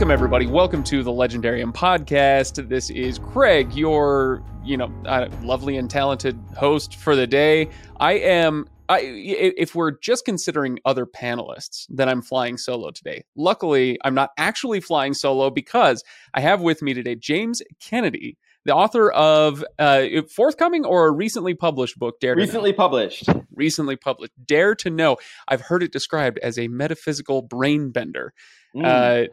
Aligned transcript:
Welcome, 0.00 0.12
everybody. 0.12 0.46
Welcome 0.46 0.82
to 0.84 1.02
the 1.02 1.10
Legendarium 1.10 1.74
podcast. 1.74 2.70
This 2.70 2.88
is 2.88 3.18
Craig, 3.18 3.74
your, 3.74 4.42
you 4.64 4.78
know, 4.78 4.90
uh, 5.04 5.28
lovely 5.42 5.76
and 5.76 5.90
talented 5.90 6.40
host 6.56 6.96
for 6.96 7.14
the 7.14 7.26
day. 7.26 7.68
I 7.98 8.12
am. 8.12 8.66
I, 8.88 9.00
if 9.02 9.74
we're 9.74 9.90
just 9.90 10.24
considering 10.24 10.78
other 10.86 11.04
panelists, 11.04 11.84
then 11.90 12.08
I'm 12.08 12.22
flying 12.22 12.56
solo 12.56 12.90
today. 12.92 13.24
Luckily, 13.36 13.98
I'm 14.02 14.14
not 14.14 14.30
actually 14.38 14.80
flying 14.80 15.12
solo 15.12 15.50
because 15.50 16.02
I 16.32 16.40
have 16.40 16.62
with 16.62 16.80
me 16.80 16.94
today 16.94 17.14
James 17.14 17.60
Kennedy, 17.78 18.38
the 18.64 18.74
author 18.74 19.10
of 19.10 19.62
uh, 19.78 20.06
forthcoming 20.34 20.86
or 20.86 21.08
a 21.08 21.12
recently 21.12 21.52
published 21.52 21.98
book, 21.98 22.20
Dare 22.20 22.36
to 22.36 22.40
recently 22.40 22.70
Know. 22.70 22.76
published. 22.78 23.28
Recently 23.54 23.96
published, 23.96 24.32
Dare 24.46 24.74
to 24.76 24.88
Know. 24.88 25.18
I've 25.46 25.60
heard 25.60 25.82
it 25.82 25.92
described 25.92 26.38
as 26.38 26.58
a 26.58 26.68
metaphysical 26.68 27.42
brain 27.42 27.90
bender. 27.90 28.32
Mm. 28.74 29.26
Uh, 29.26 29.28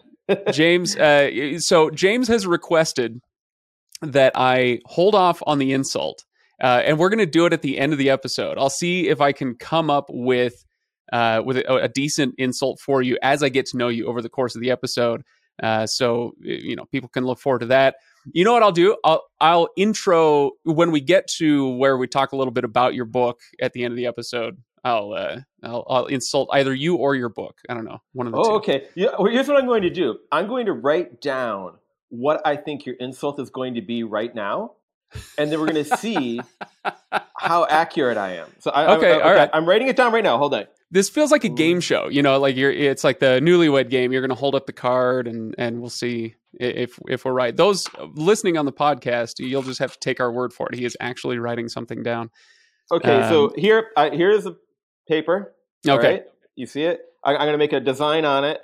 James, 0.51 0.95
uh, 0.95 1.59
so 1.59 1.89
James 1.89 2.27
has 2.27 2.45
requested 2.45 3.19
that 4.01 4.33
I 4.35 4.79
hold 4.85 5.15
off 5.15 5.41
on 5.45 5.59
the 5.59 5.73
insult, 5.73 6.25
uh, 6.61 6.81
and 6.85 6.97
we're 6.97 7.09
going 7.09 7.19
to 7.19 7.25
do 7.25 7.45
it 7.45 7.53
at 7.53 7.61
the 7.61 7.77
end 7.77 7.93
of 7.93 7.99
the 7.99 8.09
episode. 8.09 8.57
I'll 8.57 8.69
see 8.69 9.07
if 9.07 9.21
I 9.21 9.31
can 9.31 9.55
come 9.55 9.89
up 9.89 10.05
with 10.09 10.65
uh, 11.13 11.41
with 11.45 11.57
a, 11.57 11.83
a 11.83 11.87
decent 11.87 12.35
insult 12.37 12.79
for 12.79 13.01
you 13.01 13.17
as 13.21 13.41
I 13.41 13.49
get 13.49 13.65
to 13.67 13.77
know 13.77 13.87
you 13.87 14.07
over 14.07 14.21
the 14.21 14.29
course 14.29 14.55
of 14.55 14.61
the 14.61 14.71
episode. 14.71 15.23
Uh, 15.61 15.87
so 15.87 16.33
you 16.39 16.75
know, 16.75 16.85
people 16.85 17.09
can 17.09 17.25
look 17.25 17.39
forward 17.39 17.59
to 17.59 17.65
that. 17.67 17.95
You 18.33 18.43
know 18.43 18.53
what 18.53 18.63
I'll 18.63 18.71
do? 18.71 18.97
I'll 19.03 19.23
I'll 19.39 19.69
intro 19.77 20.51
when 20.63 20.91
we 20.91 21.01
get 21.01 21.27
to 21.37 21.69
where 21.77 21.97
we 21.97 22.07
talk 22.07 22.33
a 22.33 22.35
little 22.35 22.51
bit 22.51 22.65
about 22.65 22.93
your 22.93 23.05
book 23.05 23.39
at 23.61 23.73
the 23.73 23.83
end 23.83 23.93
of 23.93 23.95
the 23.95 24.05
episode. 24.05 24.57
I'll 24.87 25.13
uh, 25.13 25.39
I'll, 25.63 25.85
I'll 25.89 26.05
insult 26.05 26.49
either 26.53 26.73
you 26.73 26.95
or 26.95 27.15
your 27.15 27.29
book. 27.29 27.57
I 27.69 27.73
don't 27.73 27.85
know, 27.85 27.99
one 28.13 28.27
of 28.27 28.33
the 28.33 28.41
two. 28.41 28.49
Oh, 28.49 28.55
okay. 28.55 28.87
Yeah, 28.95 29.09
well, 29.19 29.31
here's 29.31 29.47
what 29.47 29.57
I'm 29.57 29.67
going 29.67 29.81
to 29.83 29.89
do. 29.89 30.17
I'm 30.31 30.47
going 30.47 30.67
to 30.67 30.73
write 30.73 31.21
down 31.21 31.73
what 32.09 32.41
I 32.45 32.55
think 32.55 32.85
your 32.85 32.95
insult 32.95 33.39
is 33.39 33.49
going 33.49 33.75
to 33.75 33.81
be 33.81 34.03
right 34.03 34.33
now, 34.33 34.73
and 35.37 35.51
then 35.51 35.59
we're 35.59 35.67
going 35.67 35.83
to 35.83 35.97
see 35.97 36.39
how 37.37 37.65
accurate 37.69 38.17
I 38.17 38.35
am. 38.37 38.47
So, 38.59 38.71
I, 38.71 38.95
Okay, 38.95 39.11
I, 39.11 39.19
all 39.19 39.33
right. 39.33 39.49
I'm 39.53 39.67
writing 39.67 39.87
it 39.89 39.95
down 39.95 40.13
right 40.13 40.23
now. 40.23 40.37
Hold 40.37 40.53
on. 40.53 40.65
This 40.89 41.09
feels 41.09 41.31
like 41.31 41.43
a 41.43 41.49
game 41.49 41.81
show, 41.81 42.07
you 42.07 42.21
know, 42.21 42.39
like 42.39 42.55
you're 42.55 42.71
it's 42.71 43.03
like 43.03 43.19
the 43.19 43.41
newlywed 43.41 43.89
game. 43.89 44.13
You're 44.13 44.21
going 44.21 44.29
to 44.29 44.35
hold 44.35 44.55
up 44.55 44.67
the 44.67 44.73
card 44.73 45.27
and 45.27 45.53
and 45.57 45.81
we'll 45.81 45.89
see 45.89 46.35
if 46.53 46.97
if 47.09 47.25
we're 47.25 47.33
right. 47.33 47.53
Those 47.53 47.87
listening 48.13 48.55
on 48.55 48.65
the 48.65 48.71
podcast, 48.71 49.33
you'll 49.39 49.63
just 49.63 49.79
have 49.79 49.91
to 49.91 49.99
take 49.99 50.21
our 50.21 50.31
word 50.31 50.53
for 50.53 50.69
it. 50.69 50.75
He 50.75 50.85
is 50.85 50.95
actually 51.01 51.39
writing 51.39 51.67
something 51.67 52.03
down. 52.03 52.29
Okay, 52.89 53.21
Um, 53.21 53.29
so 53.29 53.53
here, 53.57 53.87
uh, 53.97 54.11
here's 54.11 54.45
a 54.45 54.55
paper. 55.07 55.53
Okay. 55.87 56.07
right? 56.07 56.23
You 56.55 56.65
see 56.65 56.83
it? 56.83 57.01
I, 57.23 57.33
I'm 57.33 57.39
going 57.39 57.53
to 57.53 57.57
make 57.57 57.73
a 57.73 57.79
design 57.79 58.25
on 58.25 58.43
it. 58.43 58.61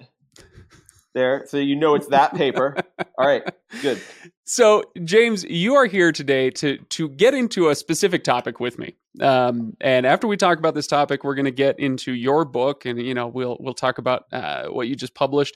There, 1.13 1.45
so 1.47 1.57
you 1.57 1.75
know 1.75 1.93
it's 1.93 2.07
that 2.07 2.33
paper. 2.33 2.75
All 3.19 3.27
right, 3.27 3.43
good. 3.83 4.01
So, 4.45 4.85
James, 5.03 5.43
you 5.43 5.75
are 5.75 5.85
here 5.85 6.11
today 6.11 6.49
to 6.51 6.77
to 6.77 7.07
get 7.07 7.35
into 7.35 7.69
a 7.69 7.75
specific 7.75 8.23
topic 8.23 8.59
with 8.59 8.79
me. 8.79 8.95
Um, 9.21 9.77
and 9.79 10.07
after 10.07 10.25
we 10.25 10.37
talk 10.37 10.57
about 10.57 10.73
this 10.73 10.87
topic, 10.87 11.23
we're 11.23 11.35
going 11.35 11.45
to 11.45 11.51
get 11.51 11.79
into 11.79 12.13
your 12.13 12.45
book, 12.45 12.85
and 12.85 12.99
you 12.99 13.13
know, 13.13 13.27
we'll 13.27 13.57
we'll 13.59 13.75
talk 13.75 13.99
about 13.99 14.25
uh, 14.31 14.69
what 14.69 14.87
you 14.87 14.95
just 14.95 15.13
published. 15.13 15.55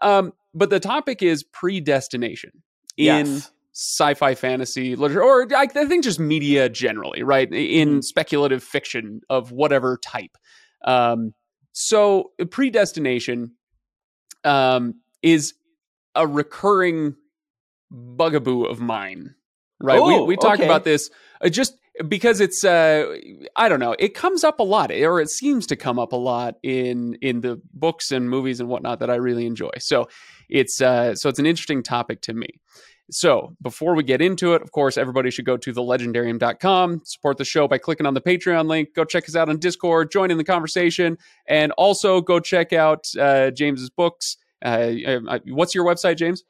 Um, 0.00 0.32
but 0.54 0.70
the 0.70 0.78
topic 0.78 1.22
is 1.24 1.42
predestination 1.42 2.62
in 2.96 3.26
Yes. 3.26 3.50
Sci-fi 3.74 4.34
fantasy 4.34 4.96
literature, 4.96 5.22
or 5.22 5.46
I, 5.54 5.62
I 5.62 5.84
think 5.86 6.04
just 6.04 6.20
media 6.20 6.68
generally, 6.68 7.22
right? 7.22 7.52
In 7.52 7.98
Mhm. 7.98 8.04
speculative 8.04 8.62
fiction 8.62 9.20
of 9.28 9.50
whatever 9.52 9.98
type. 9.98 10.36
Um, 10.84 11.34
so, 11.72 12.30
predestination 12.50 13.52
um, 14.44 14.94
is 15.22 15.54
a 16.14 16.26
recurring 16.26 17.16
bugaboo 17.90 18.64
of 18.64 18.80
mine. 18.80 19.34
Right? 19.80 20.00
we 20.02 20.14
Oh, 20.14 20.24
we 20.24 20.36
talk 20.36 20.54
okay. 20.54 20.64
about 20.64 20.84
this 20.84 21.10
uh, 21.40 21.48
just 21.48 21.74
because 22.08 22.40
it's 22.40 22.64
uh 22.64 23.06
I 23.56 23.68
don't 23.68 23.80
know, 23.80 23.94
it 23.98 24.14
comes 24.14 24.44
up 24.44 24.60
a 24.60 24.62
lot 24.62 24.90
or 24.92 25.20
it 25.20 25.28
seems 25.30 25.66
to 25.66 25.76
come 25.76 25.98
up 25.98 26.12
a 26.12 26.16
lot 26.16 26.54
in 26.62 27.16
in 27.20 27.40
the 27.40 27.60
books 27.72 28.10
and 28.12 28.30
movies 28.30 28.60
and 28.60 28.68
whatnot 28.68 29.00
that 29.00 29.10
I 29.10 29.16
really 29.16 29.46
enjoy. 29.46 29.70
So 29.78 30.08
it's 30.48 30.80
uh 30.80 31.14
so 31.16 31.28
it's 31.28 31.38
an 31.38 31.46
interesting 31.46 31.82
topic 31.82 32.20
to 32.22 32.34
me. 32.34 32.46
So 33.10 33.54
before 33.60 33.94
we 33.94 34.02
get 34.02 34.22
into 34.22 34.54
it, 34.54 34.62
of 34.62 34.72
course, 34.72 34.96
everybody 34.96 35.30
should 35.30 35.44
go 35.44 35.56
to 35.56 35.72
thelegendarium.com, 35.72 37.02
support 37.04 37.38
the 37.38 37.44
show 37.44 37.68
by 37.68 37.78
clicking 37.78 38.06
on 38.06 38.14
the 38.14 38.20
Patreon 38.20 38.66
link, 38.66 38.94
go 38.94 39.04
check 39.04 39.28
us 39.28 39.36
out 39.36 39.48
on 39.48 39.58
Discord, 39.58 40.10
join 40.10 40.30
in 40.30 40.38
the 40.38 40.44
conversation, 40.44 41.18
and 41.46 41.72
also 41.72 42.20
go 42.20 42.40
check 42.40 42.72
out 42.72 43.06
uh, 43.18 43.50
James's 43.50 43.90
books. 43.90 44.36
Uh, 44.64 44.92
uh, 45.06 45.38
what's 45.48 45.74
your 45.74 45.84
website, 45.84 46.16
James? 46.16 46.44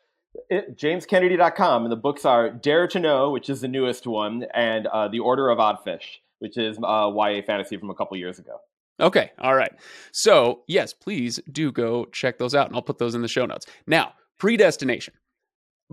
it, 0.50 0.76
jameskennedy.com 0.76 1.84
and 1.84 1.92
the 1.92 1.97
books 1.97 2.25
are 2.25 2.50
dare 2.50 2.88
to 2.88 2.98
know 2.98 3.31
which 3.31 3.48
is 3.48 3.60
the 3.60 3.69
newest 3.69 4.04
one 4.04 4.44
and 4.53 4.88
uh, 4.88 5.06
the 5.06 5.21
order 5.21 5.48
of 5.48 5.59
oddfish 5.59 6.19
which 6.41 6.59
is 6.59 6.76
uh, 6.78 7.09
ya 7.15 7.41
fantasy 7.47 7.76
from 7.76 7.88
a 7.88 7.94
couple 7.94 8.16
years 8.16 8.41
ago 8.41 8.59
Okay. 9.00 9.32
All 9.41 9.54
right. 9.54 9.72
So, 10.12 10.62
yes, 10.69 10.92
please 10.92 11.41
do 11.50 11.72
go 11.72 12.04
check 12.06 12.38
those 12.38 12.54
out, 12.54 12.69
and 12.69 12.76
I'll 12.76 12.82
put 12.82 12.98
those 12.98 13.15
in 13.15 13.22
the 13.22 13.28
show 13.28 13.47
notes. 13.47 13.66
Now, 13.86 14.12
predestination. 14.38 15.15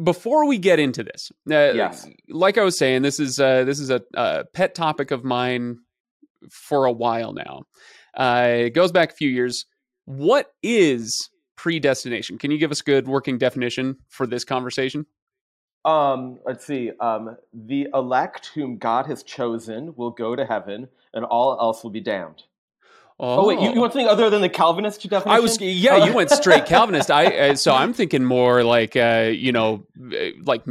Before 0.01 0.47
we 0.47 0.57
get 0.57 0.79
into 0.79 1.03
this, 1.03 1.31
uh, 1.49 1.73
Yes. 1.73 2.07
like 2.29 2.57
I 2.57 2.63
was 2.63 2.77
saying, 2.77 3.01
this 3.01 3.19
is 3.19 3.39
uh, 3.39 3.63
this 3.65 3.79
is 3.79 3.89
a, 3.89 4.01
a 4.13 4.45
pet 4.53 4.73
topic 4.73 5.11
of 5.11 5.23
mine 5.23 5.79
for 6.49 6.85
a 6.85 6.91
while 6.91 7.33
now. 7.33 7.63
Uh, 8.15 8.47
it 8.65 8.69
goes 8.71 8.91
back 8.91 9.11
a 9.11 9.15
few 9.15 9.29
years. 9.29 9.65
What 10.05 10.53
is 10.63 11.29
predestination? 11.55 12.37
Can 12.37 12.51
you 12.51 12.57
give 12.57 12.71
us 12.71 12.81
a 12.81 12.83
good 12.83 13.07
working 13.07 13.37
definition 13.37 13.97
for 14.09 14.25
this 14.25 14.43
conversation? 14.43 15.05
um, 15.83 16.37
let's 16.45 16.63
see 16.65 16.91
um, 16.99 17.35
the 17.53 17.87
elect 17.93 18.51
whom 18.53 18.77
god 18.77 19.07
has 19.07 19.23
chosen 19.23 19.93
will 19.95 20.11
go 20.11 20.35
to 20.35 20.45
heaven 20.45 20.87
and 21.13 21.25
all 21.25 21.59
else 21.59 21.83
will 21.83 21.89
be 21.89 21.99
damned 21.99 22.43
oh, 23.21 23.47
wait 23.47 23.59
you, 23.59 23.73
you 23.73 23.79
want 23.79 23.93
something 23.93 24.07
other 24.07 24.29
than 24.29 24.41
the 24.41 24.49
calvinist 24.49 25.01
definition 25.01 25.31
I 25.31 25.39
was 25.39 25.59
yeah, 25.61 26.05
you 26.05 26.13
went 26.13 26.29
straight 26.31 26.65
Calvinist. 26.73 27.11
I 27.11 27.25
uh, 27.25 27.55
so 27.55 27.73
I'm 27.73 27.93
thinking 27.93 28.23
more 28.23 28.63
like 28.63 28.95
uh, 28.95 29.29
you 29.31 29.51
know, 29.51 29.85
uh, 29.99 30.31
like 30.43 30.63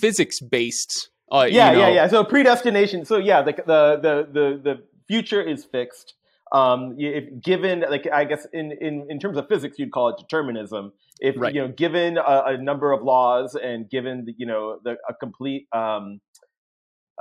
physics 0.00 0.40
based. 0.40 1.10
Uh, 1.30 1.46
yeah 1.50 1.70
you 1.70 1.78
know, 1.78 1.86
yeah 1.86 1.94
yeah 1.94 2.06
so 2.08 2.22
predestination 2.24 3.04
so 3.06 3.16
yeah 3.16 3.40
the 3.40 3.52
the 3.52 3.96
the 4.02 4.28
the, 4.32 4.60
the 4.62 4.82
future 5.06 5.40
is 5.40 5.64
fixed 5.64 6.14
um 6.52 6.94
if 6.98 7.24
given 7.42 7.82
like 7.88 8.06
i 8.12 8.24
guess 8.24 8.46
in, 8.52 8.72
in 8.82 9.06
in 9.08 9.18
terms 9.18 9.38
of 9.38 9.48
physics 9.48 9.78
you'd 9.78 9.90
call 9.92 10.08
it 10.08 10.16
determinism 10.18 10.92
if 11.20 11.34
Right. 11.38 11.54
you 11.54 11.62
know 11.62 11.68
given 11.68 12.18
a, 12.18 12.42
a 12.48 12.58
number 12.58 12.92
of 12.92 13.02
laws 13.02 13.54
and 13.54 13.88
given 13.88 14.26
the, 14.26 14.34
you 14.36 14.44
know 14.44 14.78
the 14.84 14.96
a 15.08 15.14
complete 15.14 15.66
um 15.72 16.20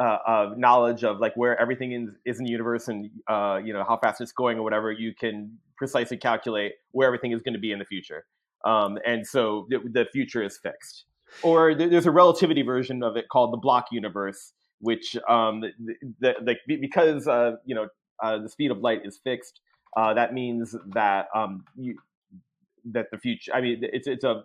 uh, 0.01 0.17
uh, 0.31 0.53
knowledge 0.57 1.03
of 1.03 1.19
like 1.19 1.35
where 1.35 1.55
everything 1.63 1.91
is, 2.25 2.37
in 2.39 2.45
the 2.45 2.51
universe 2.51 2.85
and 2.87 3.09
uh, 3.27 3.59
you 3.63 3.71
know 3.75 3.83
how 3.89 3.97
fast 4.03 4.17
it's 4.23 4.31
going 4.43 4.57
or 4.59 4.63
whatever, 4.63 4.91
you 4.91 5.13
can 5.13 5.57
precisely 5.77 6.17
calculate 6.17 6.73
where 6.91 7.07
everything 7.07 7.31
is 7.31 7.41
going 7.45 7.53
to 7.53 7.59
be 7.67 7.71
in 7.71 7.79
the 7.79 7.85
future. 7.85 8.25
Um, 8.65 8.97
and 9.05 9.25
so 9.33 9.67
the, 9.69 9.77
the 9.97 10.05
future 10.11 10.43
is 10.43 10.57
fixed. 10.57 11.05
Or 11.43 11.75
there- 11.75 11.89
there's 11.89 12.05
a 12.07 12.11
relativity 12.23 12.63
version 12.63 13.03
of 13.03 13.15
it 13.15 13.25
called 13.29 13.53
the 13.53 13.57
block 13.57 13.85
universe, 13.91 14.53
which 14.79 15.17
um, 15.29 15.61
the, 15.61 15.93
the, 16.19 16.55
the, 16.67 16.75
because 16.77 17.27
uh, 17.27 17.57
you 17.65 17.75
know 17.75 17.87
uh, 18.23 18.37
the 18.39 18.49
speed 18.49 18.71
of 18.71 18.79
light 18.79 19.01
is 19.05 19.19
fixed, 19.23 19.61
uh, 19.97 20.13
that 20.15 20.33
means 20.33 20.75
that 20.93 21.27
um, 21.35 21.63
you, 21.77 21.97
that 22.85 23.07
the 23.11 23.17
future. 23.17 23.51
I 23.53 23.61
mean, 23.61 23.77
it's 23.97 24.07
it's 24.07 24.23
a 24.23 24.43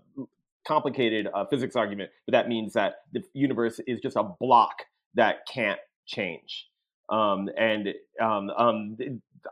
complicated 0.66 1.28
uh, 1.32 1.46
physics 1.46 1.76
argument, 1.76 2.10
but 2.26 2.32
that 2.32 2.48
means 2.48 2.72
that 2.74 2.96
the 3.12 3.22
universe 3.32 3.80
is 3.86 4.00
just 4.00 4.16
a 4.16 4.24
block 4.40 4.82
that 5.16 5.38
can't 5.52 5.80
change. 6.06 6.66
Um, 7.10 7.48
and 7.58 7.88
um, 8.20 8.50
um, 8.50 8.96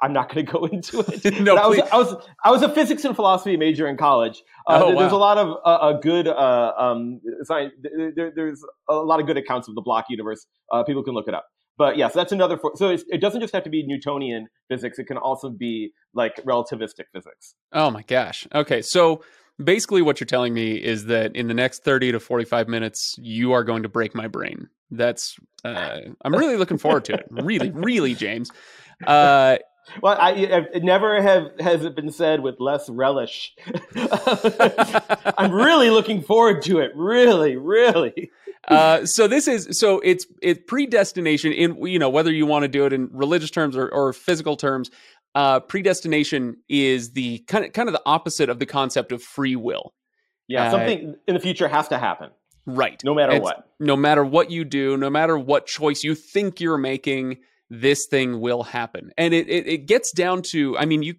I'm 0.02 0.12
not 0.12 0.32
going 0.32 0.44
to 0.46 0.52
go 0.52 0.64
into 0.64 1.00
it. 1.00 1.40
No, 1.40 1.56
I 1.56 1.66
was, 1.66 1.78
please. 1.78 1.88
I 1.92 1.96
was 1.98 2.26
I 2.44 2.50
was 2.50 2.62
a 2.62 2.68
physics 2.68 3.04
and 3.04 3.14
philosophy 3.14 3.56
major 3.56 3.86
in 3.86 3.96
college. 3.96 4.42
Uh, 4.68 4.80
Oh, 4.82 4.86
there- 4.88 4.98
There's 5.00 5.12
a 5.12 5.16
lot 5.16 5.38
of 5.38 5.56
uh, 5.64 5.94
a 5.96 6.00
good 6.00 6.26
uh, 6.28 6.72
um, 6.78 7.20
science. 7.42 7.72
There, 8.16 8.32
there's 8.34 8.64
a 8.88 8.94
lot 8.94 9.20
of 9.20 9.26
good 9.26 9.36
accounts 9.36 9.68
of 9.68 9.74
the 9.74 9.82
block 9.82 10.06
universe. 10.08 10.46
Uh, 10.72 10.82
people 10.84 11.02
can 11.04 11.14
look 11.14 11.28
it 11.28 11.34
up. 11.34 11.46
But 11.76 11.96
yes, 11.96 12.12
that's 12.14 12.30
another. 12.32 12.56
For, 12.56 12.72
so 12.76 12.90
it's, 12.90 13.04
it 13.08 13.20
doesn't 13.20 13.40
just 13.40 13.52
have 13.52 13.64
to 13.64 13.70
be 13.70 13.84
Newtonian 13.86 14.46
physics. 14.68 14.98
It 15.00 15.04
can 15.06 15.16
also 15.16 15.50
be 15.50 15.90
like 16.12 16.36
relativistic 16.44 17.04
physics. 17.12 17.54
Oh 17.72 17.90
my 17.90 18.02
gosh. 18.02 18.46
Okay, 18.54 18.80
so 18.80 19.22
basically, 19.62 20.00
what 20.02 20.20
you're 20.20 20.26
telling 20.26 20.54
me 20.54 20.74
is 20.76 21.06
that 21.06 21.34
in 21.34 21.48
the 21.48 21.54
next 21.54 21.82
30 21.84 22.12
to 22.12 22.20
45 22.20 22.68
minutes, 22.68 23.16
you 23.18 23.52
are 23.52 23.64
going 23.64 23.82
to 23.82 23.88
break 23.88 24.14
my 24.14 24.28
brain. 24.28 24.68
That's. 24.90 25.36
Uh, 25.64 26.00
I'm 26.24 26.34
really 26.34 26.56
looking 26.56 26.78
forward 26.78 27.04
to 27.06 27.14
it. 27.14 27.26
Really, 27.30 27.70
really, 27.70 28.14
James. 28.14 28.50
Uh, 29.06 29.58
Well, 30.00 30.16
I, 30.18 30.66
I 30.74 30.78
never 30.78 31.20
have 31.20 31.50
has 31.60 31.84
it 31.84 31.94
been 31.94 32.10
said 32.10 32.40
with 32.40 32.58
less 32.58 32.88
relish. 32.88 33.54
I'm 35.38 35.52
really 35.52 35.90
looking 35.90 36.22
forward 36.22 36.62
to 36.62 36.78
it. 36.78 36.92
Really, 36.94 37.56
really. 37.56 38.30
uh, 38.68 39.04
so 39.04 39.28
this 39.28 39.46
is 39.46 39.78
so 39.78 40.00
it's 40.00 40.26
it's 40.40 40.60
predestination 40.66 41.52
in 41.52 41.76
you 41.86 41.98
know 41.98 42.08
whether 42.08 42.32
you 42.32 42.46
want 42.46 42.62
to 42.62 42.68
do 42.68 42.86
it 42.86 42.92
in 42.92 43.10
religious 43.12 43.50
terms 43.50 43.76
or, 43.76 43.88
or 43.88 44.12
physical 44.12 44.56
terms. 44.56 44.90
Uh, 45.34 45.60
predestination 45.60 46.56
is 46.68 47.12
the 47.12 47.38
kind 47.40 47.64
of 47.64 47.72
kind 47.72 47.88
of 47.88 47.92
the 47.92 48.02
opposite 48.06 48.48
of 48.48 48.58
the 48.58 48.66
concept 48.66 49.12
of 49.12 49.22
free 49.22 49.56
will. 49.56 49.92
Yeah, 50.48 50.68
Uh, 50.68 50.70
something 50.70 51.14
in 51.26 51.34
the 51.34 51.40
future 51.40 51.68
has 51.68 51.88
to 51.88 51.98
happen, 51.98 52.30
Right. 52.66 53.02
no 53.04 53.14
matter 53.14 53.38
what. 53.38 53.68
No 53.78 53.96
matter 53.96 54.24
what 54.24 54.50
you 54.50 54.64
do, 54.64 54.96
no 54.96 55.10
matter 55.10 55.38
what 55.38 55.66
choice 55.66 56.02
you 56.02 56.14
think 56.14 56.60
you're 56.60 56.78
making, 56.78 57.38
this 57.70 58.06
thing 58.06 58.40
will 58.40 58.62
happen. 58.62 59.10
And 59.18 59.34
it, 59.34 59.48
it, 59.48 59.66
it 59.66 59.86
gets 59.86 60.12
down 60.12 60.42
to, 60.42 60.76
I 60.78 60.84
mean, 60.84 61.02
you 61.02 61.14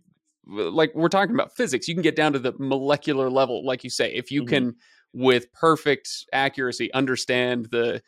like 0.47 0.91
we're 0.93 1.09
talking 1.09 1.33
about 1.33 1.55
physics, 1.55 1.87
you 1.87 1.95
can 1.95 2.03
get 2.03 2.15
down 2.15 2.33
to 2.33 2.39
the 2.39 2.53
molecular 2.59 3.29
level, 3.29 3.65
like 3.65 3.83
you 3.83 3.89
say. 3.89 4.13
If 4.13 4.31
you 4.31 4.43
Mhm. 4.43 4.47
can, 4.47 4.75
with 5.13 5.51
perfect 5.53 6.09
accuracy, 6.33 6.93
understand 6.93 7.69
the 7.71 8.01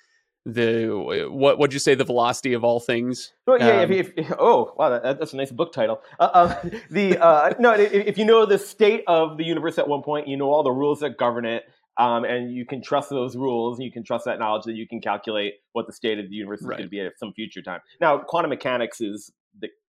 the 0.46 1.28
what 1.30 1.60
would 1.60 1.74
you 1.74 1.80
say 1.80 1.94
the 1.94 2.06
velocity 2.06 2.54
of 2.54 2.64
all 2.64 2.80
things 2.80 3.34
Well, 3.46 3.60
yeah. 3.60 3.82
Um, 3.82 3.92
if, 3.92 4.14
if, 4.16 4.32
oh, 4.40 4.74
wow, 4.78 4.90
that, 4.90 5.20
that's 5.20 5.34
a 5.34 5.36
nice 5.36 5.52
book 5.52 5.74
title. 5.74 6.02
Uh, 6.20 6.30
uh, 6.34 6.70
the 6.90 7.18
uh, 7.18 7.54
no, 7.60 7.74
if, 7.74 7.92
if 7.92 8.18
you 8.18 8.24
know 8.24 8.46
the 8.46 8.58
state 8.58 9.04
of 9.08 9.38
the 9.38 9.44
universe 9.44 9.78
at 9.78 9.88
one 9.88 10.04
point, 10.04 10.28
you 10.28 10.38
know 10.38 10.50
all 10.50 10.64
the 10.64 10.72
rules 10.72 11.02
that 11.02 11.18
govern 11.18 11.46
it, 11.46 11.66
um, 12.00 12.24
and 12.26 12.52
you 12.54 12.66
can 12.66 12.82
trust 12.82 13.10
those 13.10 13.36
rules, 13.36 13.78
and 13.78 13.86
you 13.86 13.92
can 13.92 14.04
trust 14.04 14.26
that 14.26 14.40
knowledge 14.40 14.64
that 14.66 14.76
you 14.76 14.88
can 14.88 15.02
calculate 15.02 15.54
what 15.74 15.88
the 15.88 15.94
state 15.94 16.20
of 16.20 16.30
the 16.30 16.36
universe 16.36 16.62
is 16.62 16.68
Right. 16.68 16.78
going 16.78 16.88
to 16.88 16.92
be 16.92 17.00
at 17.00 17.14
some 17.20 17.34
future 17.34 17.62
time. 17.62 17.82
Now, 18.00 18.20
quantum 18.20 18.50
mechanics 18.50 19.02
is 19.02 19.32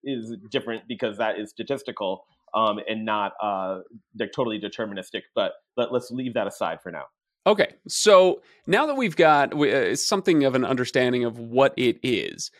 is 0.04 0.36
different 0.52 0.84
because 0.86 1.18
that 1.18 1.38
is 1.38 1.50
statistical 1.50 2.24
um, 2.54 2.78
and 2.88 3.04
not 3.04 3.32
uh, 3.42 3.80
they're 4.14 4.28
totally 4.28 4.60
deterministic. 4.60 5.22
But 5.34 5.52
let, 5.76 5.92
let's 5.92 6.10
leave 6.12 6.34
that 6.34 6.46
aside 6.46 6.80
for 6.80 6.92
now. 6.92 7.04
Okay, 7.46 7.74
so 7.88 8.40
now 8.66 8.86
that 8.86 8.96
we've 8.96 9.16
got 9.16 9.52
uh, 9.54 9.94
something 9.94 10.44
of 10.44 10.54
an 10.54 10.64
understanding 10.64 11.24
of 11.24 11.38
what 11.38 11.74
it 11.76 11.98
is, 12.02 12.50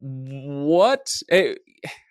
what, 0.00 1.06
uh, 1.32 1.54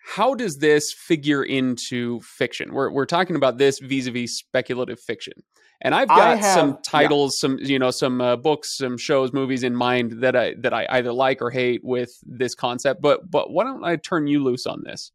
how 0.06 0.34
does 0.34 0.58
this 0.58 0.92
figure 0.92 1.42
into 1.42 2.20
fiction? 2.20 2.72
We're 2.72 2.90
we're 2.90 3.06
talking 3.06 3.36
about 3.36 3.58
this 3.58 3.78
vis-a-vis 3.78 4.36
speculative 4.36 5.00
fiction, 5.00 5.34
and 5.80 5.94
I've 5.94 6.08
got 6.08 6.38
have- 6.38 6.54
some 6.54 6.70
yeah. 6.70 6.76
titles, 6.82 7.38
some 7.38 7.58
you 7.60 7.78
know, 7.78 7.90
some 7.90 8.20
uh, 8.20 8.36
books, 8.36 8.76
some 8.78 8.96
shows, 8.96 9.32
movies 9.32 9.62
in 9.62 9.74
mind 9.74 10.22
that 10.22 10.36
I 10.36 10.54
that 10.58 10.72
I 10.72 10.86
either 10.90 11.12
like 11.12 11.42
or 11.42 11.50
hate 11.50 11.84
with 11.84 12.18
this 12.24 12.54
concept. 12.54 13.02
But 13.02 13.30
but 13.30 13.50
why 13.50 13.64
don't 13.64 13.84
I 13.84 13.96
turn 13.96 14.26
you 14.26 14.42
loose 14.42 14.66
on 14.66 14.82
this? 14.84 15.12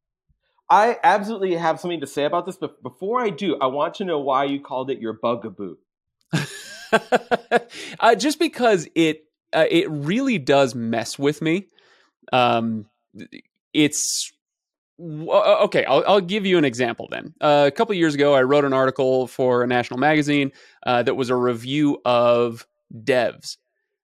I 0.69 0.97
absolutely 1.03 1.55
have 1.55 1.79
something 1.79 2.01
to 2.01 2.07
say 2.07 2.25
about 2.25 2.45
this, 2.45 2.55
but 2.55 2.83
before 2.83 3.19
I 3.19 3.31
do, 3.31 3.57
I 3.59 3.65
want 3.67 3.95
to 3.95 4.05
know 4.05 4.19
why 4.19 4.43
you 4.43 4.61
called 4.61 4.91
it 4.91 4.99
your 4.99 5.13
bugaboo. 5.13 5.77
uh, 7.99 8.15
just 8.15 8.37
because 8.37 8.87
it 8.93 9.23
uh, 9.53 9.65
it 9.69 9.89
really 9.89 10.37
does 10.37 10.75
mess 10.75 11.17
with 11.17 11.41
me. 11.41 11.67
Um, 12.31 12.85
it's 13.73 14.31
okay. 14.99 15.85
I'll, 15.85 16.03
I'll 16.07 16.21
give 16.21 16.45
you 16.45 16.57
an 16.57 16.65
example. 16.65 17.07
Then 17.09 17.33
uh, 17.41 17.65
a 17.67 17.71
couple 17.71 17.93
years 17.95 18.15
ago, 18.15 18.33
I 18.35 18.43
wrote 18.43 18.65
an 18.65 18.73
article 18.73 19.27
for 19.27 19.63
a 19.63 19.67
national 19.67 19.99
magazine 19.99 20.51
uh, 20.85 21.03
that 21.03 21.15
was 21.15 21.29
a 21.29 21.35
review 21.35 22.01
of 22.05 22.67
devs, 22.93 23.57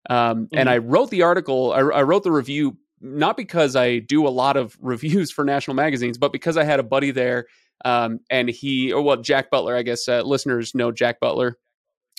um, 0.10 0.48
and 0.54 0.68
Mhm. 0.70 0.72
I 0.72 0.78
wrote 0.78 1.10
the 1.10 1.24
article. 1.24 1.74
I, 1.74 1.80
I 1.80 2.04
wrote 2.04 2.24
the 2.24 2.32
review 2.32 2.78
not 3.02 3.38
because 3.38 3.76
I 3.76 4.00
do 4.00 4.28
a 4.28 4.30
lot 4.30 4.58
of 4.58 4.78
reviews 4.82 5.32
for 5.32 5.44
national 5.44 5.76
magazines, 5.76 6.18
but 6.18 6.32
because 6.32 6.58
I 6.58 6.64
had 6.64 6.80
a 6.80 6.84
buddy 6.84 7.12
there, 7.12 7.46
um, 7.84 8.20
and 8.30 8.50
he, 8.50 8.92
or 8.94 9.02
well, 9.02 9.18
Jack 9.18 9.50
Butler. 9.52 9.76
I 9.76 9.82
guess 9.84 10.08
uh, 10.08 10.22
listeners 10.22 10.74
know 10.74 10.92
Jack 10.92 11.20
Butler 11.20 11.58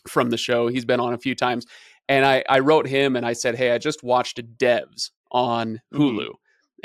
from 0.06 0.30
the 0.30 0.36
show. 0.36 0.68
He's 0.68 0.84
been 0.84 1.00
on 1.00 1.14
a 1.14 1.18
few 1.18 1.34
times. 1.34 1.66
And 2.08 2.24
I, 2.24 2.44
I 2.48 2.60
wrote 2.60 2.86
him 2.86 3.16
and 3.16 3.26
I 3.26 3.32
said, 3.32 3.56
Hey, 3.56 3.72
I 3.72 3.78
just 3.78 4.04
watched 4.04 4.40
Devs 4.58 5.10
on 5.32 5.80
Hulu. 5.92 6.28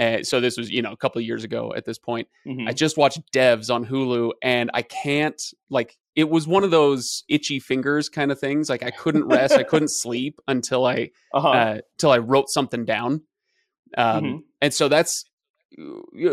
And 0.02 0.26
so 0.26 0.40
this 0.42 0.58
was, 0.58 0.72
you 0.72 0.82
know, 0.82 0.92
a 0.92 0.98
couple 0.98 1.20
of 1.20 1.26
years 1.26 1.44
ago 1.44 1.74
at 1.76 1.86
this 1.86 2.00
point. 2.00 2.28
Mhm. 2.48 2.68
I 2.68 2.74
just 2.74 2.98
watched 2.98 3.20
Devs 3.32 3.70
on 3.74 3.86
Hulu 3.86 4.32
and 4.42 4.72
I 4.74 4.82
can't 4.82 5.40
like 5.70 5.96
it 6.16 6.28
was 6.30 6.48
one 6.48 6.64
of 6.64 6.72
those 6.72 7.24
itchy 7.30 7.60
fingers 7.60 8.10
kind 8.10 8.32
of 8.32 8.40
things. 8.40 8.68
Like 8.70 8.84
I 8.84 8.90
couldn't 8.92 9.26
rest, 9.26 9.54
I 9.54 9.64
couldn't 9.64 9.92
sleep 10.04 10.40
until 10.48 10.86
I 10.86 11.12
Uh-huh. 11.34 11.50
uh 11.50 11.78
till 12.00 12.12
I 12.12 12.18
wrote 12.18 12.50
something 12.50 12.84
down. 12.84 13.22
Um 13.98 14.24
Mhm. 14.24 14.44
and 14.62 14.74
so 14.74 14.88
that's 14.88 15.24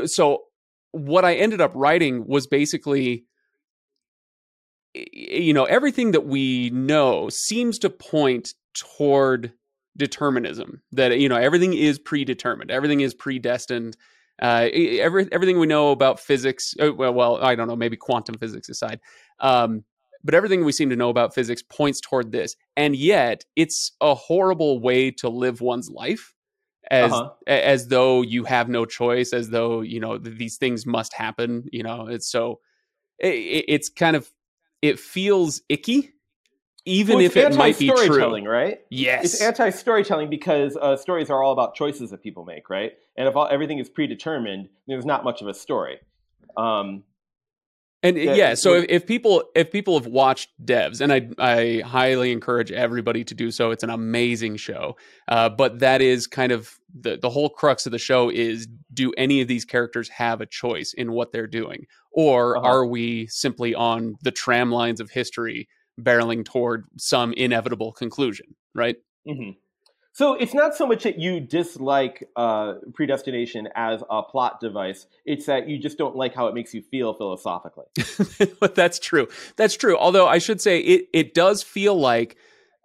so 0.07 0.45
what 0.93 1.25
I 1.27 1.35
ended 1.35 1.61
up 1.61 1.73
writing 1.75 2.27
was 2.27 2.47
basically 2.47 3.25
you 4.95 5.53
know 5.53 5.65
everything 5.65 6.13
that 6.13 6.25
we 6.27 6.71
know 6.71 7.29
seems 7.31 7.79
to 7.81 7.91
point 7.91 8.55
toward 8.75 9.53
determinism 9.99 10.83
that 10.93 11.19
you 11.19 11.29
know 11.29 11.37
everything 11.37 11.75
is 11.75 11.99
predetermined 11.99 12.71
everything 12.71 13.01
is 13.01 13.15
predestined. 13.15 13.97
Uh 14.41 14.69
every, 14.73 15.29
everything 15.33 15.59
we 15.59 15.67
know 15.67 15.91
about 15.91 16.21
physics 16.21 16.75
uh, 16.81 16.93
well, 16.95 17.13
well 17.13 17.45
i 17.45 17.55
don't 17.57 17.67
know 17.69 17.77
maybe 17.77 17.97
quantum 17.97 18.37
physics 18.39 18.69
aside 18.69 19.01
um 19.41 19.85
but 20.25 20.35
everything 20.35 20.65
we 20.65 20.73
seem 20.73 20.91
to 20.91 20.97
know 20.97 21.11
about 21.11 21.35
physics 21.35 21.63
points 21.63 22.01
toward 22.01 22.33
this. 22.33 22.57
And 22.77 22.97
yet 22.97 23.45
it's 23.57 23.93
a 24.01 24.15
horrible 24.15 24.81
way 24.81 25.11
to 25.13 25.29
live 25.29 25.61
one's 25.61 25.89
life 25.91 26.35
as 26.91 27.13
Uh-huh. 27.13 27.31
as 27.47 27.89
though 27.89 28.23
you 28.23 28.45
have 28.45 28.69
no 28.69 28.85
choice 28.85 29.33
as 29.33 29.51
though 29.51 29.81
you 29.81 30.01
know 30.01 30.19
th- 30.19 30.39
these 30.39 30.57
things 30.57 30.87
must 30.87 31.13
happen 31.13 31.65
you 31.73 31.83
know? 31.83 32.07
It's 32.09 32.31
so 32.31 32.61
it, 33.19 33.65
it's 33.69 33.89
kind 33.89 34.17
of 34.17 34.31
it 34.83 34.99
feels 34.99 35.63
icky 35.69 36.13
even 36.85 37.17
Well, 37.17 37.25
if 37.25 37.37
it 37.37 37.55
might 37.55 37.79
be 37.79 37.91
true 37.91 38.45
right? 38.47 38.81
yes 38.91 39.25
It's 39.25 39.43
anti-storytelling 39.43 40.31
because 40.31 40.77
uh, 40.81 40.97
stories 40.97 41.31
are 41.31 41.43
all 41.43 41.53
about 41.53 41.75
choices 41.75 42.11
that 42.11 42.23
people 42.23 42.45
make, 42.45 42.71
right? 42.71 42.93
And 43.17 43.29
if 43.29 43.37
all, 43.37 43.49
everything 43.51 43.79
is 43.79 43.89
predetermined, 43.89 44.69
there's 44.87 45.07
not 45.07 45.25
much 45.25 45.43
of 45.43 45.49
a 45.49 45.55
story. 45.55 45.99
Um, 46.57 47.05
And 48.03 48.17
Yeah, 48.17 48.35
yeah, 48.35 48.55
so 48.55 48.75
if, 48.75 48.85
if 48.89 49.07
people 49.07 49.43
if 49.57 49.73
people 49.73 49.99
have 49.99 50.07
watched 50.07 50.51
Devs, 50.65 51.01
and 51.01 51.13
I 51.13 51.29
I 51.39 51.83
highly 51.85 52.31
encourage 52.31 52.71
everybody 52.71 53.25
to 53.25 53.35
do 53.35 53.51
so, 53.51 53.73
it's 53.73 53.83
an 53.83 53.91
amazing 53.91 54.57
show. 54.57 54.97
Uh, 55.27 55.49
but 55.49 55.81
that 55.81 56.01
is 56.01 56.29
kind 56.29 56.53
of 56.53 56.79
the 56.95 57.17
the 57.17 57.29
whole 57.29 57.49
crux 57.51 57.87
of 57.87 57.93
the 57.93 57.99
show 57.99 58.31
is: 58.31 58.69
do 58.95 59.13
any 59.19 59.41
of 59.41 59.49
these 59.49 59.65
characters 59.65 60.09
have 60.11 60.41
a 60.41 60.47
choice 60.47 60.95
in 60.97 61.11
what 61.11 61.33
they're 61.33 61.49
doing, 61.49 61.87
or 62.13 62.57
Uh-huh. 62.57 62.69
are 62.69 62.87
we 62.87 63.27
simply 63.27 63.75
on 63.75 64.15
the 64.23 64.31
tram 64.31 64.71
lines 64.71 65.01
of 65.01 65.11
history, 65.11 65.69
barreling 65.99 66.45
toward 66.45 66.85
some 66.97 67.33
inevitable 67.33 67.93
conclusion? 67.93 68.55
Right? 68.75 68.97
mhm. 69.27 69.57
So 70.13 70.35
it's 70.35 70.53
not 70.53 70.75
so 70.75 70.85
much 70.85 71.05
that 71.05 71.21
you 71.21 71.39
dislike 71.39 72.25
uh, 72.35 72.75
predestination 72.93 73.69
as 73.77 74.03
a 74.11 74.21
plot 74.23 74.59
device; 74.61 75.07
it's 75.25 75.47
that 75.47 75.69
you 75.69 75.79
just 75.79 75.97
don't 75.97 76.17
like 76.17 76.35
how 76.35 76.49
it 76.49 76.55
makes 76.55 76.75
you 76.75 76.83
feel 76.83 77.15
philosophically. 77.15 77.85
But 78.61 78.75
that's 78.75 78.99
true. 78.99 79.29
That's 79.57 79.77
true. 79.77 79.97
Although 79.97 80.27
I 80.27 80.39
should 80.39 80.61
say 80.61 80.81
it 80.81 81.09
it 81.13 81.35
does 81.35 81.63
feel 81.63 81.95
like 81.95 82.37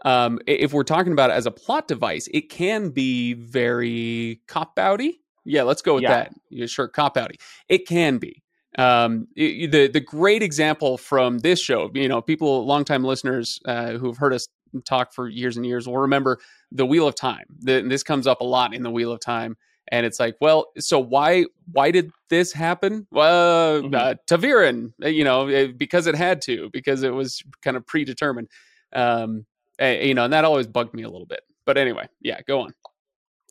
um, 0.05 0.39
if 0.45 0.73
we're 0.73 0.83
talking 0.83 1.11
about 1.11 1.31
it 1.31 1.33
as 1.33 1.47
a 1.47 1.51
plot 1.51 1.87
device, 1.87 2.27
it 2.31 2.49
can 2.51 2.89
be 2.91 3.33
very 3.33 4.41
cop 4.47 4.75
outy. 4.75 5.13
Yeah, 5.45 5.63
let's 5.63 5.81
go 5.81 5.95
with 5.95 6.03
Yeah. 6.03 6.09
that. 6.15 6.33
Yeah, 6.51 6.67
sure, 6.67 6.87
cop 6.87 7.15
outy. 7.15 7.35
It 7.67 7.87
can 7.87 8.17
be. 8.19 8.42
Um, 8.77 9.27
the 9.35 9.87
the 9.87 9.99
great 9.99 10.41
example 10.41 10.97
from 10.97 11.39
this 11.39 11.61
show, 11.61 11.91
you 11.93 12.07
know, 12.07 12.21
people, 12.21 12.65
longtime 12.65 13.03
listeners 13.03 13.59
uh, 13.65 13.91
who 13.93 14.07
have 14.07 14.17
heard 14.17 14.33
us 14.33 14.47
talk 14.85 15.13
for 15.13 15.29
years 15.29 15.55
and 15.57 15.65
years 15.65 15.87
will 15.87 15.99
remember 15.99 16.39
the 16.71 16.85
Wheel 16.85 17.07
of 17.07 17.15
Time. 17.15 17.45
The, 17.59 17.81
this 17.81 18.01
comes 18.01 18.25
up 18.25 18.41
a 18.41 18.43
lot 18.43 18.73
in 18.73 18.81
the 18.81 18.89
Wheel 18.89 19.11
of 19.11 19.19
Time, 19.19 19.55
and 19.89 20.05
it's 20.05 20.19
like, 20.19 20.35
well, 20.41 20.71
so 20.79 20.97
why 20.99 21.45
why 21.71 21.91
did 21.91 22.11
this 22.29 22.51
happen? 22.53 23.05
Well, 23.11 23.83
Mhm. 23.83 23.95
uh, 23.95 24.15
ta'veren, 24.27 24.93
uh, 25.03 25.07
you 25.09 25.23
know, 25.23 25.47
eh, 25.47 25.67
because 25.67 26.07
it 26.07 26.15
had 26.15 26.41
to, 26.43 26.69
because 26.73 27.03
it 27.03 27.13
was 27.13 27.43
kind 27.61 27.77
of 27.77 27.85
predetermined. 27.85 28.47
Um, 28.95 29.45
eh, 29.77 30.01
you 30.05 30.13
know, 30.15 30.23
and 30.23 30.33
that 30.33 30.45
always 30.45 30.65
bugged 30.67 30.95
me 30.95 31.03
a 31.03 31.09
little 31.09 31.27
bit. 31.27 31.41
But 31.65 31.77
anyway, 31.77 32.07
yeah, 32.21 32.39
go 32.47 32.61
on. 32.61 32.73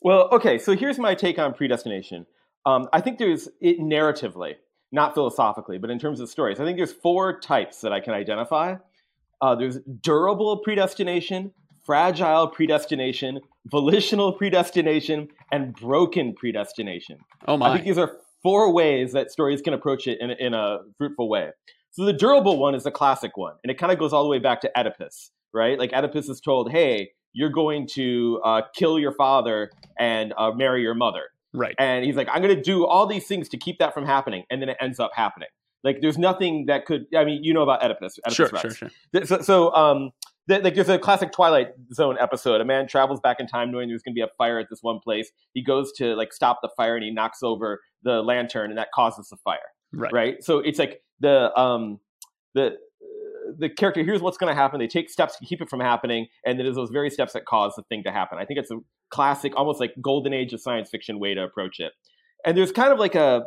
Well, 0.01 0.27
okay, 0.33 0.57
so 0.57 0.75
here's 0.75 0.99
my 0.99 1.15
take 1.15 1.39
on 1.39 1.53
predestination. 1.53 2.25
Um, 2.65 2.89
I 2.91 2.99
think 3.01 3.19
there's 3.19 3.47
it 3.61 3.79
narratively, 3.79 4.55
not 4.93 5.13
philosophically, 5.13 5.77
but 5.77 5.89
in 5.89 5.99
terms 5.99 6.19
of 6.21 6.29
stories, 6.29 6.59
I 6.59 6.63
think 6.63 6.77
there's 6.77 6.93
four 6.93 7.39
types 7.39 7.81
that 7.81 7.91
I 7.91 7.99
can 7.99 8.13
identify. 8.13 8.75
Uh, 9.41 9.55
there's 9.55 9.79
durable 10.01 10.57
predestination, 10.57 11.51
fragile 11.85 12.47
predestination, 12.47 13.41
volitional 13.65 14.31
predestination, 14.31 15.27
and 15.51 15.73
broken 15.75 16.33
predestination. 16.35 17.17
Oh 17.47 17.57
my! 17.57 17.69
I 17.69 17.73
think 17.73 17.85
these 17.85 17.97
are 17.97 18.17
four 18.43 18.71
ways 18.71 19.11
that 19.13 19.31
stories 19.31 19.61
can 19.61 19.73
approach 19.73 20.05
it 20.07 20.19
in, 20.21 20.31
a- 20.31 20.35
in 20.39 20.53
a 20.53 20.79
fruitful 20.97 21.27
way. 21.29 21.49
So 21.91 22.05
the 22.05 22.13
durable 22.13 22.57
one 22.57 22.75
is 22.75 22.83
the 22.83 22.91
classic 22.91 23.35
one, 23.35 23.55
and 23.63 23.71
it 23.71 23.77
kind 23.77 23.91
of 23.91 23.99
goes 23.99 24.13
all 24.13 24.23
the 24.23 24.29
way 24.29 24.39
back 24.39 24.61
to 24.61 24.71
Oedipus, 24.79 25.31
right? 25.53 25.77
Like 25.77 25.91
Oedipus 25.93 26.29
is 26.29 26.39
told, 26.39 26.71
"Hey, 26.71 27.11
you're 27.33 27.49
going 27.49 27.87
to 27.93 28.39
uh, 28.45 28.61
kill 28.75 28.99
your 28.99 29.13
father 29.13 29.71
and 29.99 30.33
uh, 30.37 30.51
marry 30.51 30.81
your 30.83 30.93
mother," 30.95 31.23
right? 31.53 31.75
and 31.79 32.03
he's 32.05 32.15
like, 32.15 32.27
"I'm 32.31 32.41
going 32.41 32.55
to 32.55 32.61
do 32.61 32.85
all 32.85 33.05
these 33.07 33.27
things 33.27 33.49
to 33.49 33.57
keep 33.57 33.79
that 33.79 33.93
from 33.93 34.05
happening," 34.05 34.43
and 34.49 34.61
then 34.61 34.69
it 34.69 34.77
ends 34.79 34.99
up 34.99 35.11
happening. 35.15 35.49
Like 35.83 35.99
there's 36.01 36.17
nothing 36.17 36.65
that 36.67 36.85
could. 36.85 37.05
I 37.15 37.25
mean, 37.25 37.43
you 37.43 37.53
know 37.53 37.61
about 37.63 37.83
Oedipus. 37.83 38.19
Oedipus 38.25 38.35
Sure, 38.35 38.49
Rex. 38.51 38.61
sure, 38.77 38.89
sure. 39.13 39.25
So, 39.25 39.41
so 39.41 39.75
um, 39.75 40.11
th- 40.49 40.63
like 40.63 40.75
there's 40.75 40.87
a 40.89 40.97
classic 40.97 41.31
Twilight 41.33 41.69
Zone 41.93 42.15
episode. 42.19 42.61
A 42.61 42.65
man 42.65 42.87
travels 42.87 43.19
back 43.19 43.39
in 43.41 43.47
time 43.47 43.69
knowing 43.71 43.89
there's 43.89 44.01
going 44.01 44.13
to 44.13 44.17
be 44.17 44.21
a 44.21 44.29
fire 44.37 44.59
at 44.59 44.67
this 44.69 44.79
one 44.81 44.99
place. 44.99 45.29
He 45.53 45.61
goes 45.61 45.91
to 45.97 46.15
like 46.15 46.31
stop 46.31 46.59
the 46.61 46.69
fire 46.77 46.95
and 46.95 47.03
he 47.03 47.11
knocks 47.11 47.43
over 47.43 47.81
the 48.01 48.21
lantern 48.21 48.69
and 48.69 48.77
that 48.77 48.89
causes 48.93 49.27
the 49.29 49.37
fire. 49.43 49.59
Right. 49.91 50.13
Right. 50.13 50.43
So 50.43 50.59
it's 50.59 50.79
like 50.79 51.01
the 51.19 51.53
um 51.59 51.99
the 52.53 52.77
the 53.57 53.69
character 53.69 54.03
here's 54.03 54.21
what's 54.21 54.37
going 54.37 54.53
to 54.53 54.59
happen. 54.59 54.79
They 54.79 54.87
take 54.87 55.09
steps 55.09 55.37
to 55.37 55.45
keep 55.45 55.61
it 55.61 55.69
from 55.69 55.79
happening, 55.79 56.27
and 56.45 56.59
it 56.59 56.65
is 56.65 56.75
those 56.75 56.89
very 56.89 57.09
steps 57.09 57.33
that 57.33 57.45
cause 57.45 57.73
the 57.75 57.83
thing 57.83 58.03
to 58.03 58.11
happen. 58.11 58.37
I 58.37 58.45
think 58.45 58.59
it's 58.59 58.71
a 58.71 58.79
classic, 59.09 59.53
almost 59.55 59.79
like 59.79 59.93
golden 60.01 60.33
age 60.33 60.53
of 60.53 60.61
science 60.61 60.89
fiction 60.89 61.19
way 61.19 61.33
to 61.33 61.43
approach 61.43 61.79
it. 61.79 61.93
And 62.45 62.57
there's 62.57 62.71
kind 62.71 62.91
of 62.91 62.99
like 62.99 63.15
a 63.15 63.45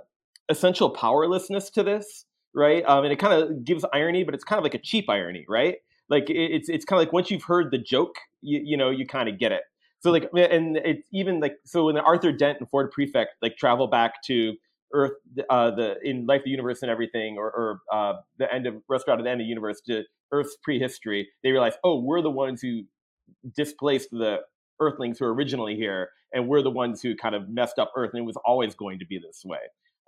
essential 0.49 0.91
powerlessness 0.91 1.71
to 1.71 1.83
this, 1.83 2.25
right? 2.55 2.85
Um, 2.87 3.05
and 3.05 3.13
it 3.13 3.19
kind 3.19 3.43
of 3.43 3.65
gives 3.65 3.85
irony, 3.93 4.25
but 4.25 4.35
it's 4.35 4.45
kind 4.45 4.59
of 4.59 4.63
like 4.65 4.75
a 4.75 4.79
cheap 4.79 5.09
irony, 5.09 5.45
right? 5.49 5.77
Like 6.09 6.31
it, 6.31 6.35
it's 6.37 6.69
it's 6.69 6.85
kind 6.85 7.01
of 7.01 7.07
like 7.07 7.13
once 7.13 7.31
you've 7.31 7.45
heard 7.45 7.71
the 7.71 7.79
joke, 7.79 8.17
you, 8.43 8.61
you 8.65 8.77
know, 8.77 8.91
you 8.91 9.07
kind 9.07 9.29
of 9.29 9.39
get 9.39 9.53
it. 9.53 9.63
So 10.01 10.11
like, 10.13 10.31
and 10.35 10.77
it's 10.77 11.09
even 11.13 11.41
like 11.41 11.57
so 11.65 11.87
when 11.87 11.99
Arthur 11.99 12.33
Dent 12.33 12.59
and 12.61 12.69
Ford 12.71 12.91
Prefect 12.91 13.31
like 13.43 13.57
travel 13.57 13.89
back 13.89 14.23
to 14.27 14.55
Earth, 14.93 15.13
uh, 15.51 15.71
the 15.71 15.97
in 16.03 16.27
Life, 16.27 16.43
the 16.45 16.51
Universe, 16.51 16.83
and 16.83 16.91
everything, 16.91 17.37
or, 17.39 17.47
or 17.47 17.81
uh, 17.93 18.15
the 18.39 18.53
end 18.53 18.67
of 18.67 18.75
Restaurant 18.89 19.21
at 19.21 19.25
the 19.25 19.31
End 19.31 19.41
of 19.41 19.45
the 19.45 19.49
Universe 19.49 19.81
to 19.87 20.03
Earth's 20.33 20.57
prehistory, 20.63 21.29
they 21.43 21.51
realize, 21.51 21.75
oh, 21.85 22.01
we're 22.01 22.23
the 22.23 22.31
ones 22.31 22.61
who 22.63 22.83
displaced 23.57 24.11
the 24.11 24.39
Earthlings 24.81 25.19
who 25.19 25.25
were 25.25 25.35
originally 25.35 25.75
here, 25.75 26.11
and 26.33 26.49
we're 26.49 26.63
the 26.63 26.71
ones 26.71 27.03
who 27.03 27.17
kind 27.17 27.35
of 27.35 27.49
messed 27.49 27.79
up 27.79 27.93
Earth, 27.97 28.11
and 28.13 28.23
it 28.23 28.27
was 28.27 28.37
always 28.45 28.75
going 28.75 28.99
to 28.99 29.07
be 29.07 29.19
this 29.19 29.43
way. 29.45 29.59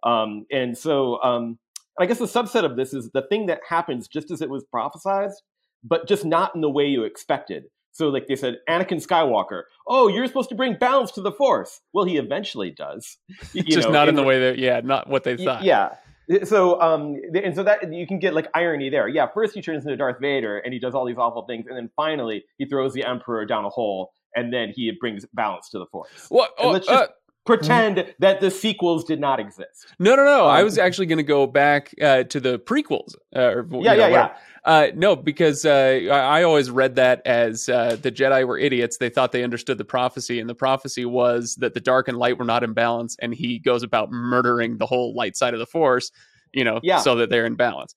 Um, 0.05 0.47
and 0.53 0.77
so, 0.77 1.23
um, 1.23 1.59
I 1.99 2.07
guess 2.07 2.19
the 2.19 2.27
subset 2.27 2.65
of 2.65 2.77
this 2.77 2.95
is 2.95 3.11
the 3.13 3.23
thing 3.23 3.47
that 3.47 3.61
happens 3.69 4.07
just 4.07 4.31
as 4.31 4.41
it 4.41 4.51
was 4.51 4.65
prophesized, 4.73 5.43
but 5.83 6.07
just 6.07 6.25
not 6.25 6.55
in 6.55 6.61
the 6.61 6.71
way 6.71 6.87
you 6.87 7.05
expected. 7.05 7.65
So, 7.99 8.11
like 8.11 8.29
they 8.29 8.37
said, 8.37 8.61
Anakin 8.69 9.05
Skywalker. 9.05 9.63
Oh, 9.89 10.07
you're 10.07 10.29
supposed 10.29 10.51
to 10.51 10.55
bring 10.55 10.77
balance 10.77 11.11
to 11.13 11.21
the 11.21 11.33
Force. 11.33 11.81
Well, 11.93 12.05
he 12.05 12.17
eventually 12.17 12.71
does. 12.71 13.19
You 13.55 13.65
Just 13.65 13.89
know, 13.89 13.93
not 13.93 14.09
in 14.09 14.15
the 14.15 14.23
way 14.23 14.39
that, 14.39 14.59
yeah, 14.59 14.81
not 14.85 15.09
what 15.09 15.25
they 15.25 15.37
thought. 15.37 15.65
Yeah. 15.65 15.97
So, 16.45 16.81
um, 16.81 17.17
and 17.35 17.57
so 17.57 17.65
that 17.65 17.93
you 17.93 18.07
can 18.07 18.21
get 18.21 18.35
like 18.35 18.47
irony 18.55 18.89
there. 18.89 19.09
Yeah, 19.09 19.27
first 19.35 19.53
he 19.53 19.63
turns 19.63 19.85
into 19.85 19.97
Darth 19.97 20.21
Vader 20.21 20.59
and 20.59 20.73
he 20.73 20.79
does 20.79 20.95
all 20.95 21.07
these 21.07 21.17
awful 21.19 21.45
things, 21.47 21.67
and 21.67 21.77
then 21.77 21.91
finally 21.97 22.45
he 22.57 22.67
throws 22.67 22.93
the 22.93 23.05
Emperor 23.05 23.45
down 23.47 23.65
a 23.65 23.69
hole, 23.69 24.13
and 24.37 24.53
then 24.53 24.73
he 24.73 24.93
brings 25.01 25.27
balance 25.35 25.69
to 25.71 25.81
the 25.81 25.87
Force. 25.87 26.27
What? 26.29 26.53
Oh, 26.57 26.79
just, 26.79 26.89
uh, 26.89 27.09
pretend 27.49 28.15
that 28.19 28.41
the 28.41 28.51
sequels 28.51 29.05
did 29.05 29.19
not 29.19 29.41
exist. 29.41 29.87
No, 29.99 30.15
no, 30.15 30.25
no. 30.25 30.45
Um, 30.45 30.51
I 30.51 30.63
was 30.63 30.77
actually 30.77 31.07
going 31.07 31.19
to 31.19 31.23
go 31.23 31.47
back 31.47 31.95
uh, 32.01 32.25
to 32.25 32.41
the 32.41 32.59
prequels. 32.59 33.15
Uh, 33.35 33.65
yeah, 33.65 33.65
know, 33.65 33.81
yeah, 33.81 34.09
yeah. 34.09 34.37
Uh, 34.65 34.89
no, 34.95 35.17
because 35.17 35.65
uh, 35.65 36.01
I, 36.11 36.41
I, 36.41 36.43
always 36.43 36.71
read 36.71 36.97
that 36.97 37.23
as 37.25 37.71
uh, 37.71 37.97
the 38.03 38.13
Jedi 38.13 38.47
were 38.47 38.59
idiots. 38.59 38.99
They 38.99 39.09
thought 39.09 39.33
they 39.33 39.43
understood 39.43 39.79
the 39.79 39.85
prophecy, 39.85 40.41
and 40.41 40.51
the 40.51 40.55
prophecy 40.55 41.07
was 41.07 41.55
that 41.61 41.73
the 41.73 41.81
dark 41.81 42.07
and 42.07 42.19
light 42.19 42.39
were 42.39 42.45
not 42.45 42.63
in 42.63 42.75
balance, 42.75 43.17
and 43.21 43.35
he 43.35 43.59
goes 43.59 43.83
about 43.83 44.11
murdering 44.11 44.77
the 44.77 44.85
whole 44.85 45.15
light 45.15 45.37
side 45.37 45.55
of 45.55 45.61
the 45.61 45.67
Force, 45.67 46.11
you 46.53 46.65
know, 46.65 46.81
yeah. 46.83 46.99
so 46.99 47.15
that 47.17 47.31
they're 47.31 47.47
in 47.47 47.55
balance. 47.55 47.95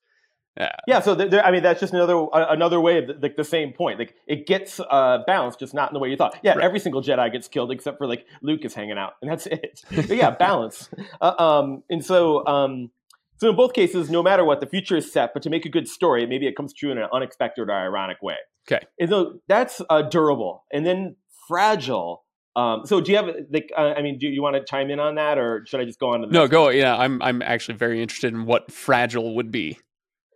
Yeah. 0.58 0.72
Yeah. 0.86 1.00
So 1.00 1.16
there, 1.16 1.46
I 1.46 1.52
mean, 1.52 1.64
that's 1.64 1.80
just 1.80 1.94
another 1.94 2.26
another 2.34 2.82
way 2.82 2.98
of 2.98 3.08
the, 3.08 3.14
like 3.22 3.38
the 3.38 3.44
same 3.44 3.72
point. 3.72 4.00
Like 4.00 4.16
it 4.28 4.48
gets 4.48 4.80
uh, 4.80 5.20
balanced, 5.26 5.60
just 5.60 5.74
not 5.74 5.90
in 5.90 5.94
the 5.94 6.00
way 6.00 6.10
you 6.10 6.18
thought. 6.18 6.38
Yeah. 6.44 6.54
Right. 6.54 6.66
Every 6.66 6.80
single 6.80 7.02
Jedi 7.02 7.32
gets 7.32 7.48
killed 7.48 7.72
except 7.72 7.98
for 7.98 8.08
like 8.08 8.26
Luke 8.42 8.66
is 8.66 8.74
hanging 8.74 8.98
out, 8.98 9.14
and 9.22 9.32
that's 9.32 9.48
it. 9.48 9.82
but 9.90 10.10
yeah, 10.10 10.32
balance. 10.32 10.90
Uh, 11.20 11.34
um, 11.38 11.84
and 11.90 12.04
so 12.04 12.46
um, 12.48 12.90
so 13.38 13.50
in 13.50 13.56
both 13.56 13.74
cases, 13.74 14.10
no 14.10 14.24
matter 14.24 14.46
what, 14.46 14.60
the 14.60 14.66
future 14.66 14.98
is 14.98 15.12
set. 15.12 15.34
But 15.34 15.44
to 15.44 15.50
make 15.50 15.66
a 15.66 15.70
good 15.70 15.88
story, 15.88 16.26
maybe 16.26 16.48
it 16.48 16.56
comes 16.56 16.74
true 16.74 16.92
in 16.92 16.98
an 16.98 17.08
unexpected 17.14 17.62
or 17.62 17.72
ironic 17.72 18.22
way. 18.22 18.36
Okay. 18.72 18.84
And 19.00 19.10
so 19.10 19.40
that's 19.48 19.82
uh, 19.90 20.04
durable, 20.04 20.66
and 20.72 20.86
then 20.86 21.16
fragile. 21.48 22.24
Um, 22.56 22.86
so 22.86 23.02
do 23.02 23.12
you 23.12 23.18
have 23.18 23.28
like 23.52 23.72
uh, 23.78 23.94
I 23.98 24.02
mean, 24.02 24.18
do 24.18 24.28
you 24.28 24.42
want 24.42 24.56
to 24.56 24.64
chime 24.64 24.90
in 24.90 25.00
on 25.00 25.16
that, 25.16 25.38
or 25.38 25.66
should 25.68 25.80
I 25.80 25.86
just 25.86 26.00
go 26.00 26.10
on 26.10 26.22
to 26.22 26.28
the 26.28 26.34
no? 26.34 26.48
Go. 26.48 26.70
Yeah, 26.70 26.96
I'm 26.96 27.22
I'm 27.22 27.42
actually 27.42 27.78
very 27.78 28.02
interested 28.02 28.34
in 28.34 28.46
what 28.46 28.72
fragile 28.72 29.36
would 29.36 29.52
be. 29.52 29.78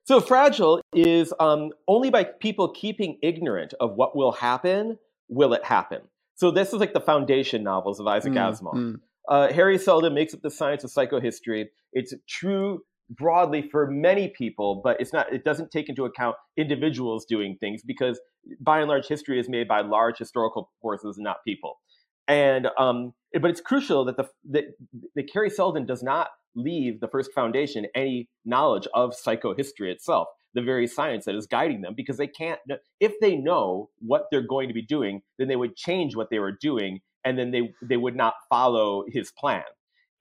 So 0.05 0.21
fragile 0.21 0.81
is 0.93 1.33
um, 1.39 1.71
only 1.87 2.11
by 2.11 2.25
people 2.25 2.69
keeping 2.69 3.17
ignorant 3.23 3.73
of 3.79 3.95
what 3.95 4.15
will 4.15 4.31
happen 4.31 4.99
will 5.29 5.53
it 5.53 5.65
happen. 5.65 6.01
So 6.35 6.51
this 6.51 6.73
is 6.73 6.75
like 6.75 6.93
the 6.93 7.01
foundation 7.01 7.63
novels 7.63 7.99
of 7.99 8.05
Isaac 8.05 8.33
mm, 8.33 8.37
Asimov. 8.37 8.75
Mm. 8.75 8.95
Uh, 9.27 9.51
Hari 9.51 9.79
Seldon 9.79 10.13
makes 10.13 10.33
up 10.35 10.41
the 10.41 10.51
science 10.51 10.83
of 10.83 10.91
psychohistory. 10.91 11.65
It's 11.93 12.13
true 12.29 12.81
broadly 13.09 13.67
for 13.71 13.89
many 13.89 14.27
people, 14.27 14.81
but 14.83 15.01
it's 15.01 15.11
not. 15.11 15.33
It 15.33 15.43
doesn't 15.43 15.71
take 15.71 15.89
into 15.89 16.05
account 16.05 16.35
individuals 16.55 17.25
doing 17.25 17.57
things 17.59 17.81
because, 17.81 18.19
by 18.59 18.79
and 18.79 18.87
large, 18.87 19.07
history 19.07 19.39
is 19.39 19.49
made 19.49 19.67
by 19.67 19.81
large 19.81 20.19
historical 20.19 20.71
forces, 20.81 21.17
not 21.17 21.37
people. 21.47 21.79
And 22.27 22.67
um, 22.77 23.13
but 23.41 23.51
it's 23.51 23.61
crucial 23.61 24.05
that 24.05 24.17
the 24.17 24.25
that, 24.49 24.65
that 25.15 25.29
Hari 25.33 25.49
Seldon 25.49 25.85
does 25.85 26.03
not 26.03 26.29
leave 26.55 26.99
the 27.01 27.07
first 27.07 27.31
foundation 27.33 27.85
any 27.93 28.29
knowledge 28.45 28.87
of 28.93 29.13
psychohistory 29.13 29.91
itself, 29.91 30.27
the 30.53 30.61
very 30.61 30.87
science 30.87 31.25
that 31.25 31.35
is 31.35 31.45
guiding 31.45 31.81
them, 31.81 31.93
because 31.95 32.17
they 32.17 32.27
can't, 32.27 32.59
if 32.99 33.13
they 33.19 33.35
know 33.35 33.89
what 33.99 34.27
they're 34.31 34.41
going 34.41 34.69
to 34.69 34.73
be 34.73 34.81
doing, 34.81 35.21
then 35.37 35.47
they 35.47 35.55
would 35.57 35.75
change 35.75 36.15
what 36.15 36.29
they 36.29 36.39
were 36.39 36.53
doing 36.53 37.01
and 37.25 37.37
then 37.37 37.51
they, 37.51 37.73
they 37.81 37.97
would 37.97 38.15
not 38.15 38.35
follow 38.49 39.03
his 39.07 39.31
plan. 39.31 39.63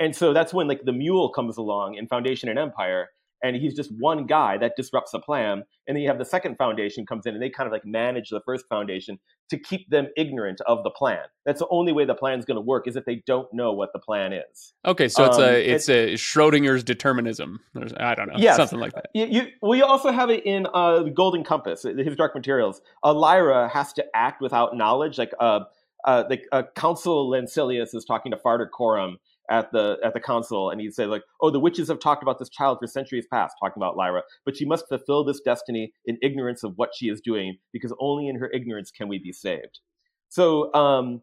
And 0.00 0.16
so 0.16 0.33
that's 0.33 0.52
when 0.52 0.66
like 0.66 0.83
the 0.85 0.92
mule 0.92 1.30
comes 1.30 1.56
along 1.56 1.94
in 1.94 2.09
Foundation 2.09 2.49
and 2.49 2.59
Empire 2.59 3.11
and 3.45 3.55
he's 3.55 3.75
just 3.75 3.93
one 3.99 4.27
guy 4.27 4.57
that 4.59 4.73
disrupts 4.75 5.13
the 5.13 5.21
plan. 5.21 5.63
And 5.87 5.95
then 5.95 6.03
you 6.03 6.09
have 6.09 6.19
the 6.19 6.25
second 6.25 6.57
foundation 6.57 7.05
comes 7.05 7.27
in 7.27 7.35
and 7.35 7.43
they 7.43 7.51
kind 7.51 7.67
of 7.67 7.73
like 7.73 7.85
manage 7.85 8.31
the 8.31 8.41
first 8.41 8.65
foundation 8.69 9.19
to 9.51 9.59
keep 9.59 9.91
them 9.91 10.07
ignorant 10.17 10.63
of 10.67 10.83
the 10.83 10.91
plan. 10.91 11.21
That's 11.45 11.61
the 11.61 11.69
only 11.71 11.93
way 11.93 12.07
the 12.07 12.15
plan 12.15 12.39
is 12.39 12.47
going 12.47 12.57
to 12.57 12.63
work 12.63 12.89
is 12.89 12.97
if 12.97 13.05
they 13.05 13.23
don't 13.27 13.47
know 13.53 13.73
what 13.73 13.91
the 13.93 13.99
plan 13.99 14.33
is. 14.33 14.73
Okay, 14.87 15.09
so 15.09 15.27
it's 15.27 15.37
um, 15.37 15.45
a 15.45 15.53
it's 15.63 15.89
a 15.91 16.15
Schrodinger's 16.15 16.83
determinism. 16.83 17.61
There's, 17.75 17.93
I 18.01 18.15
don't 18.15 18.29
know, 18.29 18.37
yes. 18.39 18.57
something 18.57 18.81
like 18.81 18.95
that. 18.95 19.11
You, 19.15 19.27
you, 19.27 19.47
we 19.63 19.83
also 19.83 20.11
have 20.11 20.31
it 20.31 20.47
in 20.47 20.67
uh, 20.73 21.03
Golden 21.15 21.45
Compass, 21.45 21.83
his 21.83 22.17
Dark 22.17 22.35
Materials. 22.35 22.81
Uh, 23.05 23.13
Lyra 23.13 23.69
has 23.69 23.93
to 23.93 24.05
act 24.15 24.41
without 24.41 24.75
knowledge, 24.75 25.19
like 25.19 25.33
uh, 25.39 25.61
uh, 26.07 26.23
the 26.23 26.41
uh, 26.51 26.63
Council 26.75 27.31
Lanselius 27.31 27.95
is 27.95 28.05
talking 28.07 28.33
to 28.33 28.39
Farder 28.39 28.67
Coram 28.67 29.19
at 29.51 29.71
the 29.73 29.97
at 30.03 30.15
the 30.15 30.21
council 30.21 30.71
and 30.71 30.81
he'd 30.81 30.95
say 30.95 31.07
like 31.07 31.23
oh 31.43 31.51
the 31.51 31.61
witches 31.61 31.89
have 31.89 31.99
talked 31.99 32.23
about 32.23 32.39
this 32.39 32.49
child 32.49 32.79
for 32.81 32.87
centuries 32.87 33.27
past 33.31 33.55
talking 33.61 33.81
about 33.81 33.97
lyra 33.97 34.23
but 34.45 34.57
she 34.57 34.65
must 34.65 34.89
fulfill 34.89 35.25
this 35.25 35.41
destiny 35.41 35.93
in 36.07 36.17
ignorance 36.23 36.63
of 36.63 36.73
what 36.77 36.91
she 36.97 37.09
is 37.09 37.21
doing 37.21 37.57
because 37.73 37.95
only 38.01 38.29
in 38.29 38.39
her 38.39 38.51
ignorance 38.53 38.91
can 38.91 39.09
we 39.09 39.19
be 39.19 39.33
saved 39.33 39.81
so 40.29 40.73
um 40.75 41.21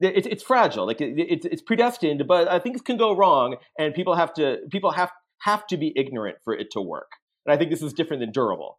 it, 0.00 0.26
it's 0.26 0.42
fragile 0.42 0.86
like 0.86 1.00
it, 1.00 1.18
it, 1.18 1.44
it's 1.44 1.62
predestined 1.62 2.26
but 2.28 2.46
uh, 2.48 2.60
things 2.60 2.80
can 2.80 2.96
go 2.96 3.14
wrong 3.14 3.56
and 3.78 3.94
people 3.94 4.14
have 4.14 4.32
to 4.34 4.58
people 4.70 4.92
have 4.92 5.10
have 5.40 5.66
to 5.66 5.76
be 5.76 5.92
ignorant 5.96 6.36
for 6.44 6.54
it 6.54 6.68
to 6.70 6.80
work 6.80 7.10
and 7.44 7.52
i 7.52 7.56
think 7.56 7.70
this 7.70 7.82
is 7.82 7.92
different 7.92 8.20
than 8.20 8.30
durable 8.30 8.78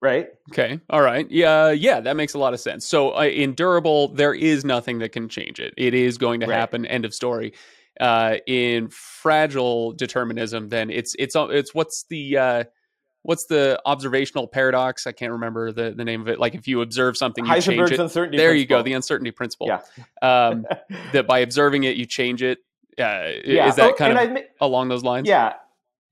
right? 0.00 0.30
Okay. 0.50 0.80
All 0.90 1.00
right. 1.00 1.30
Yeah. 1.30 1.70
Yeah. 1.70 2.00
That 2.00 2.16
makes 2.16 2.34
a 2.34 2.38
lot 2.38 2.54
of 2.54 2.58
sense. 2.58 2.84
So 2.84 3.16
uh, 3.16 3.22
in 3.22 3.54
durable, 3.54 4.08
there 4.08 4.34
is 4.34 4.64
nothing 4.64 4.98
that 4.98 5.10
can 5.10 5.28
change 5.28 5.60
it. 5.60 5.72
It 5.76 5.94
is 5.94 6.18
going 6.18 6.40
to 6.40 6.46
right. 6.46 6.56
happen. 6.56 6.84
End 6.86 7.04
of 7.04 7.14
story 7.14 7.52
uh, 8.00 8.36
in 8.46 8.88
fragile 8.88 9.92
determinism, 9.92 10.68
then 10.68 10.90
it's 10.90 11.14
it's 11.18 11.34
it's 11.36 11.74
what's 11.74 12.04
the 12.08 12.38
uh, 12.38 12.64
what's 13.22 13.46
the 13.46 13.80
observational 13.84 14.46
paradox? 14.46 15.06
I 15.06 15.12
can't 15.12 15.32
remember 15.32 15.72
the, 15.72 15.92
the 15.96 16.04
name 16.04 16.20
of 16.20 16.28
it. 16.28 16.38
Like 16.38 16.54
if 16.54 16.66
you 16.66 16.82
observe 16.82 17.16
something, 17.16 17.44
you 17.44 17.60
change 17.60 17.90
it. 17.90 18.00
Uncertainty 18.00 18.36
there 18.36 18.50
principle. 18.50 18.60
you 18.60 18.66
go, 18.66 18.82
the 18.82 18.92
uncertainty 18.92 19.30
principle. 19.30 19.68
Yeah. 19.68 19.80
um, 20.22 20.66
that 21.12 21.26
by 21.26 21.40
observing 21.40 21.84
it, 21.84 21.96
you 21.96 22.06
change 22.06 22.42
it. 22.42 22.58
Uh, 22.98 23.40
yeah. 23.44 23.68
Is 23.68 23.76
that 23.76 23.90
oh, 23.90 23.94
kind 23.94 24.18
of 24.18 24.36
I, 24.36 24.44
along 24.60 24.88
those 24.88 25.02
lines? 25.02 25.28
Yeah. 25.28 25.54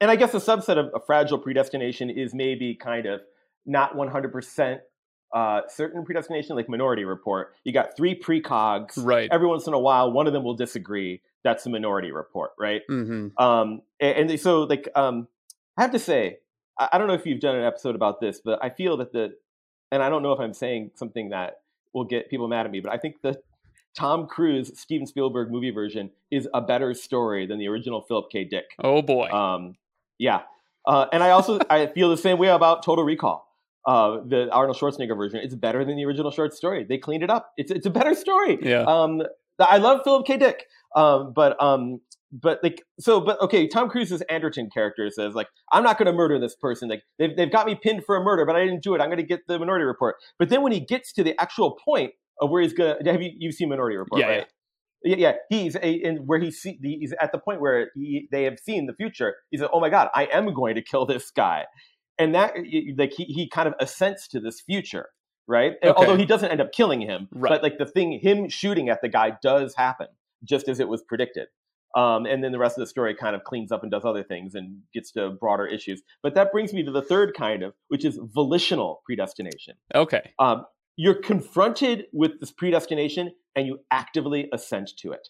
And 0.01 0.11
I 0.11 0.17
guess 0.17 0.33
a 0.33 0.39
subset 0.39 0.79
of 0.79 0.91
a 0.95 1.01
fragile 1.01 1.39
predestination 1.39 2.09
is 2.09 2.33
maybe 2.35 2.75
kind 2.75 3.05
of 3.05 3.21
not 3.67 3.95
100% 3.95 4.79
uh, 5.35 5.61
certain 5.69 6.05
predestination, 6.05 6.57
like 6.57 6.69
Minority 6.71 7.05
Report. 7.05 7.55
You 7.65 7.73
got 7.73 7.97
three 7.97 8.19
precogs. 8.19 8.93
Right. 8.97 9.29
Every 9.31 9.47
once 9.47 9.67
in 9.67 9.75
a 9.75 9.79
while, 9.79 10.11
one 10.11 10.27
of 10.27 10.33
them 10.33 10.43
will 10.43 10.57
disagree 10.57 11.21
that's 11.45 11.65
the 11.65 11.71
minority 11.71 12.13
report, 12.13 12.53
right? 12.59 12.83
Mm-hmm. 12.91 13.43
Um, 13.43 13.83
and, 14.01 14.31
and, 14.31 14.41
so, 14.41 14.63
like, 14.63 14.89
um, 14.95 15.29
I 15.77 15.83
have 15.83 15.93
to 15.93 15.99
say, 15.99 16.39
I, 16.79 16.91
I, 16.93 16.99
don't 16.99 17.09
know 17.09 17.15
if 17.15 17.27
you've 17.27 17.41
done 17.41 17.57
an 17.57 17.65
episode 17.65 17.95
about 17.95 18.21
this, 18.21 18.41
but 18.45 18.63
I 18.63 18.71
feel 18.71 18.97
that 18.99 19.13
the, 19.13 19.35
and 19.91 20.03
I 20.03 20.09
don't 20.09 20.23
know 20.23 20.33
if 20.33 20.41
I'm 20.41 20.55
saying 20.55 20.93
something 20.95 21.31
that 21.31 21.61
will 21.93 22.05
get 22.05 22.31
people 22.31 22.49
mad 22.49 22.67
at 22.67 22.73
me, 22.73 22.81
but 22.81 22.93
I 22.93 22.99
think 22.99 23.23
the 23.23 23.41
Tom 23.95 24.27
Cruise 24.27 24.79
Steven 24.79 25.07
Spielberg 25.07 25.51
movie 25.51 25.71
version 25.71 26.11
is 26.31 26.49
a 26.55 26.61
better 26.61 26.95
story 26.95 27.47
than 27.47 27.59
the 27.59 27.69
original 27.69 28.03
Philip 28.03 28.31
K. 28.31 28.45
Dick. 28.45 28.67
Oh 28.83 29.03
boy. 29.03 29.29
Um, 29.31 29.75
yeah, 30.19 30.43
uh, 30.87 31.07
and 31.13 31.23
I 31.23 31.31
also 31.31 31.59
I 31.69 31.87
feel 31.87 32.11
the 32.11 32.17
same 32.17 32.39
way 32.39 32.49
about 32.49 32.85
Total 32.85 33.05
Recall. 33.05 33.47
Uh, 33.87 34.21
the 34.27 34.51
Arnold 34.53 34.77
Schwarzenegger 34.77 35.17
version, 35.17 35.41
it's 35.43 35.55
better 35.55 35.85
than 35.85 35.97
the 35.97 36.05
original 36.05 36.31
short 36.31 36.53
story. 36.53 36.85
They 36.85 36.99
cleaned 36.99 37.23
it 37.23 37.31
up. 37.31 37.53
It's 37.57 37.71
it's 37.71 37.87
a 37.87 37.91
better 37.91 38.15
story. 38.15 38.59
Yeah. 38.63 38.83
Um, 38.83 39.23
I 39.59 39.79
love 39.79 40.01
Philip 40.05 40.27
K. 40.27 40.37
Dick. 40.37 40.67
Um, 40.97 41.33
but 41.35 41.61
um, 41.63 42.01
but 42.33 42.61
like 42.63 42.83
so, 42.99 43.21
but 43.21 43.41
okay. 43.41 43.67
Tom 43.69 43.89
Cruise's 43.89 44.23
Anderton 44.23 44.71
character 44.73 45.09
says 45.11 45.35
like, 45.35 45.49
I'm 45.73 45.83
not 45.83 45.99
going 45.99 46.07
to 46.07 46.13
murder 46.13 46.39
this 46.39 46.55
person. 46.57 46.89
Like 46.89 47.03
they've 47.19 47.37
they've 47.37 47.51
got 47.51 47.67
me 47.67 47.75
pinned 47.81 48.05
for 48.05 48.17
a 48.17 48.23
murder, 48.23 48.45
but 48.47 48.57
I 48.57 48.65
didn't 48.65 48.83
do 48.83 48.95
it. 48.95 49.01
I'm 49.01 49.09
going 49.09 49.19
to 49.19 49.23
get 49.25 49.41
the 49.49 49.59
Minority 49.59 49.85
Report. 49.85 50.17
But 50.39 50.49
then 50.49 50.63
when 50.63 50.73
he 50.73 50.81
gets 50.81 51.13
to 51.15 51.25
the 51.25 51.41
actual 51.41 51.77
point 51.85 52.13
of 52.41 52.51
where 52.51 52.63
he's 52.63 52.73
gonna, 52.73 52.97
have 53.05 53.21
you 53.23 53.31
you've 53.37 53.55
seen 53.55 53.69
Minority 53.69 53.97
Report? 53.97 54.21
Yeah, 54.21 54.27
right? 54.29 54.47
yeah. 55.03 55.17
Yeah, 55.17 55.33
he's 55.49 55.77
a, 55.77 55.91
in 55.91 56.19
where 56.27 56.39
he 56.39 56.51
see, 56.51 56.79
he's 56.83 57.15
at 57.21 57.33
the 57.33 57.39
point 57.39 57.61
where 57.63 57.91
he, 57.95 58.29
they 58.31 58.45
have 58.45 58.59
seen 58.59 58.87
the 58.87 58.93
future. 58.93 59.35
He 59.51 59.57
said, 59.57 59.69
"Oh 59.73 59.81
my 59.81 59.89
God, 59.89 60.09
I 60.15 60.25
am 60.27 60.53
going 60.53 60.75
to 60.75 60.83
kill 60.83 61.07
this 61.07 61.31
guy," 61.31 61.65
and 62.19 62.35
that 62.35 62.55
like 62.99 63.13
he, 63.17 63.25
he 63.25 63.49
kind 63.49 63.67
of 63.67 63.75
assents 63.81 64.29
to 64.29 64.41
this 64.41 64.61
future 64.61 65.09
right 65.49 65.73
Okay. 65.83 65.93
although 65.97 66.17
he 66.17 66.27
doesn't 66.27 66.51
end 66.51 66.61
up 66.61 66.71
killing 66.71 67.01
him 67.01 67.27
Right. 67.33 67.49
but 67.49 67.63
like 67.63 67.79
the 67.79 67.87
thing 67.87 68.21
him 68.23 68.49
shooting 68.51 68.89
at 68.91 69.01
the 69.03 69.09
guy 69.09 69.33
does 69.43 69.75
happen 69.77 70.07
just 70.45 70.69
as 70.69 70.81
it 70.81 70.89
was 70.89 71.03
predicted 71.03 71.49
um, 71.97 72.25
and 72.25 72.45
then 72.45 72.53
the 72.53 72.59
rest 72.59 72.79
of 72.79 72.83
the 72.83 72.87
story 72.87 73.15
kind 73.17 73.35
of 73.35 73.43
cleans 73.45 73.73
up 73.73 73.83
and 73.83 73.91
does 73.91 74.05
other 74.05 74.23
things 74.23 74.55
and 74.55 74.79
gets 74.95 75.11
to 75.13 75.31
broader 75.31 75.67
issues 75.67 76.03
but 76.23 76.35
that 76.35 76.53
brings 76.53 76.73
me 76.73 76.83
to 76.85 76.91
the 76.91 77.03
third 77.03 77.35
kind 77.37 77.63
of 77.63 77.75
which 77.89 78.05
is 78.05 78.19
volitional 78.23 79.03
predestination 79.05 79.75
Okay. 79.95 80.33
um, 80.39 80.65
you're 80.97 81.15
confronted 81.15 82.05
with 82.13 82.39
this 82.41 82.53
predestination 82.53 83.33
and 83.57 83.67
you 83.67 83.81
actively 83.91 84.49
assent 84.53 84.91
to 84.99 85.13
it 85.13 85.29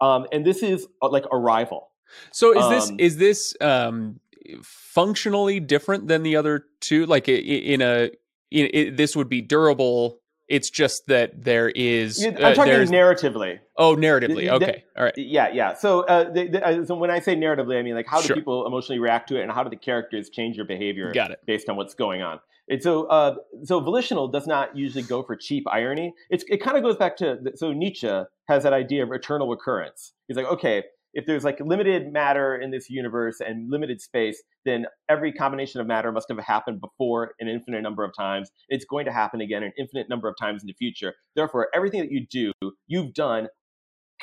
um, 0.00 0.26
and 0.32 0.44
this 0.44 0.62
is 0.62 0.86
uh, 1.02 1.08
like 1.08 1.24
arrival 1.32 1.90
So 2.32 2.52
is 2.52 2.68
this 2.68 2.90
Um, 2.90 2.96
is 3.00 3.16
this 3.16 3.56
um 3.60 4.20
functionally 4.62 5.58
different 5.58 6.06
than 6.06 6.22
the 6.22 6.36
other 6.36 6.66
two? 6.80 7.06
Like 7.06 7.28
in 7.28 7.82
a 7.82 8.10
in, 8.52 8.94
this 8.94 9.16
would 9.16 9.28
be 9.28 9.40
durable. 9.42 10.20
It's 10.48 10.70
just 10.70 11.06
that 11.08 11.42
there 11.44 11.68
is. 11.70 12.24
i'm 12.24 12.36
uh, 12.36 12.54
talking 12.54 12.72
narratively 12.72 13.58
oh, 13.78 13.96
narratively. 13.96 14.48
Okay. 14.48 14.84
All 14.96 15.04
right. 15.04 15.14
Yeah, 15.16 15.48
yeah. 15.52 15.74
So, 15.74 16.00
uh, 16.02 16.30
the, 16.30 16.48
the, 16.48 16.66
uh, 16.66 16.84
so 16.84 16.94
when 16.94 17.10
I 17.10 17.20
say 17.20 17.36
narratively, 17.36 17.78
I 17.78 17.82
mean 17.82 17.94
like 17.94 18.06
how 18.06 18.20
do 18.20 18.26
Sure. 18.26 18.36
people 18.36 18.66
emotionally 18.66 18.98
react 18.98 19.28
to 19.28 19.38
it, 19.38 19.42
and 19.42 19.52
how 19.52 19.62
do 19.62 19.70
the 19.70 19.76
characters 19.76 20.30
change 20.30 20.56
your 20.56 20.66
behavior 20.66 21.12
Got 21.12 21.30
it. 21.30 21.40
based 21.46 21.68
on 21.68 21.76
what's 21.76 21.94
going 21.94 22.22
on? 22.22 22.40
And 22.68 22.82
so, 22.82 23.06
uh, 23.06 23.36
so 23.62 23.78
volitional 23.78 24.26
does 24.26 24.46
not 24.46 24.76
usually 24.76 25.04
go 25.04 25.22
for 25.22 25.36
cheap 25.36 25.64
irony. 25.70 26.12
It's, 26.30 26.44
it 26.48 26.60
kind 26.60 26.76
of 26.76 26.82
goes 26.82 26.96
back 26.96 27.16
to 27.18 27.38
so 27.54 27.72
Nietzsche 27.72 28.10
has 28.48 28.64
that 28.64 28.72
idea 28.72 29.04
of 29.04 29.12
eternal 29.12 29.48
recurrence. 29.48 30.14
He's 30.26 30.36
like, 30.36 30.46
okay, 30.46 30.84
if 31.16 31.24
there's 31.24 31.44
like 31.44 31.58
limited 31.60 32.12
matter 32.12 32.54
in 32.54 32.70
this 32.70 32.90
universe 32.90 33.40
and 33.40 33.70
limited 33.70 34.02
space, 34.02 34.42
then 34.66 34.84
every 35.08 35.32
combination 35.32 35.80
of 35.80 35.86
matter 35.86 36.12
must 36.12 36.28
have 36.28 36.38
happened 36.38 36.78
before 36.78 37.32
an 37.40 37.48
infinite 37.48 37.80
number 37.80 38.04
of 38.04 38.14
times. 38.14 38.50
It's 38.68 38.84
going 38.84 39.06
to 39.06 39.12
happen 39.12 39.40
again 39.40 39.62
an 39.62 39.72
infinite 39.78 40.10
number 40.10 40.28
of 40.28 40.34
times 40.38 40.62
in 40.62 40.66
the 40.66 40.74
future. 40.74 41.14
Therefore, 41.34 41.68
everything 41.74 42.00
that 42.00 42.12
you 42.12 42.26
do, 42.30 42.52
you've 42.86 43.14
done 43.14 43.48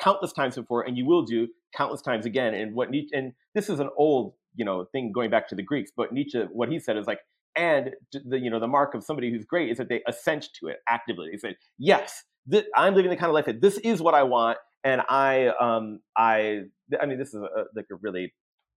countless 0.00 0.32
times 0.32 0.54
before, 0.54 0.82
and 0.82 0.96
you 0.96 1.04
will 1.04 1.22
do 1.22 1.48
countless 1.76 2.00
times 2.00 2.26
again. 2.26 2.54
And 2.54 2.76
what 2.76 2.90
Nietzsche, 2.90 3.10
and 3.12 3.32
this 3.56 3.68
is 3.68 3.80
an 3.80 3.90
old, 3.96 4.34
you 4.54 4.64
know, 4.64 4.86
thing 4.92 5.10
going 5.12 5.30
back 5.30 5.48
to 5.48 5.56
the 5.56 5.62
Greeks, 5.64 5.90
but 5.96 6.12
Nietzsche, 6.12 6.44
what 6.52 6.68
he 6.68 6.78
said 6.78 6.96
is 6.96 7.08
like, 7.08 7.18
and 7.56 7.90
the 8.12 8.38
you 8.38 8.50
know 8.50 8.60
the 8.60 8.68
mark 8.68 8.94
of 8.94 9.02
somebody 9.02 9.30
who's 9.30 9.44
great 9.44 9.70
is 9.70 9.78
that 9.78 9.88
they 9.88 10.02
assent 10.06 10.48
to 10.60 10.68
it 10.68 10.78
actively. 10.88 11.28
They 11.32 11.38
said, 11.38 11.56
yes, 11.76 12.22
th- 12.50 12.66
I'm 12.76 12.94
living 12.94 13.10
the 13.10 13.16
kind 13.16 13.30
of 13.30 13.34
life 13.34 13.46
that 13.46 13.60
this 13.60 13.78
is 13.78 14.00
what 14.00 14.14
I 14.14 14.22
want, 14.24 14.58
and 14.84 15.00
I, 15.08 15.48
um, 15.60 16.00
I, 16.16 16.64
I 17.00 17.06
mean, 17.06 17.18
this 17.18 17.28
is 17.28 17.42
a, 17.42 17.64
like 17.74 17.86
a 17.90 17.96
really 17.96 18.32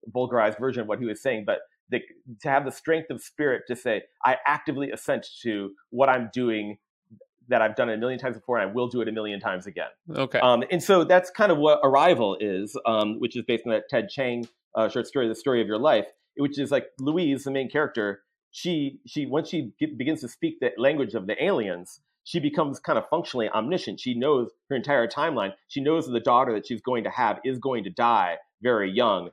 vulgarized 0.08 0.58
version 0.58 0.82
of 0.82 0.88
what 0.88 1.00
he 1.00 1.06
was 1.06 1.22
saying, 1.22 1.44
but 1.46 1.60
the, 1.90 2.02
to 2.42 2.50
have 2.50 2.66
the 2.66 2.72
strength 2.72 3.10
of 3.10 3.22
spirit 3.22 3.64
to 3.68 3.76
say, 3.76 4.04
I 4.26 4.38
actively 4.46 4.92
assent 4.92 5.26
to 5.44 5.72
what 5.90 6.10
I'm 6.10 6.30
doing 6.34 6.78
that 7.50 7.62
I've 7.62 7.76
done 7.76 7.90
it 7.90 7.94
a 7.94 7.98
million 7.98 8.20
times 8.20 8.36
before, 8.36 8.58
and 8.58 8.70
I 8.70 8.74
will 8.74 8.90
do 8.90 9.02
it 9.02 9.08
a 9.08 9.12
million 9.12 9.40
times 9.40 9.68
again. 9.68 9.88
Okay. 10.14 10.40
Um, 10.40 10.64
and 10.70 10.84
so 10.84 11.04
that's 11.06 11.30
kind 11.30 11.52
of 11.52 11.58
what 11.58 11.80
Arrival 11.84 12.38
is, 12.40 12.78
um, 12.86 13.20
which 13.20 13.38
is 13.38 13.44
based 13.44 13.64
on 13.66 13.72
that 13.72 13.84
Ted 13.90 14.10
Chiang 14.10 14.48
uh, 14.76 14.90
short 14.90 15.08
story, 15.08 15.28
The 15.28 15.36
Story 15.36 15.62
of 15.62 15.68
Your 15.68 15.78
Life, 15.78 16.08
which 16.38 16.60
is 16.60 16.72
like 16.72 16.88
Louise, 17.00 17.46
the 17.46 17.52
main 17.52 17.70
character. 17.70 18.22
She 18.52 19.00
she 19.06 19.26
once 19.26 19.50
she 19.50 19.72
get, 19.80 19.98
begins 19.98 20.22
to 20.22 20.28
speak 20.28 20.60
the 20.60 20.72
language 20.78 21.14
of 21.14 21.28
the 21.28 21.42
aliens, 21.44 22.02
she 22.28 22.42
becomes 22.42 22.78
kind 22.78 23.00
of 23.00 23.08
functionally 23.08 23.48
omniscient. 23.48 24.02
She 24.02 24.14
knows 24.14 24.50
her 24.70 24.76
entire 24.76 25.08
timeline. 25.08 25.54
She 25.70 25.80
knows 25.80 26.08
that 26.08 26.12
the 26.12 26.20
daughter 26.20 26.54
that 26.56 26.68
she's 26.68 26.82
going 26.82 27.06
to 27.06 27.10
have 27.10 27.40
is 27.46 27.58
going 27.58 27.86
to 27.86 27.90
die 27.90 28.36
very 28.62 28.92
young. 28.92 29.30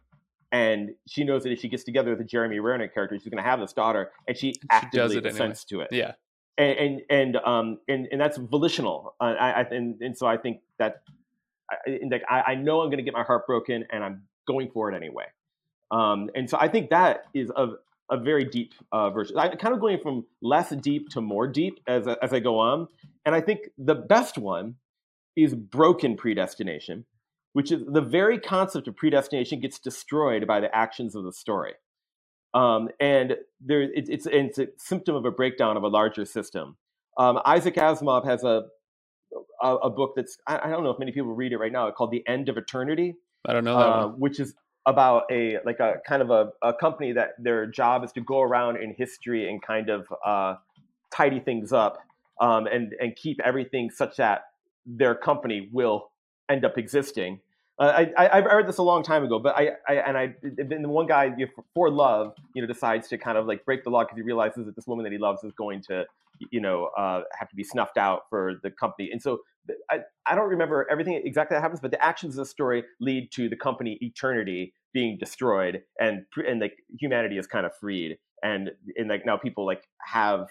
And 0.52 0.90
she 1.08 1.24
knows 1.24 1.42
that 1.42 1.50
if 1.50 1.58
she 1.58 1.68
gets 1.68 1.82
together 1.82 2.10
with 2.10 2.20
the 2.20 2.24
Jeremy 2.24 2.60
Renner 2.60 2.86
character, 2.86 3.18
she's 3.18 3.28
going 3.28 3.42
to 3.42 3.50
have 3.50 3.58
this 3.58 3.72
daughter, 3.72 4.12
and 4.28 4.36
she 4.36 4.54
actively 4.70 5.16
does 5.16 5.16
it 5.16 5.26
anyway. 5.26 5.54
to 5.70 5.80
it 5.80 5.88
yeah. 5.90 6.12
and 6.56 6.78
and 6.78 7.00
and 7.10 7.36
um 7.38 7.78
and, 7.88 8.06
and 8.12 8.20
that's 8.20 8.36
volitional. 8.36 9.16
Uh, 9.20 9.34
I, 9.40 9.50
I 9.50 9.60
and, 9.62 10.00
and 10.00 10.16
so 10.16 10.28
I 10.28 10.36
think 10.36 10.60
that 10.78 11.02
I, 11.68 11.98
like 12.08 12.22
I, 12.28 12.42
I 12.52 12.54
know 12.54 12.80
I'm 12.80 12.90
going 12.90 12.98
to 12.98 13.02
get 13.02 13.14
my 13.14 13.24
heart 13.24 13.44
broken, 13.48 13.84
and 13.90 14.04
I'm 14.04 14.22
going 14.46 14.70
for 14.72 14.92
it 14.92 14.94
anyway. 14.94 15.26
Um, 15.90 16.30
and 16.36 16.48
so 16.48 16.58
I 16.60 16.68
think 16.68 16.90
that 16.90 17.24
is 17.34 17.50
a 17.56 17.70
a 18.10 18.18
very 18.18 18.44
deep 18.44 18.74
uh, 18.92 19.10
version. 19.10 19.38
I'm 19.38 19.56
kind 19.56 19.74
of 19.74 19.80
going 19.80 19.98
from 20.02 20.26
less 20.42 20.70
deep 20.76 21.08
to 21.10 21.20
more 21.20 21.46
deep 21.46 21.80
as 21.86 22.06
I- 22.06 22.16
as 22.22 22.32
I 22.32 22.40
go 22.40 22.58
on, 22.58 22.88
and 23.24 23.34
I 23.34 23.40
think 23.40 23.70
the 23.78 23.94
best 23.94 24.38
one 24.38 24.76
is 25.36 25.54
broken 25.54 26.16
predestination, 26.16 27.06
which 27.54 27.72
is 27.72 27.82
the 27.86 28.00
very 28.00 28.38
concept 28.38 28.86
of 28.88 28.96
predestination 28.96 29.60
gets 29.60 29.78
destroyed 29.78 30.46
by 30.46 30.60
the 30.60 30.74
actions 30.74 31.14
of 31.14 31.24
the 31.24 31.32
story. 31.32 31.72
Um, 32.52 32.88
and 33.00 33.36
there, 33.60 33.82
it, 33.82 34.08
it's, 34.08 34.26
it's 34.26 34.58
a 34.58 34.68
symptom 34.78 35.16
of 35.16 35.24
a 35.24 35.32
breakdown 35.32 35.76
of 35.76 35.82
a 35.82 35.88
larger 35.88 36.24
system. 36.24 36.76
Um, 37.18 37.40
Isaac 37.44 37.74
Asimov 37.74 38.24
has 38.26 38.44
a, 38.44 38.62
a, 39.60 39.74
a 39.76 39.90
book 39.90 40.12
that's, 40.14 40.38
I, 40.46 40.60
I 40.64 40.68
don't 40.68 40.84
know 40.84 40.90
if 40.90 41.00
many 41.00 41.10
people 41.10 41.34
read 41.34 41.52
it 41.52 41.56
right 41.56 41.72
now, 41.72 41.90
called 41.90 42.12
The 42.12 42.22
End 42.28 42.48
of 42.48 42.56
Eternity, 42.56 43.16
I 43.46 43.52
don't 43.52 43.64
know 43.64 43.76
that 43.76 43.84
uh, 43.86 44.06
which 44.08 44.38
is 44.38 44.54
about 44.86 45.24
a 45.30 45.58
like 45.64 45.80
a 45.80 45.94
kind 46.06 46.22
of 46.22 46.30
a, 46.30 46.50
a 46.62 46.74
company 46.74 47.12
that 47.12 47.30
their 47.38 47.66
job 47.66 48.04
is 48.04 48.12
to 48.12 48.20
go 48.20 48.40
around 48.40 48.76
in 48.76 48.94
history 48.96 49.48
and 49.48 49.62
kind 49.62 49.88
of 49.88 50.06
uh, 50.24 50.56
tidy 51.12 51.40
things 51.40 51.72
up 51.72 51.98
um, 52.40 52.66
and 52.66 52.94
and 53.00 53.16
keep 53.16 53.40
everything 53.44 53.90
such 53.90 54.16
that 54.16 54.46
their 54.86 55.14
company 55.14 55.68
will 55.72 56.10
end 56.48 56.64
up 56.64 56.76
existing. 56.76 57.40
Uh, 57.78 58.04
I, 58.16 58.26
I 58.26 58.40
I 58.40 58.54
read 58.56 58.68
this 58.68 58.78
a 58.78 58.82
long 58.82 59.02
time 59.02 59.24
ago, 59.24 59.38
but 59.38 59.56
I, 59.56 59.70
I 59.88 59.94
and 59.94 60.16
I 60.16 60.34
then 60.42 60.82
the 60.82 60.88
one 60.88 61.06
guy 61.06 61.32
you 61.36 61.46
know, 61.46 61.64
for 61.74 61.90
love, 61.90 62.34
you 62.54 62.62
know, 62.62 62.68
decides 62.68 63.08
to 63.08 63.18
kind 63.18 63.38
of 63.38 63.46
like 63.46 63.64
break 63.64 63.84
the 63.84 63.90
law 63.90 64.04
because 64.04 64.16
he 64.16 64.22
realizes 64.22 64.66
that 64.66 64.76
this 64.76 64.86
woman 64.86 65.04
that 65.04 65.12
he 65.12 65.18
loves 65.18 65.42
is 65.42 65.52
going 65.52 65.82
to, 65.88 66.04
you 66.50 66.60
know, 66.60 66.90
uh, 66.96 67.22
have 67.38 67.48
to 67.48 67.56
be 67.56 67.64
snuffed 67.64 67.96
out 67.96 68.22
for 68.28 68.60
the 68.62 68.70
company, 68.70 69.10
and 69.10 69.20
so 69.20 69.40
I, 69.90 70.00
I 70.26 70.34
don't 70.34 70.48
remember 70.48 70.86
everything 70.90 71.20
exactly 71.24 71.54
that 71.54 71.60
happens, 71.60 71.80
but 71.80 71.90
the 71.90 72.04
actions 72.04 72.34
of 72.34 72.44
the 72.44 72.50
story 72.50 72.84
lead 73.00 73.30
to 73.32 73.48
the 73.48 73.56
company 73.56 73.98
eternity 74.00 74.74
being 74.92 75.18
destroyed 75.18 75.82
and 75.98 76.24
and 76.46 76.60
like 76.60 76.76
humanity 76.98 77.38
is 77.38 77.46
kind 77.46 77.66
of 77.66 77.72
freed 77.80 78.18
and 78.42 78.70
and 78.96 79.08
like 79.08 79.26
now 79.26 79.36
people 79.36 79.66
like 79.66 79.84
have 80.00 80.48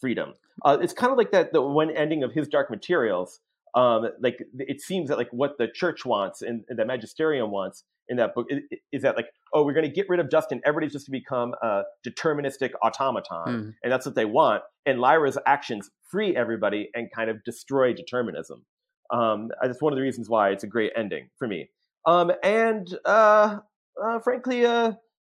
freedom. 0.00 0.34
Uh, 0.64 0.78
it's 0.80 0.92
kind 0.92 1.12
of 1.12 1.18
like 1.18 1.32
that 1.32 1.52
the 1.52 1.62
one 1.62 1.90
ending 1.90 2.22
of 2.22 2.32
his 2.32 2.48
Dark 2.48 2.70
Materials. 2.70 3.40
Um, 3.74 4.08
like 4.22 4.38
it 4.58 4.80
seems 4.80 5.08
that 5.10 5.18
like 5.18 5.28
what 5.32 5.58
the 5.58 5.68
church 5.68 6.04
wants 6.06 6.40
and, 6.40 6.64
and 6.68 6.78
the 6.78 6.84
magisterium 6.86 7.50
wants 7.50 7.84
in 8.08 8.16
that 8.16 8.34
book 8.34 8.46
is, 8.48 8.60
is 8.92 9.02
that 9.02 9.16
like 9.16 9.26
oh 9.52 9.64
we're 9.64 9.74
going 9.74 9.84
to 9.84 9.92
get 9.92 10.08
rid 10.08 10.18
of 10.20 10.30
Justin 10.30 10.60
everybody's 10.64 10.92
just 10.92 11.04
to 11.06 11.10
become 11.10 11.52
a 11.62 11.82
deterministic 12.06 12.70
automaton 12.82 13.46
Mm. 13.46 13.74
and 13.82 13.92
that's 13.92 14.06
what 14.06 14.14
they 14.14 14.24
want 14.24 14.62
and 14.86 14.98
Lyra's 15.00 15.36
actions 15.46 15.90
free 16.10 16.34
everybody 16.36 16.88
and 16.94 17.10
kind 17.12 17.28
of 17.28 17.42
destroy 17.44 17.92
determinism 17.92 18.64
um, 19.12 19.50
that's 19.62 19.82
one 19.82 19.92
of 19.92 19.96
the 19.96 20.02
reasons 20.02 20.28
why 20.28 20.50
it's 20.50 20.64
a 20.64 20.68
great 20.68 20.92
ending 20.96 21.28
for 21.38 21.46
me 21.46 21.68
um, 22.06 22.30
and 22.42 22.96
uh, 23.04 23.58
uh, 24.02 24.18
frankly 24.20 24.64
uh, 24.64 24.92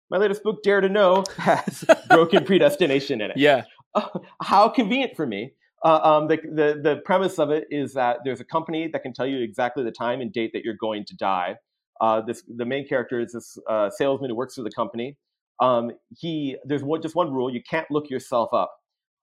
my 0.09 0.17
latest 0.17 0.41
book 0.43 0.63
Dare 0.63 0.81
to 0.81 0.89
Know 0.89 1.23
has 1.37 1.85
broken 2.09 2.43
predestination 2.45 3.21
in 3.21 3.31
it 3.31 3.37
Yeah. 3.37 3.63
how 4.41 4.69
convenient 4.69 5.15
for 5.17 5.27
me. 5.27 5.53
Uh, 5.83 5.99
um, 6.03 6.27
the, 6.27 6.37
the 6.37 6.79
the 6.81 7.01
premise 7.05 7.39
of 7.39 7.49
it 7.49 7.65
is 7.71 7.93
that 7.93 8.17
there's 8.23 8.39
a 8.39 8.45
company 8.45 8.87
that 8.91 9.01
can 9.01 9.13
tell 9.13 9.25
you 9.25 9.41
exactly 9.41 9.83
the 9.83 9.91
time 9.91 10.21
and 10.21 10.31
date 10.31 10.51
that 10.53 10.63
you're 10.63 10.75
going 10.79 11.03
to 11.05 11.15
die. 11.15 11.55
Uh, 12.01 12.21
this 12.21 12.43
the 12.55 12.65
main 12.65 12.87
character 12.87 13.19
is 13.19 13.33
this 13.33 13.57
uh, 13.69 13.89
salesman 13.89 14.29
who 14.29 14.35
works 14.35 14.55
for 14.55 14.63
the 14.63 14.71
company. 14.71 15.17
Um, 15.59 15.91
he 16.15 16.57
there's 16.65 16.83
one, 16.83 17.01
just 17.01 17.15
one 17.15 17.31
rule: 17.31 17.51
you 17.51 17.61
can't 17.67 17.87
look 17.89 18.09
yourself 18.09 18.49
up. 18.53 18.71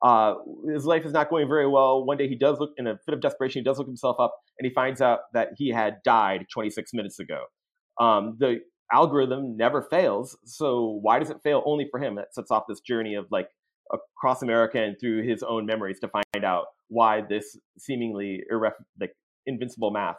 Uh, 0.02 0.34
his 0.72 0.84
life 0.84 1.04
is 1.04 1.12
not 1.12 1.30
going 1.30 1.48
very 1.48 1.68
well. 1.68 2.04
One 2.04 2.16
day 2.16 2.28
he 2.28 2.36
does 2.36 2.58
look 2.60 2.70
in 2.76 2.86
a 2.86 2.98
fit 3.04 3.14
of 3.14 3.20
desperation. 3.20 3.60
He 3.60 3.64
does 3.64 3.78
look 3.78 3.86
himself 3.88 4.16
up, 4.18 4.34
and 4.58 4.66
he 4.66 4.74
finds 4.74 5.00
out 5.00 5.20
that 5.34 5.50
he 5.56 5.70
had 5.70 5.96
died 6.04 6.46
26 6.52 6.92
minutes 6.92 7.18
ago. 7.20 7.44
Um, 8.00 8.36
the 8.38 8.60
algorithm 8.92 9.56
never 9.56 9.82
fails, 9.82 10.36
so 10.44 10.98
why 11.02 11.18
does 11.20 11.30
it 11.30 11.38
fail 11.44 11.62
only 11.66 11.86
for 11.90 12.00
him? 12.00 12.16
That 12.16 12.34
sets 12.34 12.50
off 12.50 12.64
this 12.68 12.80
journey 12.80 13.14
of 13.14 13.26
like 13.30 13.48
across 13.92 14.42
America 14.42 14.78
and 14.82 14.98
through 14.98 15.22
his 15.22 15.42
own 15.42 15.66
memories 15.66 15.98
to 16.00 16.08
find 16.08 16.44
out 16.44 16.66
why 16.88 17.20
this 17.20 17.56
seemingly 17.78 18.42
irref- 18.50 18.74
like 19.00 19.14
invincible 19.46 19.90
math 19.90 20.16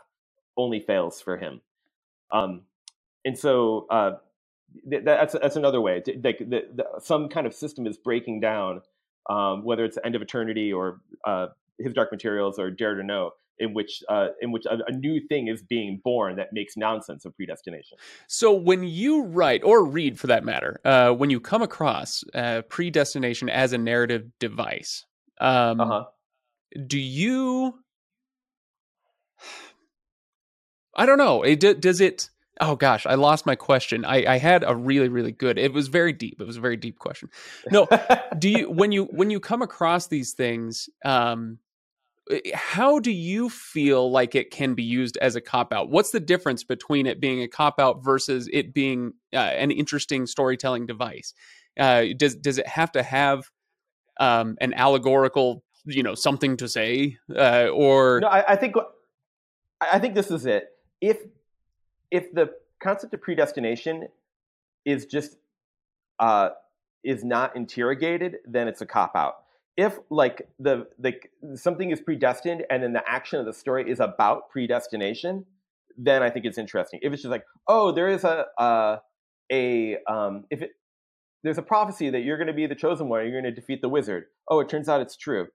only 0.58 0.79
fails 0.79 1.21
for 1.21 1.38
him. 1.38 1.62
Um, 2.32 2.62
and 3.25 3.38
so 3.38 3.88
uh, 3.89 4.12
th- 4.89 5.03
that's 5.03 5.34
that's 5.34 5.55
another 5.55 5.82
way. 5.82 6.01
Like 6.23 6.41
some 6.99 7.29
kind 7.29 7.47
of 7.47 7.53
system 7.53 7.88
is 7.88 7.97
breaking 7.97 8.39
down, 8.39 8.82
um, 9.29 9.63
whether 9.63 9.86
it's 9.86 9.95
the 9.95 10.05
end 10.05 10.15
of 10.15 10.21
eternity 10.21 10.71
or 10.71 11.01
uh, 11.25 11.47
his 11.79 11.93
dark 11.93 12.12
materials 12.12 12.60
or 12.60 12.69
Dare 12.71 12.95
to 12.95 13.03
Know, 13.03 13.32
in 13.60 13.74
which 13.74 14.04
uh, 14.10 14.28
in 14.41 14.52
which 14.52 14.65
a, 14.65 14.78
a 14.88 14.91
new 14.91 15.19
thing 15.28 15.48
is 15.48 15.62
being 15.62 16.02
born 16.04 16.36
that 16.38 16.54
makes 16.54 16.78
nonsense 16.78 17.26
of 17.26 17.36
predestination. 17.36 17.98
So 18.28 18.54
when 18.54 18.84
you 18.84 19.24
write 19.24 19.63
or 19.63 19.86
read, 19.86 20.19
for 20.19 20.28
that 20.28 20.43
matter, 20.43 20.80
uh, 20.86 21.12
when 21.12 21.30
you 21.30 21.39
come 21.39 21.62
across 21.62 22.24
uh, 22.34 22.62
predestination 22.69 23.50
as 23.50 23.74
a 23.74 23.78
narrative 23.78 24.28
device, 24.39 25.06
um, 25.39 25.80
Uh 25.82 25.86
huh. 25.86 26.04
do 26.88 27.00
you? 27.00 27.76
I 30.95 31.06
don't 31.06 31.17
know. 31.17 31.43
It, 31.43 31.82
does 31.82 32.02
it? 32.02 32.30
Oh 32.62 32.76
gosh, 32.76 33.06
I 33.06 33.15
lost 33.15 33.45
my 33.45 33.56
question. 33.56 34.04
I, 34.04 34.34
I 34.34 34.38
had 34.38 34.65
a 34.67 34.76
really, 34.76 35.08
really 35.08 35.32
good. 35.32 35.58
It 35.58 35.72
was 35.72 35.88
very 35.88 36.12
deep. 36.12 36.41
It 36.41 36.48
was 36.48 36.58
a 36.58 36.62
very 36.62 36.76
deep 36.76 37.00
question. 37.00 37.30
No, 37.72 37.88
do 38.38 38.50
you 38.50 38.69
when 38.69 38.91
you 38.91 39.06
when 39.06 39.30
you 39.30 39.39
come 39.39 39.62
across 39.62 40.08
these 40.08 40.34
things, 40.34 40.89
um, 41.06 41.60
how 42.54 43.00
do 43.00 43.12
you 43.12 43.50
feel 43.50 44.12
like 44.12 44.36
it 44.36 44.52
can 44.52 44.76
be 44.76 44.84
used 44.84 45.18
as 45.18 45.36
a 45.36 45.42
cop 45.42 45.74
out? 45.74 45.89
What's 45.89 46.12
the 46.12 46.20
difference 46.20 46.63
between 46.63 47.08
it 47.08 47.20
being 47.20 47.42
a 47.42 47.48
cop 47.48 47.80
out 47.80 48.04
versus 48.04 48.48
it 48.54 48.74
being 48.74 49.13
uh, 49.34 49.38
an 49.38 49.72
interesting 49.72 50.26
storytelling 50.28 50.86
device? 50.86 51.34
Uh, 51.80 52.06
does 52.18 52.36
does 52.36 52.58
it 52.58 52.68
have 52.68 52.92
to 52.92 53.04
have 53.04 53.50
um, 54.20 54.58
an 54.62 54.74
allegorical, 54.74 55.63
you 55.86 56.04
know, 56.04 56.13
something 56.13 56.58
to 56.58 56.68
say, 56.68 57.18
uh, 57.36 57.70
or 57.74 58.20
no? 58.22 58.28
I, 58.28 58.54
I 58.54 58.56
think 58.56 58.76
I 59.82 60.00
think 60.00 60.13
this 60.13 60.30
is 60.30 60.46
it. 60.46 60.70
If 61.02 61.18
if 62.12 62.32
the 62.34 62.52
concept 62.80 63.13
of 63.13 63.22
predestination 63.22 64.08
is 64.86 65.06
just 65.06 65.38
uh, 66.20 66.50
is 67.04 67.24
not 67.24 67.56
interrogated, 67.56 68.38
then 68.46 68.68
it's 68.68 68.82
a 68.82 68.86
cop 68.86 69.15
out. 69.15 69.44
If 69.80 69.98
like 70.10 70.48
the 70.60 70.88
like 71.02 71.32
something 71.56 71.92
is 71.92 72.02
predestined 72.02 72.65
and 72.70 72.84
then 72.84 72.92
the 72.92 73.04
action 73.08 73.39
of 73.39 73.46
the 73.46 73.54
story 73.54 73.89
is 73.89 74.02
about 74.02 74.50
predestination, 74.50 75.46
then 75.98 76.22
I 76.22 76.30
think 76.30 76.46
it's 76.46 76.58
interesting. 76.58 77.00
If 77.02 77.13
it's 77.13 77.22
just 77.22 77.32
like, 77.32 77.46
oh, 77.68 77.92
there 77.94 78.10
is 78.10 78.26
a 78.26 78.46
uh, 78.58 78.98
a 79.50 79.98
um, 80.06 80.44
if 80.50 80.62
it 80.62 80.72
there's 81.44 81.58
a 81.58 81.62
prophecy 81.63 82.10
that 82.10 82.20
you're 82.22 82.38
going 82.38 82.48
to 82.48 82.54
be 82.54 82.68
the 82.68 82.76
chosen 82.76 83.08
one, 83.08 83.22
you're 83.22 83.32
going 83.42 83.54
to 83.54 83.62
defeat 83.62 83.82
the 83.82 83.88
wizard. 83.88 84.26
Oh, 84.50 84.60
it 84.60 84.68
turns 84.68 84.89
out 84.89 85.00
it's 85.00 85.15
true. 85.15 85.48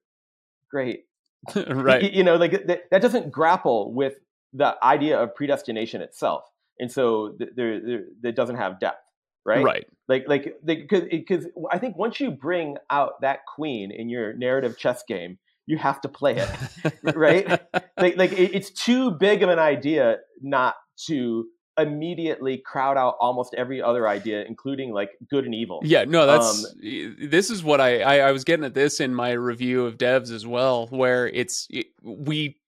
Great, 0.70 1.04
right? 1.68 2.02
you, 2.02 2.08
you 2.14 2.24
know, 2.24 2.36
like 2.36 2.66
that, 2.66 2.90
that 2.90 3.02
doesn't 3.02 3.30
grapple 3.30 3.92
with 3.92 4.14
the 4.54 4.74
idea 4.82 5.20
of 5.20 5.34
predestination 5.34 6.00
itself 6.00 6.44
and 6.78 6.90
so 6.90 7.36
there, 7.38 7.80
there, 7.80 8.04
it 8.22 8.36
doesn't 8.36 8.56
have 8.56 8.80
depth 8.80 9.03
right? 9.44 9.64
Right. 9.64 9.86
Like 10.08 10.24
like 10.28 10.54
because 10.64 11.46
i 11.72 11.78
think 11.78 11.96
once 11.96 12.20
you 12.20 12.30
bring 12.30 12.76
out 12.90 13.20
that 13.22 13.40
queen 13.54 13.90
in 13.90 14.10
your 14.10 14.34
narrative 14.34 14.76
chess 14.78 15.02
game 15.08 15.38
you 15.66 15.78
have 15.78 16.00
to 16.02 16.08
play 16.08 16.36
it 16.36 16.94
right? 17.16 17.48
Like, 17.96 18.16
like 18.16 18.32
it, 18.32 18.54
it's 18.54 18.70
too 18.70 19.12
big 19.12 19.42
of 19.42 19.48
an 19.48 19.58
idea 19.58 20.18
not 20.42 20.74
to 21.06 21.46
immediately 21.78 22.62
crowd 22.64 22.96
out 22.96 23.16
almost 23.18 23.54
every 23.54 23.82
other 23.82 24.06
idea 24.06 24.44
including 24.46 24.92
like 24.92 25.10
good 25.28 25.44
and 25.44 25.54
evil. 25.54 25.80
Yeah 25.82 26.04
no 26.04 26.26
that's 26.26 26.64
um, 26.64 26.70
this 27.18 27.50
is 27.50 27.64
what 27.64 27.80
I, 27.80 28.00
I, 28.00 28.28
I 28.28 28.32
was 28.32 28.44
getting 28.44 28.64
at 28.64 28.74
this 28.74 29.00
in 29.00 29.14
my 29.14 29.32
review 29.32 29.86
of 29.86 29.96
devs 29.96 30.30
as 30.30 30.46
well 30.46 30.86
where 30.88 31.26
it's 31.26 31.66
it, 31.70 31.86
we 32.02 32.58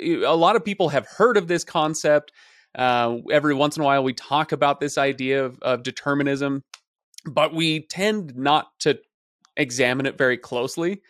a 0.00 0.36
lot 0.36 0.56
of 0.56 0.64
people 0.64 0.90
have 0.90 1.06
heard 1.06 1.36
of 1.36 1.48
this 1.48 1.64
concept 1.64 2.32
uh, 2.74 3.18
every 3.30 3.54
once 3.54 3.76
in 3.76 3.82
a 3.82 3.84
while, 3.84 4.02
we 4.02 4.14
talk 4.14 4.52
about 4.52 4.80
this 4.80 4.96
idea 4.98 5.44
of, 5.44 5.58
of 5.62 5.82
determinism, 5.82 6.62
but 7.26 7.54
we 7.54 7.86
tend 7.86 8.36
not 8.36 8.68
to 8.80 8.98
examine 9.56 10.06
it 10.06 10.16
very 10.16 10.38
closely 10.38 11.02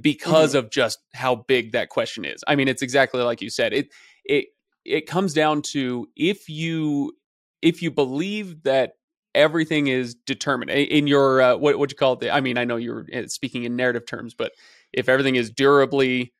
because 0.00 0.50
mm-hmm. 0.50 0.58
of 0.58 0.70
just 0.70 0.98
how 1.14 1.34
big 1.34 1.72
that 1.72 1.88
question 1.88 2.24
is. 2.24 2.44
I 2.46 2.56
mean, 2.56 2.68
it's 2.68 2.82
exactly 2.82 3.22
like 3.22 3.40
you 3.40 3.50
said. 3.50 3.72
It 3.72 3.88
it 4.24 4.46
it 4.84 5.06
comes 5.06 5.32
down 5.32 5.62
to 5.62 6.08
if 6.16 6.48
you 6.48 7.16
if 7.62 7.82
you 7.82 7.90
believe 7.90 8.62
that 8.64 8.94
everything 9.34 9.86
is 9.86 10.14
determined 10.14 10.70
in 10.70 11.06
your 11.06 11.40
uh, 11.40 11.56
what 11.56 11.78
what 11.78 11.90
you 11.90 11.96
call 11.96 12.18
it. 12.20 12.30
I 12.30 12.40
mean, 12.40 12.58
I 12.58 12.64
know 12.64 12.76
you're 12.76 13.06
uh, 13.14 13.26
speaking 13.26 13.64
in 13.64 13.76
narrative 13.76 14.06
terms, 14.06 14.34
but 14.34 14.52
if 14.92 15.08
everything 15.08 15.36
is 15.36 15.50
durably 15.50 16.32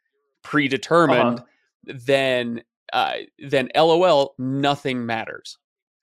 predetermined, 0.42 1.40
uh-huh. 1.40 1.94
then 2.04 2.62
uh, 2.92 3.14
then 3.38 3.68
LOL, 3.74 4.34
nothing 4.38 5.06
matters. 5.06 5.58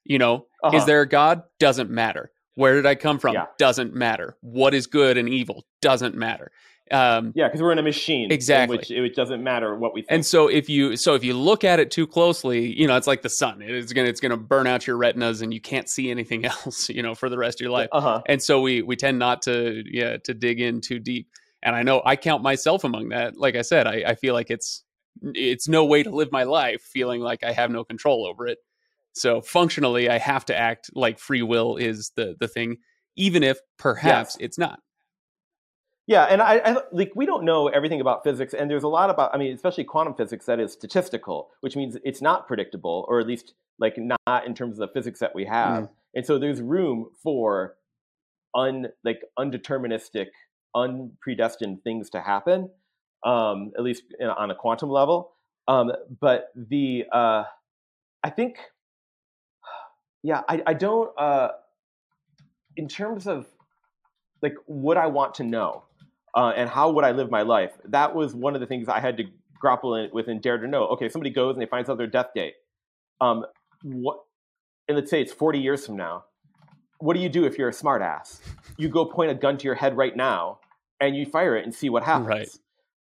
You 0.05 0.17
know, 0.17 0.47
uh-huh. 0.63 0.77
is 0.77 0.85
there 0.85 1.01
a 1.01 1.07
God? 1.07 1.43
Doesn't 1.59 1.89
matter. 1.89 2.31
Where 2.55 2.75
did 2.75 2.85
I 2.85 2.95
come 2.95 3.19
from? 3.19 3.35
Yeah. 3.35 3.45
Doesn't 3.57 3.93
matter. 3.93 4.35
What 4.41 4.73
is 4.73 4.87
good 4.87 5.17
and 5.17 5.29
evil? 5.29 5.65
Doesn't 5.81 6.15
matter. 6.15 6.51
Um, 6.91 7.33
yeah, 7.35 7.47
because 7.47 7.61
we're 7.61 7.71
in 7.71 7.77
a 7.77 7.83
machine, 7.83 8.31
exactly. 8.31 8.77
Which 8.77 8.91
it 8.91 9.15
doesn't 9.15 9.43
matter 9.43 9.75
what 9.75 9.93
we. 9.93 10.01
Think. 10.01 10.11
And 10.11 10.25
so 10.25 10.47
if 10.47 10.69
you 10.69 10.97
so 10.97 11.13
if 11.13 11.23
you 11.23 11.35
look 11.35 11.63
at 11.63 11.79
it 11.79 11.91
too 11.91 12.07
closely, 12.07 12.73
you 12.75 12.87
know 12.87 12.97
it's 12.97 13.07
like 13.07 13.21
the 13.21 13.29
sun. 13.29 13.61
It's 13.61 13.93
gonna 13.93 14.07
it's 14.07 14.19
gonna 14.19 14.37
burn 14.37 14.65
out 14.65 14.87
your 14.87 14.97
retinas, 14.97 15.41
and 15.41 15.53
you 15.53 15.61
can't 15.61 15.87
see 15.87 16.09
anything 16.09 16.45
else, 16.65 16.89
you 16.89 17.03
know, 17.03 17.13
for 17.13 17.29
the 17.29 17.37
rest 17.37 17.59
of 17.59 17.61
your 17.61 17.71
life. 17.71 17.89
Uh-huh. 17.91 18.21
And 18.27 18.41
so 18.41 18.61
we 18.61 18.81
we 18.81 18.95
tend 18.95 19.19
not 19.19 19.43
to 19.43 19.83
yeah 19.85 20.17
to 20.23 20.33
dig 20.33 20.59
in 20.59 20.81
too 20.81 20.99
deep. 20.99 21.29
And 21.61 21.75
I 21.75 21.83
know 21.83 22.01
I 22.03 22.15
count 22.15 22.41
myself 22.41 22.83
among 22.83 23.09
that. 23.09 23.37
Like 23.37 23.55
I 23.55 23.61
said, 23.61 23.85
I, 23.85 24.03
I 24.07 24.15
feel 24.15 24.33
like 24.33 24.49
it's 24.49 24.83
it's 25.21 25.67
no 25.67 25.85
way 25.85 26.03
to 26.03 26.09
live 26.09 26.31
my 26.31 26.43
life 26.43 26.81
feeling 26.81 27.21
like 27.21 27.43
I 27.43 27.51
have 27.51 27.71
no 27.71 27.83
control 27.83 28.25
over 28.25 28.47
it. 28.47 28.59
So 29.13 29.41
functionally, 29.41 30.09
I 30.09 30.17
have 30.17 30.45
to 30.45 30.57
act 30.57 30.91
like 30.93 31.19
free 31.19 31.41
will 31.41 31.77
is 31.77 32.11
the 32.15 32.35
the 32.39 32.47
thing, 32.47 32.77
even 33.15 33.43
if 33.43 33.59
perhaps 33.77 34.37
yes. 34.39 34.45
it's 34.45 34.57
not. 34.57 34.79
Yeah, 36.07 36.23
and 36.23 36.41
I, 36.41 36.55
I, 36.57 36.77
like 36.91 37.11
we 37.15 37.27
don't 37.27 37.43
know 37.43 37.67
everything 37.67 38.01
about 38.01 38.23
physics, 38.23 38.53
and 38.53 38.69
there's 38.69 38.83
a 38.83 38.87
lot 38.87 39.09
about 39.09 39.33
I 39.33 39.37
mean, 39.37 39.53
especially 39.53 39.83
quantum 39.83 40.15
physics 40.15 40.45
that 40.45 40.59
is 40.59 40.73
statistical, 40.73 41.49
which 41.61 41.75
means 41.75 41.97
it's 42.03 42.21
not 42.21 42.47
predictable, 42.47 43.05
or 43.07 43.19
at 43.19 43.27
least 43.27 43.53
like 43.79 43.95
not 43.97 44.45
in 44.45 44.53
terms 44.53 44.79
of 44.79 44.87
the 44.87 44.93
physics 44.93 45.19
that 45.19 45.35
we 45.35 45.45
have. 45.45 45.83
Mm. 45.83 45.89
And 46.15 46.25
so 46.25 46.39
there's 46.39 46.61
room 46.61 47.09
for 47.21 47.75
un 48.55 48.87
like 49.03 49.21
undeterministic, 49.37 50.27
unpredestined 50.75 51.83
things 51.83 52.09
to 52.11 52.21
happen 52.21 52.69
um, 53.23 53.71
at 53.77 53.83
least 53.83 54.03
in, 54.19 54.27
on 54.27 54.51
a 54.51 54.55
quantum 54.55 54.89
level. 54.89 55.31
Um, 55.67 55.91
but 56.19 56.49
the 56.55 57.05
uh, 57.11 57.43
I 58.23 58.29
think, 58.29 58.57
yeah, 60.23 60.41
I, 60.47 60.61
I 60.65 60.73
don't. 60.73 61.11
Uh, 61.17 61.49
in 62.75 62.87
terms 62.87 63.27
of 63.27 63.47
like 64.41 64.55
what 64.65 64.97
I 64.97 65.07
want 65.07 65.35
to 65.35 65.43
know 65.43 65.83
uh, 66.35 66.53
and 66.55 66.69
how 66.69 66.91
would 66.91 67.03
I 67.03 67.11
live 67.11 67.29
my 67.29 67.41
life, 67.41 67.73
that 67.85 68.15
was 68.15 68.33
one 68.33 68.55
of 68.55 68.61
the 68.61 68.67
things 68.67 68.87
I 68.87 68.99
had 68.99 69.17
to 69.17 69.25
grapple 69.59 69.95
in, 69.95 70.09
with 70.13 70.27
and 70.27 70.41
dare 70.41 70.57
to 70.57 70.67
know. 70.67 70.87
Okay, 70.87 71.09
somebody 71.09 71.29
goes 71.29 71.55
and 71.55 71.61
they 71.61 71.65
find 71.65 71.89
out 71.89 71.97
their 71.97 72.07
death 72.07 72.29
date. 72.33 72.53
Um, 73.21 73.45
what? 73.83 74.19
And 74.87 74.97
let's 74.97 75.11
say 75.11 75.21
it's 75.21 75.33
40 75.33 75.59
years 75.59 75.85
from 75.85 75.97
now. 75.97 76.25
What 76.99 77.15
do 77.15 77.21
you 77.21 77.29
do 77.29 77.45
if 77.45 77.57
you're 77.57 77.69
a 77.69 77.73
smartass? 77.73 78.39
You 78.77 78.89
go 78.89 79.05
point 79.05 79.31
a 79.31 79.35
gun 79.35 79.57
to 79.57 79.65
your 79.65 79.75
head 79.75 79.95
right 79.95 80.15
now 80.15 80.59
and 80.99 81.15
you 81.15 81.25
fire 81.25 81.55
it 81.55 81.63
and 81.63 81.73
see 81.73 81.89
what 81.89 82.03
happens. 82.03 82.27
Right. 82.27 82.49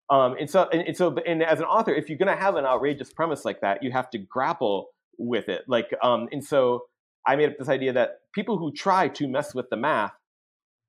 Um, 0.09 0.35
and 0.39 0.49
so, 0.49 0.67
and, 0.71 0.81
and, 0.87 0.97
so, 0.97 1.15
and 1.25 1.43
as 1.43 1.59
an 1.59 1.65
author, 1.65 1.93
if 1.93 2.09
you're 2.09 2.17
going 2.17 2.35
to 2.35 2.41
have 2.41 2.55
an 2.55 2.65
outrageous 2.65 3.13
premise 3.13 3.45
like 3.45 3.61
that, 3.61 3.83
you 3.83 3.91
have 3.91 4.09
to 4.11 4.17
grapple 4.17 4.87
with 5.17 5.49
it. 5.49 5.63
Like, 5.67 5.93
um, 6.01 6.27
and 6.31 6.43
so, 6.43 6.83
I 7.27 7.35
made 7.35 7.49
up 7.49 7.57
this 7.59 7.69
idea 7.69 7.93
that 7.93 8.21
people 8.33 8.57
who 8.57 8.71
try 8.71 9.07
to 9.09 9.27
mess 9.27 9.53
with 9.53 9.69
the 9.69 9.77
math, 9.77 10.13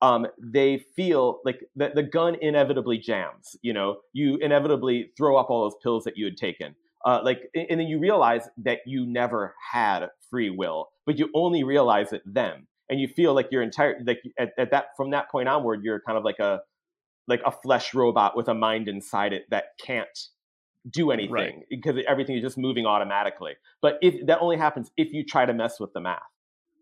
um, 0.01 0.27
they 0.43 0.79
feel 0.97 1.41
like 1.45 1.61
the, 1.77 1.91
the 1.95 2.03
gun 2.03 2.37
inevitably 2.41 2.99
jams. 2.99 3.57
You 3.61 3.75
know, 3.75 3.99
you 4.13 4.37
inevitably 4.37 5.11
throw 5.17 5.37
up 5.37 5.51
all 5.51 5.65
those 5.65 5.79
pills 5.83 6.05
that 6.05 6.17
you 6.17 6.25
had 6.25 6.37
taken. 6.37 6.75
Uh, 7.05 7.21
like, 7.23 7.51
and 7.55 7.81
then 7.81 7.89
you 7.89 7.99
realize 7.99 8.49
that 8.59 8.79
you 8.87 9.07
never 9.07 9.55
had 9.73 10.07
free 10.31 10.51
will, 10.51 10.91
but 11.05 11.19
you 11.19 11.29
only 11.35 11.65
realize 11.65 12.13
it 12.13 12.23
then, 12.27 12.67
and 12.89 13.01
you 13.01 13.09
feel 13.09 13.35
like 13.35 13.49
your 13.51 13.63
entire 13.63 14.01
like 14.07 14.23
at, 14.39 14.53
at 14.59 14.71
that 14.71 14.89
from 14.97 15.11
that 15.11 15.31
point 15.31 15.49
onward, 15.49 15.83
you're 15.83 16.01
kind 16.01 16.19
of 16.19 16.25
like 16.25 16.39
a 16.39 16.61
like 17.31 17.41
a 17.47 17.53
flesh 17.53 17.95
robot 17.95 18.37
with 18.37 18.49
a 18.49 18.55
mind 18.55 18.89
inside 18.89 19.33
it 19.33 19.45
that 19.51 19.65
can't 19.85 20.19
do 20.91 21.11
anything 21.11 21.33
right. 21.33 21.55
because 21.71 21.97
everything 22.09 22.37
is 22.37 22.43
just 22.43 22.59
moving 22.59 22.87
automatically. 22.87 23.53
But 23.81 23.99
if 24.03 24.27
that 24.27 24.41
only 24.41 24.57
happens 24.57 24.91
if 24.97 25.13
you 25.13 25.25
try 25.25 25.47
to 25.47 25.55
mess 25.55 25.79
with 25.79 25.93
the 25.93 26.01
math. 26.01 26.21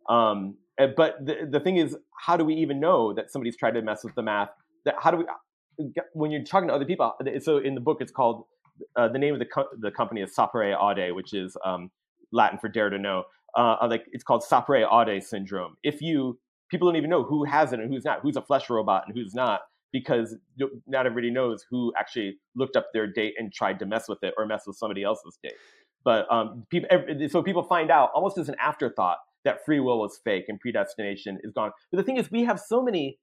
Um, 0.08 0.56
eh, 0.78 0.86
but 0.96 1.24
the, 1.24 1.48
the 1.50 1.60
thing 1.60 1.76
is, 1.76 1.96
how 2.18 2.36
do 2.36 2.44
we 2.44 2.54
even 2.54 2.80
know 2.80 3.12
that 3.12 3.30
somebody's 3.30 3.56
tried 3.56 3.72
to 3.72 3.82
mess 3.82 4.02
with 4.02 4.14
the 4.14 4.22
math? 4.22 4.48
That 4.84 4.96
how 4.98 5.10
do 5.10 5.18
we 5.18 5.92
when 6.14 6.30
you're 6.30 6.42
talking 6.42 6.68
to 6.68 6.74
other 6.74 6.84
people? 6.84 7.12
So 7.42 7.58
in 7.58 7.74
the 7.74 7.80
book, 7.80 7.98
it's 8.00 8.10
called 8.10 8.44
uh, 8.96 9.08
the 9.08 9.18
name 9.18 9.34
of 9.34 9.40
the 9.40 9.46
co- 9.46 9.68
the 9.78 9.90
company 9.90 10.22
is 10.22 10.34
Sapere 10.34 10.76
Aude, 10.76 11.14
which 11.14 11.34
is 11.34 11.56
um, 11.64 11.90
Latin 12.32 12.58
for 12.58 12.68
dare 12.68 12.90
to 12.90 12.98
know. 12.98 13.24
Uh, 13.54 13.76
like 13.88 14.04
it's 14.12 14.24
called 14.24 14.42
Sapere 14.48 14.86
Aude 14.90 15.22
syndrome. 15.22 15.76
If 15.82 16.00
you 16.00 16.38
people 16.70 16.88
don't 16.88 16.96
even 16.96 17.10
know 17.10 17.22
who 17.22 17.44
has 17.44 17.72
it 17.72 17.80
and 17.80 17.92
who's 17.92 18.04
not, 18.04 18.20
who's 18.22 18.36
a 18.36 18.42
flesh 18.42 18.70
robot 18.70 19.04
and 19.06 19.16
who's 19.16 19.34
not 19.34 19.62
because 19.92 20.36
not 20.86 21.06
everybody 21.06 21.30
knows 21.30 21.64
who 21.70 21.92
actually 21.98 22.38
looked 22.54 22.76
up 22.76 22.88
their 22.92 23.06
date 23.06 23.34
and 23.38 23.52
tried 23.52 23.78
to 23.78 23.86
mess 23.86 24.08
with 24.08 24.22
it 24.22 24.34
or 24.36 24.46
mess 24.46 24.64
with 24.66 24.76
somebody 24.76 25.02
else's 25.02 25.38
date. 25.42 25.54
But 26.04 26.30
um, 26.32 26.66
people, 26.70 26.88
so 27.28 27.42
people 27.42 27.62
find 27.62 27.90
out 27.90 28.10
almost 28.14 28.38
as 28.38 28.48
an 28.48 28.56
afterthought 28.60 29.18
that 29.44 29.64
free 29.64 29.80
will 29.80 30.04
is 30.04 30.20
fake 30.22 30.44
and 30.48 30.60
predestination 30.60 31.38
is 31.42 31.52
gone. 31.52 31.70
But 31.90 31.98
the 31.98 32.02
thing 32.02 32.16
is, 32.16 32.30
we 32.30 32.44
have 32.44 32.60
so 32.60 32.82
many 32.82 33.18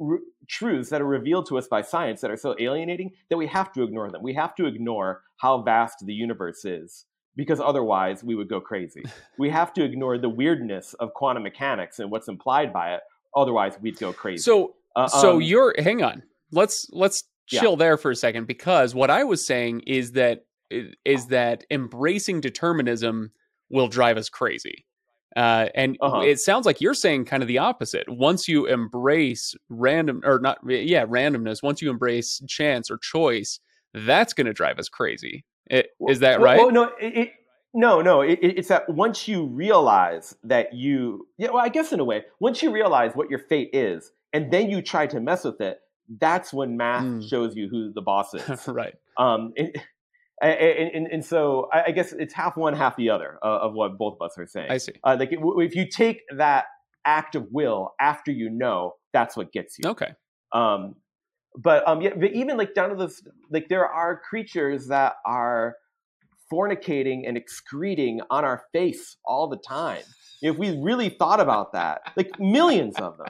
r- 0.00 0.18
truths 0.48 0.90
that 0.90 1.00
are 1.00 1.06
revealed 1.06 1.46
to 1.48 1.58
us 1.58 1.66
by 1.68 1.82
science 1.82 2.20
that 2.20 2.30
are 2.30 2.36
so 2.36 2.54
alienating 2.58 3.12
that 3.30 3.36
we 3.36 3.46
have 3.46 3.72
to 3.72 3.82
ignore 3.82 4.10
them. 4.10 4.22
We 4.22 4.34
have 4.34 4.54
to 4.56 4.66
ignore 4.66 5.22
how 5.36 5.62
vast 5.62 6.04
the 6.04 6.12
universe 6.12 6.64
is 6.64 7.06
because 7.36 7.60
otherwise 7.60 8.22
we 8.22 8.34
would 8.34 8.48
go 8.48 8.60
crazy. 8.60 9.04
we 9.38 9.50
have 9.50 9.72
to 9.74 9.84
ignore 9.84 10.18
the 10.18 10.28
weirdness 10.28 10.94
of 10.94 11.14
quantum 11.14 11.42
mechanics 11.42 11.98
and 11.98 12.10
what's 12.10 12.28
implied 12.28 12.72
by 12.72 12.94
it. 12.94 13.00
Otherwise, 13.36 13.76
we'd 13.80 13.98
go 13.98 14.12
crazy. 14.12 14.42
So 14.42 14.74
uh, 14.96 15.08
so 15.08 15.36
um, 15.36 15.42
you're 15.42 15.74
hang 15.78 16.02
on. 16.02 16.22
Let's 16.52 16.86
let's 16.92 17.24
chill 17.46 17.72
yeah. 17.72 17.76
there 17.78 17.96
for 17.98 18.10
a 18.10 18.16
second 18.16 18.46
because 18.46 18.94
what 18.94 19.10
I 19.10 19.24
was 19.24 19.46
saying 19.46 19.80
is 19.86 20.12
that 20.12 20.44
is 21.04 21.26
that 21.26 21.64
embracing 21.70 22.40
determinism 22.40 23.30
will 23.70 23.88
drive 23.88 24.16
us 24.16 24.28
crazy. 24.28 24.84
Uh, 25.36 25.66
and 25.74 25.98
Uh-huh. 26.00 26.20
it 26.20 26.38
sounds 26.38 26.64
like 26.64 26.80
you're 26.80 26.94
saying 26.94 27.24
kind 27.24 27.42
of 27.42 27.48
the 27.48 27.58
opposite. 27.58 28.08
Once 28.08 28.46
you 28.48 28.66
embrace 28.66 29.54
random 29.68 30.20
or 30.24 30.38
not, 30.38 30.58
yeah, 30.66 31.04
randomness. 31.06 31.62
Once 31.62 31.82
you 31.82 31.90
embrace 31.90 32.40
chance 32.48 32.90
or 32.90 32.98
choice, 32.98 33.58
that's 33.92 34.32
going 34.32 34.46
to 34.46 34.52
drive 34.52 34.78
us 34.78 34.88
crazy. 34.88 35.44
It, 35.70 35.88
is 36.08 36.20
that 36.20 36.38
Well- 36.40 36.44
right? 36.44 36.58
Well, 36.58 36.70
no, 36.70 36.84
it, 37.00 37.16
it, 37.18 37.32
no, 37.74 38.00
no. 38.00 38.20
It, 38.20 38.38
it- 38.42 38.58
it's 38.58 38.68
that 38.68 38.88
once 38.88 39.26
you 39.26 39.46
realize 39.46 40.36
that 40.44 40.72
you, 40.72 41.26
yeah, 41.36 41.50
well, 41.50 41.64
I 41.64 41.68
guess 41.68 41.92
in 41.92 41.98
a 42.00 42.04
way, 42.04 42.24
once 42.38 42.62
you 42.62 42.70
realize 42.70 43.12
what 43.14 43.28
your 43.28 43.40
fate 43.40 43.70
is, 43.72 44.12
and 44.34 44.52
then 44.52 44.68
you 44.70 44.82
try 44.82 45.06
to 45.06 45.20
mess 45.20 45.44
with 45.44 45.60
it, 45.62 45.78
that's 46.20 46.52
when 46.52 46.76
math 46.76 47.04
Mm. 47.04 47.28
shows 47.28 47.56
you 47.56 47.68
who 47.70 47.92
the 47.94 48.02
boss 48.02 48.34
is. 48.34 48.68
right. 48.68 48.94
um, 49.16 49.54
and, 49.56 49.70
and, 50.42 50.90
and, 50.94 51.06
and 51.06 51.24
so 51.24 51.68
I, 51.72 51.84
I 51.86 51.90
guess 51.92 52.12
it's 52.12 52.34
half 52.34 52.56
one, 52.56 52.74
half 52.74 52.96
the 52.96 53.08
other 53.08 53.38
uh, 53.42 53.60
of 53.60 53.72
what 53.72 53.96
both 53.96 54.18
of 54.20 54.26
us 54.26 54.36
are 54.36 54.46
saying. 54.46 54.70
I 54.70 54.76
see. 54.78 54.92
Uh, 55.02 55.16
like 55.18 55.30
if 55.32 55.74
you 55.74 55.88
take 55.88 56.20
that 56.36 56.66
act 57.06 57.34
of 57.36 57.46
will 57.52 57.94
after 58.00 58.30
you 58.32 58.50
know, 58.50 58.94
that's 59.12 59.36
what 59.36 59.52
gets 59.52 59.78
you. 59.78 59.88
Okay. 59.90 60.12
Um, 60.52 60.96
but 61.56 61.86
um, 61.88 62.02
yeah, 62.02 62.10
but 62.18 62.32
even 62.32 62.56
like 62.56 62.74
down 62.74 62.90
to 62.90 62.96
this, 62.96 63.22
like 63.50 63.68
there 63.68 63.86
are 63.86 64.20
creatures 64.28 64.88
that 64.88 65.14
are 65.24 65.76
fornicating 66.52 67.26
and 67.26 67.36
excreting 67.36 68.20
on 68.30 68.44
our 68.44 68.64
face 68.72 69.16
all 69.24 69.48
the 69.48 69.56
time. 69.56 70.02
If 70.42 70.56
we 70.58 70.76
really 70.76 71.08
thought 71.08 71.40
about 71.40 71.72
that, 71.72 72.02
like 72.16 72.38
millions 72.38 72.96
of 72.96 73.16
them, 73.18 73.28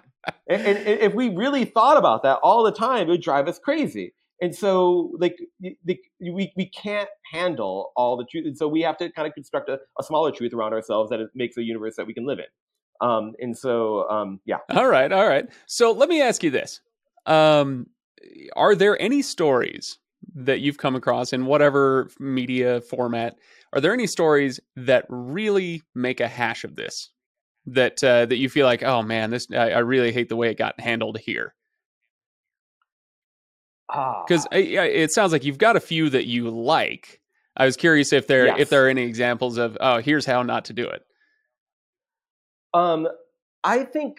and, 0.48 0.62
and, 0.62 0.78
and 0.78 1.00
if 1.00 1.14
we 1.14 1.30
really 1.30 1.64
thought 1.64 1.96
about 1.96 2.22
that 2.22 2.38
all 2.42 2.64
the 2.64 2.72
time, 2.72 3.08
it 3.08 3.10
would 3.10 3.22
drive 3.22 3.48
us 3.48 3.58
crazy. 3.58 4.14
And 4.40 4.54
so, 4.54 5.12
like, 5.18 5.36
the, 5.60 5.98
we 6.20 6.52
we 6.56 6.68
can't 6.68 7.08
handle 7.32 7.92
all 7.96 8.16
the 8.16 8.24
truth, 8.24 8.44
and 8.46 8.58
so 8.58 8.66
we 8.66 8.82
have 8.82 8.96
to 8.98 9.10
kind 9.12 9.28
of 9.28 9.34
construct 9.34 9.68
a, 9.68 9.78
a 9.98 10.02
smaller 10.02 10.32
truth 10.32 10.52
around 10.52 10.72
ourselves 10.72 11.10
that 11.10 11.20
makes 11.34 11.56
a 11.56 11.62
universe 11.62 11.94
that 11.96 12.06
we 12.06 12.14
can 12.14 12.26
live 12.26 12.40
in. 12.40 13.08
Um, 13.08 13.32
and 13.38 13.56
so, 13.56 14.08
um, 14.10 14.40
yeah. 14.44 14.58
All 14.70 14.88
right, 14.88 15.10
all 15.12 15.26
right. 15.26 15.46
So 15.66 15.92
let 15.92 16.08
me 16.08 16.20
ask 16.20 16.42
you 16.42 16.50
this: 16.50 16.80
um, 17.26 17.86
Are 18.56 18.74
there 18.74 19.00
any 19.00 19.22
stories 19.22 19.98
that 20.34 20.60
you've 20.60 20.78
come 20.78 20.96
across 20.96 21.32
in 21.32 21.46
whatever 21.46 22.10
media 22.18 22.80
format? 22.80 23.36
Are 23.72 23.80
there 23.80 23.92
any 23.92 24.06
stories 24.06 24.60
that 24.76 25.06
really 25.08 25.82
make 25.94 26.20
a 26.20 26.28
hash 26.28 26.64
of 26.64 26.76
this? 26.76 27.10
That 27.66 28.04
uh, 28.04 28.26
that 28.26 28.36
you 28.36 28.48
feel 28.50 28.66
like, 28.66 28.82
oh 28.82 29.02
man, 29.02 29.30
this 29.30 29.48
I, 29.50 29.70
I 29.70 29.78
really 29.78 30.12
hate 30.12 30.28
the 30.28 30.36
way 30.36 30.50
it 30.50 30.58
got 30.58 30.78
handled 30.78 31.18
here. 31.18 31.54
Ah. 33.88 34.22
Because 34.26 34.46
it 34.52 35.12
sounds 35.12 35.32
like 35.32 35.44
you've 35.44 35.58
got 35.58 35.76
a 35.76 35.80
few 35.80 36.10
that 36.10 36.26
you 36.26 36.50
like. 36.50 37.20
I 37.56 37.64
was 37.64 37.76
curious 37.76 38.12
if 38.12 38.26
there 38.26 38.46
Yes. 38.46 38.56
if 38.60 38.68
there 38.70 38.84
are 38.84 38.88
any 38.88 39.02
examples 39.02 39.56
of 39.58 39.78
oh 39.80 39.98
here's 39.98 40.26
how 40.26 40.42
not 40.42 40.66
to 40.66 40.72
do 40.72 40.86
it. 40.88 41.02
Um, 42.74 43.08
I 43.62 43.84
think. 43.84 44.18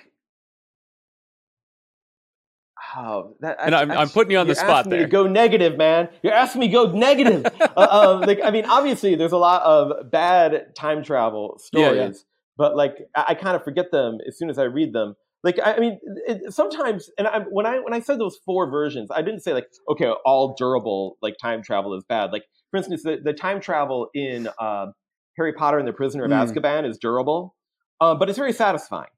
Oh, 2.98 3.36
that, 3.42 3.58
And 3.62 3.76
I'm- 3.76 3.92
I'm 3.92 4.10
putting 4.10 4.32
you 4.32 4.38
on 4.38 4.48
the 4.48 4.54
you're 4.54 4.64
spot 4.64 4.90
there. 4.90 5.00
to 5.02 5.06
go 5.08 5.28
negative, 5.28 5.76
man. 5.78 6.08
You're 6.24 6.34
asking 6.34 6.62
me 6.62 6.68
to 6.68 6.74
go 6.74 6.92
negative. 6.94 7.46
uh, 7.76 7.88
um, 7.90 8.22
like, 8.22 8.40
I 8.44 8.52
mean, 8.52 8.66
obviously, 8.66 9.16
there's 9.16 9.34
a 9.34 9.38
lot 9.38 9.62
of 9.64 10.10
bad 10.12 10.74
time 10.76 11.04
travel 11.04 11.58
Yeah, 11.74 11.88
stories, 11.90 11.98
yeah. 11.98 12.35
But 12.58 12.76
like, 12.76 12.96
I, 13.16 13.26
I 13.30 13.34
kind 13.36 13.56
of 13.56 13.64
forget 13.64 13.92
them 13.92 14.20
as 14.28 14.38
soon 14.38 14.50
as 14.50 14.58
I 14.58 14.64
read 14.64 14.94
them. 14.94 15.16
Like, 15.44 15.60
I, 15.64 15.74
I 15.74 15.80
mean, 15.80 16.00
it, 16.28 16.54
sometimes, 16.54 17.10
and 17.18 17.28
I, 17.28 17.40
when 17.42 17.66
I 17.68 17.78
when 17.80 17.94
I 17.94 18.00
said 18.00 18.20
those 18.20 18.38
four 18.46 18.70
versions, 18.70 19.10
I 19.14 19.22
didn't 19.22 19.42
say 19.42 19.54
like, 19.54 19.68
okay, 19.90 20.08
all 20.26 20.56
durable 20.58 21.18
like 21.22 21.36
time 21.40 21.62
travel 21.62 21.94
is 21.94 22.04
bad. 22.04 22.32
Like, 22.32 22.44
for 22.72 22.78
instance, 22.78 23.04
the, 23.04 23.20
the 23.24 23.34
time 23.34 23.62
travel 23.62 24.10
in 24.16 24.50
uh, 24.60 24.88
Harry 25.38 25.54
Potter 25.54 25.78
and 25.78 25.88
the 25.88 25.94
Prisoner 25.94 26.24
of 26.26 26.32
Mm. 26.32 26.52
Azkaban 26.52 26.90
is 26.90 26.98
durable, 26.98 27.56
uh, 28.02 28.16
but 28.16 28.28
it's 28.30 28.38
very 28.40 28.54
satisfying. 28.54 29.10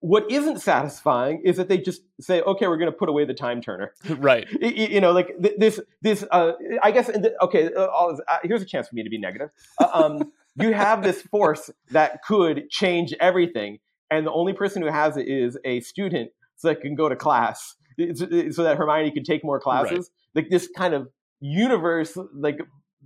What 0.00 0.30
isn't 0.30 0.60
satisfying 0.60 1.42
is 1.44 1.56
that 1.56 1.68
they 1.68 1.76
just 1.78 2.02
say, 2.20 2.40
"Okay, 2.40 2.68
we're 2.68 2.76
going 2.78 2.90
to 2.90 2.96
put 2.96 3.08
away 3.08 3.24
the 3.24 3.34
time 3.34 3.60
turner." 3.60 3.92
right. 4.18 4.46
Y- 4.62 4.72
y- 4.76 4.88
You 4.92 5.00
know, 5.00 5.10
like 5.12 5.28
th- 5.42 5.56
this. 5.58 5.80
This. 6.02 6.24
Uh, 6.30 6.52
I 6.82 6.92
guess. 6.92 7.08
th- 7.08 7.34
Okay. 7.42 7.74
Uh, 7.74 7.82
uh, 7.88 8.16
here's 8.44 8.62
a 8.62 8.64
chance 8.64 8.88
for 8.88 8.94
me 8.94 9.02
to 9.02 9.10
be 9.10 9.18
negative. 9.18 9.50
Uh, 9.80 9.88
um, 9.92 10.32
you 10.60 10.72
have 10.72 11.02
this 11.02 11.22
force 11.22 11.70
that 11.90 12.22
could 12.26 12.68
change 12.70 13.14
everything, 13.20 13.78
and 14.10 14.26
the 14.26 14.32
only 14.32 14.52
person 14.52 14.82
who 14.82 14.88
has 14.88 15.16
it 15.16 15.28
is 15.28 15.58
a 15.64 15.80
student, 15.80 16.30
so 16.56 16.68
that 16.68 16.80
can 16.80 16.94
go 16.94 17.08
to 17.08 17.16
class, 17.16 17.74
so 18.14 18.62
that 18.62 18.76
Hermione 18.76 19.10
can 19.10 19.24
take 19.24 19.44
more 19.44 19.60
classes. 19.60 20.10
Like 20.34 20.50
this 20.50 20.68
kind 20.76 20.94
of 20.94 21.08
universe, 21.40 22.16
like 22.34 22.58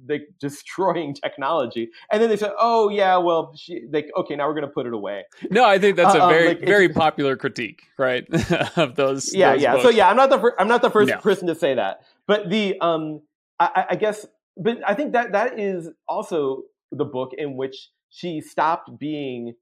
like 0.08 0.22
destroying 0.40 1.14
technology, 1.14 1.90
and 2.10 2.20
then 2.22 2.28
they 2.30 2.36
say, 2.36 2.50
"Oh 2.58 2.88
yeah, 2.88 3.18
well, 3.18 3.52
she, 3.56 3.84
like 3.92 4.08
okay, 4.16 4.34
now 4.36 4.48
we're 4.48 4.54
going 4.54 4.66
to 4.66 4.72
put 4.72 4.86
it 4.86 4.94
away." 4.94 5.24
No, 5.50 5.64
I 5.64 5.78
think 5.78 5.96
that's 5.96 6.14
a 6.14 6.20
Uh, 6.22 6.24
um, 6.26 6.30
very 6.32 6.48
like, 6.48 6.60
very 6.60 6.88
popular 6.88 7.36
critique, 7.36 7.82
right? 7.98 8.24
of 8.76 8.96
those. 8.96 9.34
yeah 9.34 9.52
those 9.52 9.62
yeah 9.62 9.82
so 9.82 9.88
yeah 9.90 10.08
i'm 10.08 10.16
not 10.16 10.30
the 10.30 10.38
fir- 10.38 10.56
i'm 10.58 10.68
not 10.68 10.82
the 10.82 10.90
first 10.90 11.10
No. 11.10 11.18
person 11.18 11.46
to 11.48 11.54
say 11.54 11.74
that 11.74 12.00
but 12.26 12.48
the 12.50 12.80
um 12.80 13.20
I- 13.60 13.86
I 13.90 13.96
guess 13.96 14.26
but 14.56 14.78
i 14.86 14.94
think 14.94 15.12
that 15.12 15.32
that 15.32 15.58
is 15.60 15.88
also 16.08 16.62
the 16.92 17.05
book 17.05 17.33
in 17.37 17.57
which 17.57 17.88
she 18.11 18.40
stopped 18.40 18.98
being 18.98 19.55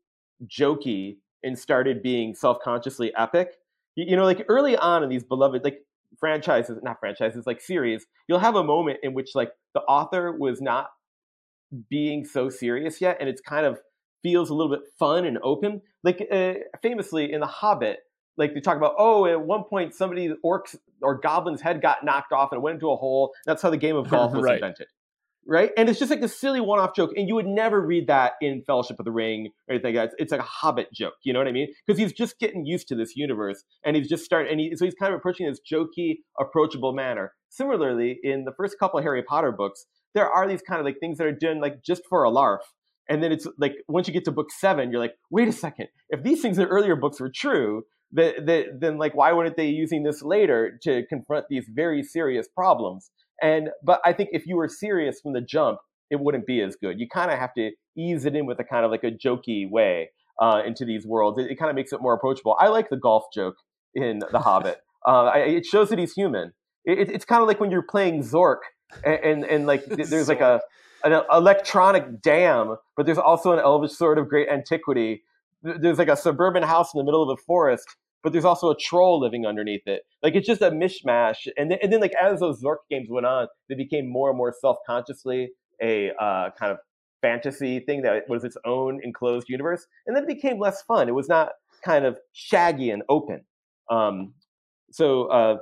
jokey 0.47 1.17
and 1.43 1.59
started 1.59 2.03
being 2.03 2.35
self-consciously 2.35 3.13
epic. 3.17 3.53
You, 3.97 4.07
you 4.09 4.17
know 4.17 4.25
like 4.25 4.45
early 4.49 4.77
on 4.77 5.03
in 5.03 5.09
these 5.09 5.25
beloved 5.25 5.65
like 5.65 5.79
franchises 6.19 6.79
not 6.83 6.99
franchises 6.99 7.47
like 7.47 7.61
series 7.61 8.05
you'll 8.29 8.41
have 8.41 8.57
a 8.57 8.65
moment 8.65 8.99
in 9.05 9.15
which 9.15 9.31
like 9.35 9.53
the 9.75 9.81
author 9.83 10.33
was 10.33 10.61
not 10.61 10.91
being 11.89 12.25
so 12.25 12.49
serious 12.49 13.01
yet 13.01 13.17
and 13.21 13.29
it's 13.29 13.41
kind 13.41 13.65
of 13.65 13.79
feels 14.23 14.51
a 14.51 14.55
little 14.55 14.71
bit 14.71 14.85
fun 14.99 15.25
and 15.25 15.39
open. 15.43 15.81
Like 16.03 16.27
uh, 16.31 16.55
famously 16.83 17.33
in 17.33 17.41
the 17.41 17.47
hobbit 17.47 17.99
like 18.37 18.55
they 18.55 18.61
talk 18.61 18.77
about 18.77 18.95
oh 18.99 19.27
at 19.27 19.41
one 19.41 19.65
point 19.65 19.95
somebody 19.95 20.33
orcs 20.45 20.75
or 21.03 21.19
goblins 21.19 21.61
head 21.61 21.81
got 21.83 22.05
knocked 22.05 22.33
off 22.33 22.53
and 22.53 22.59
it 22.59 22.63
went 22.63 22.75
into 22.75 22.91
a 22.91 22.97
hole. 22.97 23.33
That's 23.47 23.63
how 23.63 23.71
the 23.71 23.77
game 23.77 23.97
of 23.97 24.09
golf 24.09 24.33
was 24.35 24.45
Right. 24.45 24.55
invented 24.55 24.89
right? 25.51 25.73
And 25.77 25.89
it's 25.89 25.99
just 25.99 26.11
like 26.11 26.23
a 26.23 26.29
silly 26.29 26.61
one-off 26.61 26.95
joke 26.95 27.11
and 27.17 27.29
you 27.29 27.35
would 27.35 27.47
never 27.47 27.85
read 27.85 28.07
that 28.07 28.35
in 28.41 28.63
fellowship 28.63 29.01
of 29.01 29.05
the 29.05 29.11
ring 29.11 29.51
or 29.69 29.75
anything 29.75 29.97
like 29.97 30.11
that. 30.11 30.13
it's, 30.13 30.15
it's 30.19 30.33
like 30.33 30.41
a 30.41 30.45
hobbit 30.45 30.93
joke 30.95 31.15
you 31.25 31.33
know 31.33 31.41
what 31.41 31.49
i 31.49 31.53
mean? 31.53 31.69
Because 31.85 31.99
he's 31.99 32.13
just 32.13 32.39
getting 32.39 32.65
used 32.65 32.87
to 32.89 32.95
this 32.95 33.17
universe 33.17 33.65
and 33.85 33.97
he's 33.97 34.09
just 34.09 34.25
starting 34.25 34.53
and 34.53 34.61
he, 34.61 34.77
so 34.77 34.85
he's 34.85 34.95
kind 34.95 35.13
of 35.13 35.19
approaching 35.19 35.47
this 35.47 35.61
jokey 35.71 36.19
approachable 36.39 36.95
manner. 36.95 37.33
Similarly 37.51 38.21
in 38.23 38.45
the 38.45 38.53
first 38.57 38.79
couple 38.79 39.01
of 39.01 39.05
harry 39.05 39.25
potter 39.25 39.51
books 39.51 39.87
there 40.15 40.31
are 40.31 40.49
these 40.49 40.63
kind 40.63 40.79
of 40.79 40.87
like 40.87 40.99
things 41.01 41.19
that 41.19 41.27
are 41.27 41.33
done 41.33 41.61
like 41.61 41.83
just 41.85 42.03
for 42.09 42.23
a 42.23 42.31
larf 42.31 42.63
and 43.09 43.21
then 43.23 43.33
it's 43.33 43.47
like 43.59 43.75
once 43.89 44.07
you 44.07 44.15
get 44.15 44.25
to 44.27 44.33
book 44.33 44.53
seven 44.53 44.93
you're 44.93 45.01
like 45.01 45.17
wait 45.31 45.49
a 45.49 45.53
second. 45.53 45.89
If 46.11 46.23
these 46.23 46.41
things 46.41 46.59
in 46.59 46.67
earlier 46.67 46.95
books 46.95 47.19
were 47.21 47.33
true 47.35 47.83
that, 48.13 48.79
then 48.81 48.99
like 48.99 49.17
why 49.17 49.33
weren't 49.33 49.57
they 49.57 49.67
using 49.67 50.05
this 50.05 50.23
later 50.23 50.79
to 50.85 51.05
confront 51.09 51.47
these 51.49 51.67
very 51.75 52.05
serious 52.05 52.47
problems 52.47 53.11
and 53.43 53.71
but 53.83 54.01
i 54.05 54.13
think 54.13 54.31
if 54.33 54.47
you 54.47 54.57
were 54.57 54.69
serious 54.69 55.21
from 55.21 55.33
the 55.33 55.41
jump 55.41 55.79
it 56.11 56.19
wouldn't 56.19 56.45
be 56.45 56.61
as 56.61 56.75
good. 56.75 56.99
You 56.99 57.07
kind 57.09 57.31
of 57.31 57.39
have 57.39 57.55
to 57.55 57.71
ease 57.97 58.25
it 58.25 58.35
in 58.35 58.45
with 58.45 58.59
a 58.59 58.65
kind 58.65 58.85
of 58.85 58.91
like 58.91 59.05
a 59.05 59.13
jokey 59.13 59.71
way 59.71 60.11
uh, 60.41 60.61
into 60.67 60.85
these 60.85 61.07
worlds. 61.07 61.39
It, 61.39 61.53
it 61.53 61.55
kind 61.55 61.71
of 61.71 61.77
makes 61.77 61.93
it 61.93 62.01
more 62.03 62.13
approachable. 62.15 62.57
I 62.59 62.67
like 62.67 62.91
the 62.91 62.97
golf 62.97 63.27
joke 63.33 63.55
in 63.95 64.21
the 64.33 64.41
hobbit. 64.41 64.79
Uh, 65.07 65.31
I, 65.33 65.39
it 65.39 65.65
shows 65.65 65.89
that 65.89 65.99
he's 65.99 66.13
human. 66.13 66.53
It, 66.85 66.99
it- 66.99 67.11
it's 67.11 67.25
kind 67.25 67.41
of 67.41 67.49
like 67.49 67.59
when 67.59 67.71
you're 67.71 67.81
playing 67.81 68.23
zork 68.23 68.59
and, 69.03 69.15
and, 69.25 69.45
and 69.47 69.67
like 69.67 69.83
there's 69.87 70.29
like 70.29 70.43
a 70.43 70.61
an 71.05 71.23
electronic 71.33 72.21
dam 72.21 72.77
but 72.99 73.07
there's 73.07 73.17
also 73.17 73.53
an 73.53 73.61
elvish 73.61 73.93
sword 73.93 74.19
of 74.19 74.29
great 74.29 74.51
antiquity. 74.51 75.23
There's 75.63 75.99
like 75.99 76.09
a 76.09 76.17
suburban 76.17 76.63
house 76.65 76.93
in 76.93 76.99
the 76.99 77.05
middle 77.05 77.23
of 77.23 77.31
a 77.31 77.41
forest 77.47 77.87
but 78.23 78.33
there's 78.33 78.45
also 78.45 78.71
a 78.71 78.77
troll 78.77 79.21
living 79.21 79.47
underneath 79.47 79.87
it. 79.87 80.03
Like 80.23 80.35
it's 80.35 80.47
just 80.47 80.63
a 80.63 80.71
mishmash. 80.71 81.49
And 81.57 81.71
then, 81.71 81.79
and 81.83 81.93
then 81.93 82.01
like 82.01 82.15
as 82.21 82.41
those 82.41 82.63
Zork 82.63 82.79
games 82.91 83.09
went 83.11 83.27
on, 83.27 83.49
they 83.69 83.75
became 83.75 84.11
more 84.11 84.29
and 84.29 84.37
more 84.37 84.55
self-consciously 84.61 85.51
a 85.83 86.11
uh, 86.21 86.51
kind 86.59 86.73
of 86.73 86.79
fantasy 87.23 87.81
thing 87.81 88.03
that 88.03 88.29
was 88.29 88.45
its 88.45 88.57
own 88.65 89.01
enclosed 89.03 89.49
universe. 89.49 89.87
And 90.07 90.17
then 90.17 90.25
it 90.25 90.27
became 90.27 90.59
less 90.59 90.83
fun. 90.83 91.09
It 91.09 91.15
was 91.15 91.29
not 91.29 91.51
kind 91.85 92.05
of 92.05 92.19
shaggy 92.33 92.91
and 92.91 93.03
open. 93.09 93.45
Um, 93.91 94.35
so 94.93 95.25
uh, 95.27 95.57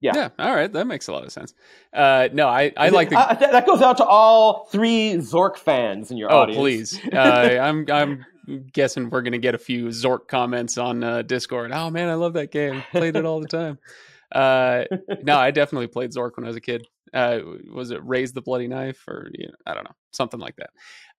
yeah. 0.00 0.12
yeah. 0.14 0.28
All 0.38 0.54
right, 0.54 0.72
that 0.72 0.86
makes 0.86 1.08
a 1.08 1.12
lot 1.12 1.24
of 1.24 1.32
sense. 1.32 1.54
Uh, 1.92 2.28
no, 2.32 2.48
I 2.48 2.72
I 2.76 2.90
like 2.90 3.10
the. 3.10 3.18
Uh, 3.18 3.34
that 3.34 3.66
goes 3.66 3.80
out 3.80 3.96
to 3.96 4.04
all 4.04 4.66
three 4.70 5.14
Zork 5.14 5.56
fans 5.56 6.10
in 6.10 6.16
your 6.16 6.30
audience. 6.32 6.58
oh, 6.58 6.62
audience. 6.62 6.98
please. 7.00 7.14
Uh, 7.14 7.58
I'm 7.60 7.86
I'm 7.90 8.26
guessing 8.72 9.10
we're 9.10 9.22
gonna 9.22 9.38
get 9.38 9.54
a 9.54 9.58
few 9.58 9.86
Zork 9.86 10.28
comments 10.28 10.78
on 10.78 11.02
uh, 11.02 11.22
Discord. 11.22 11.72
Oh 11.72 11.90
man, 11.90 12.08
I 12.08 12.14
love 12.14 12.34
that 12.34 12.52
game. 12.52 12.82
Played 12.90 13.16
it 13.16 13.24
all 13.24 13.40
the 13.40 13.48
time. 13.48 13.78
Uh, 14.34 14.84
no, 15.22 15.38
I 15.38 15.52
definitely 15.52 15.86
played 15.86 16.10
Zork 16.10 16.32
when 16.34 16.44
I 16.44 16.48
was 16.48 16.56
a 16.56 16.60
kid. 16.60 16.84
Uh, 17.14 17.38
was 17.72 17.92
it 17.92 18.04
Raise 18.04 18.32
the 18.32 18.42
Bloody 18.42 18.66
Knife 18.66 19.06
or 19.06 19.30
you 19.32 19.46
know, 19.46 19.54
I 19.64 19.72
don't 19.72 19.84
know, 19.84 19.94
something 20.10 20.40
like 20.40 20.56
that. 20.56 20.70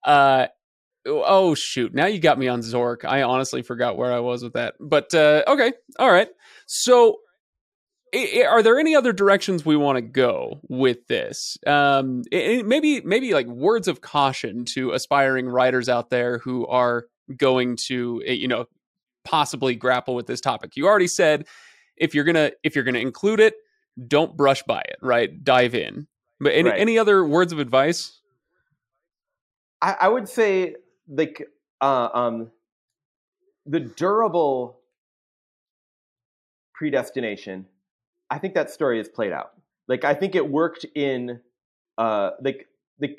Uh, 0.04 0.48
oh 1.06 1.54
shoot, 1.54 1.94
now 1.94 2.04
you 2.04 2.20
got 2.20 2.38
me 2.38 2.48
on 2.48 2.60
Zork. 2.60 3.06
I 3.06 3.22
honestly 3.22 3.62
forgot 3.62 3.96
where 3.96 4.12
I 4.12 4.20
was 4.20 4.42
with 4.42 4.52
that. 4.52 4.74
But 4.78 5.14
uh, 5.14 5.42
okay, 5.48 5.72
all 5.98 6.12
right. 6.12 6.28
So 6.66 7.20
are 8.14 8.62
there 8.62 8.78
any 8.78 8.94
other 8.94 9.12
directions 9.12 9.64
we 9.64 9.76
want 9.76 9.96
to 9.96 10.02
go 10.02 10.60
with 10.68 11.06
this? 11.06 11.58
Um, 11.66 12.22
maybe, 12.30 13.00
maybe 13.02 13.34
like 13.34 13.46
words 13.46 13.88
of 13.88 14.00
caution 14.00 14.64
to 14.74 14.92
aspiring 14.92 15.48
writers 15.48 15.88
out 15.88 16.10
there 16.10 16.38
who 16.38 16.66
are 16.66 17.06
going 17.36 17.76
to, 17.86 18.22
eh, 18.26 18.32
you 18.32 18.48
know, 18.48 18.66
possibly 19.24 19.74
grapple 19.74 20.14
with 20.14 20.26
this 20.26 20.40
topic. 20.40 20.76
You 20.76 20.86
already 20.86 21.06
said 21.06 21.46
if 21.96 22.14
you're 22.14 22.24
gonna 22.24 22.52
if 22.62 22.74
you're 22.74 22.84
gonna 22.84 22.98
include 22.98 23.40
it, 23.40 23.54
don't 24.06 24.36
brush 24.36 24.62
by 24.62 24.80
it. 24.80 24.96
Right, 25.02 25.42
dive 25.42 25.74
in. 25.74 26.06
But 26.40 26.52
any 26.54 26.70
Right. 26.70 26.80
any 26.80 26.98
other 26.98 27.24
words 27.24 27.52
of 27.52 27.58
advice? 27.58 28.20
I, 29.82 29.96
I 30.02 30.08
would 30.08 30.28
say 30.28 30.76
like 31.08 31.46
uh, 31.80 32.08
um, 32.12 32.50
the 33.66 33.80
durable 33.80 34.80
predestination. 36.74 37.66
I 38.30 38.38
think 38.38 38.54
that 38.54 38.70
story 38.70 39.00
is 39.00 39.08
played 39.08 39.32
out. 39.32 39.52
Like 39.88 40.04
I 40.04 40.14
think 40.14 40.34
it 40.34 40.48
worked 40.48 40.84
in 40.94 41.40
uh, 41.96 42.30
like 42.42 42.68
like 43.00 43.18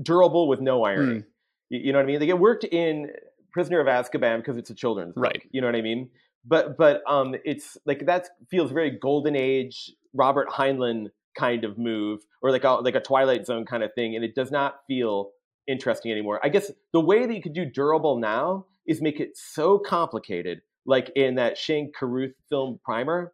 durable 0.00 0.48
with 0.48 0.60
no 0.60 0.84
irony. 0.84 1.20
Hmm. 1.20 1.26
You, 1.70 1.80
you 1.80 1.92
know 1.92 1.98
what 1.98 2.04
I 2.04 2.06
mean? 2.06 2.20
Like 2.20 2.28
it 2.28 2.38
worked 2.38 2.64
in 2.64 3.10
Prisoner 3.54 3.80
of 3.80 3.86
Azkaban 3.86 4.38
because 4.38 4.56
it's 4.56 4.68
a 4.68 4.74
children's 4.74 5.14
book. 5.14 5.22
Right. 5.22 5.42
You 5.52 5.60
know 5.60 5.68
what 5.68 5.76
I 5.76 5.80
mean? 5.80 6.10
But 6.44 6.76
but 6.76 7.02
um, 7.08 7.36
it's 7.44 7.78
like 7.86 8.04
that 8.06 8.28
feels 8.50 8.72
very 8.72 8.90
golden 8.90 9.36
age 9.36 9.92
Robert 10.12 10.48
Heinlein 10.50 11.06
kind 11.38 11.64
of 11.64 11.78
move, 11.78 12.20
or 12.42 12.50
like 12.50 12.64
a 12.64 12.72
like 12.72 12.96
a 12.96 13.00
Twilight 13.00 13.46
Zone 13.46 13.64
kind 13.64 13.84
of 13.84 13.94
thing, 13.94 14.16
and 14.16 14.24
it 14.24 14.34
does 14.34 14.50
not 14.50 14.80
feel 14.88 15.30
interesting 15.68 16.10
anymore. 16.10 16.40
I 16.42 16.48
guess 16.48 16.70
the 16.92 17.00
way 17.00 17.26
that 17.26 17.34
you 17.34 17.40
could 17.40 17.54
do 17.54 17.64
durable 17.64 18.18
now 18.18 18.66
is 18.86 19.00
make 19.00 19.20
it 19.20 19.30
so 19.36 19.78
complicated, 19.78 20.60
like 20.84 21.10
in 21.14 21.36
that 21.36 21.56
Shane 21.56 21.92
Carruth 21.98 22.34
film 22.50 22.80
Primer. 22.84 23.32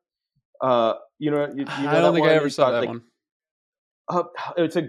Uh, 0.61 0.94
you 1.18 1.30
know, 1.30 1.48
you, 1.48 1.61
you 1.61 1.64
know 1.64 1.88
I 1.88 2.00
don't 2.00 2.12
think 2.12 2.26
one? 2.26 2.30
I 2.30 2.35
ever 2.35 2.50
saw 2.50 2.70
that 2.70 2.80
like, 2.80 2.88
one. 2.90 3.02
uh, 4.11 4.22
it's 4.59 4.76
a 4.76 4.87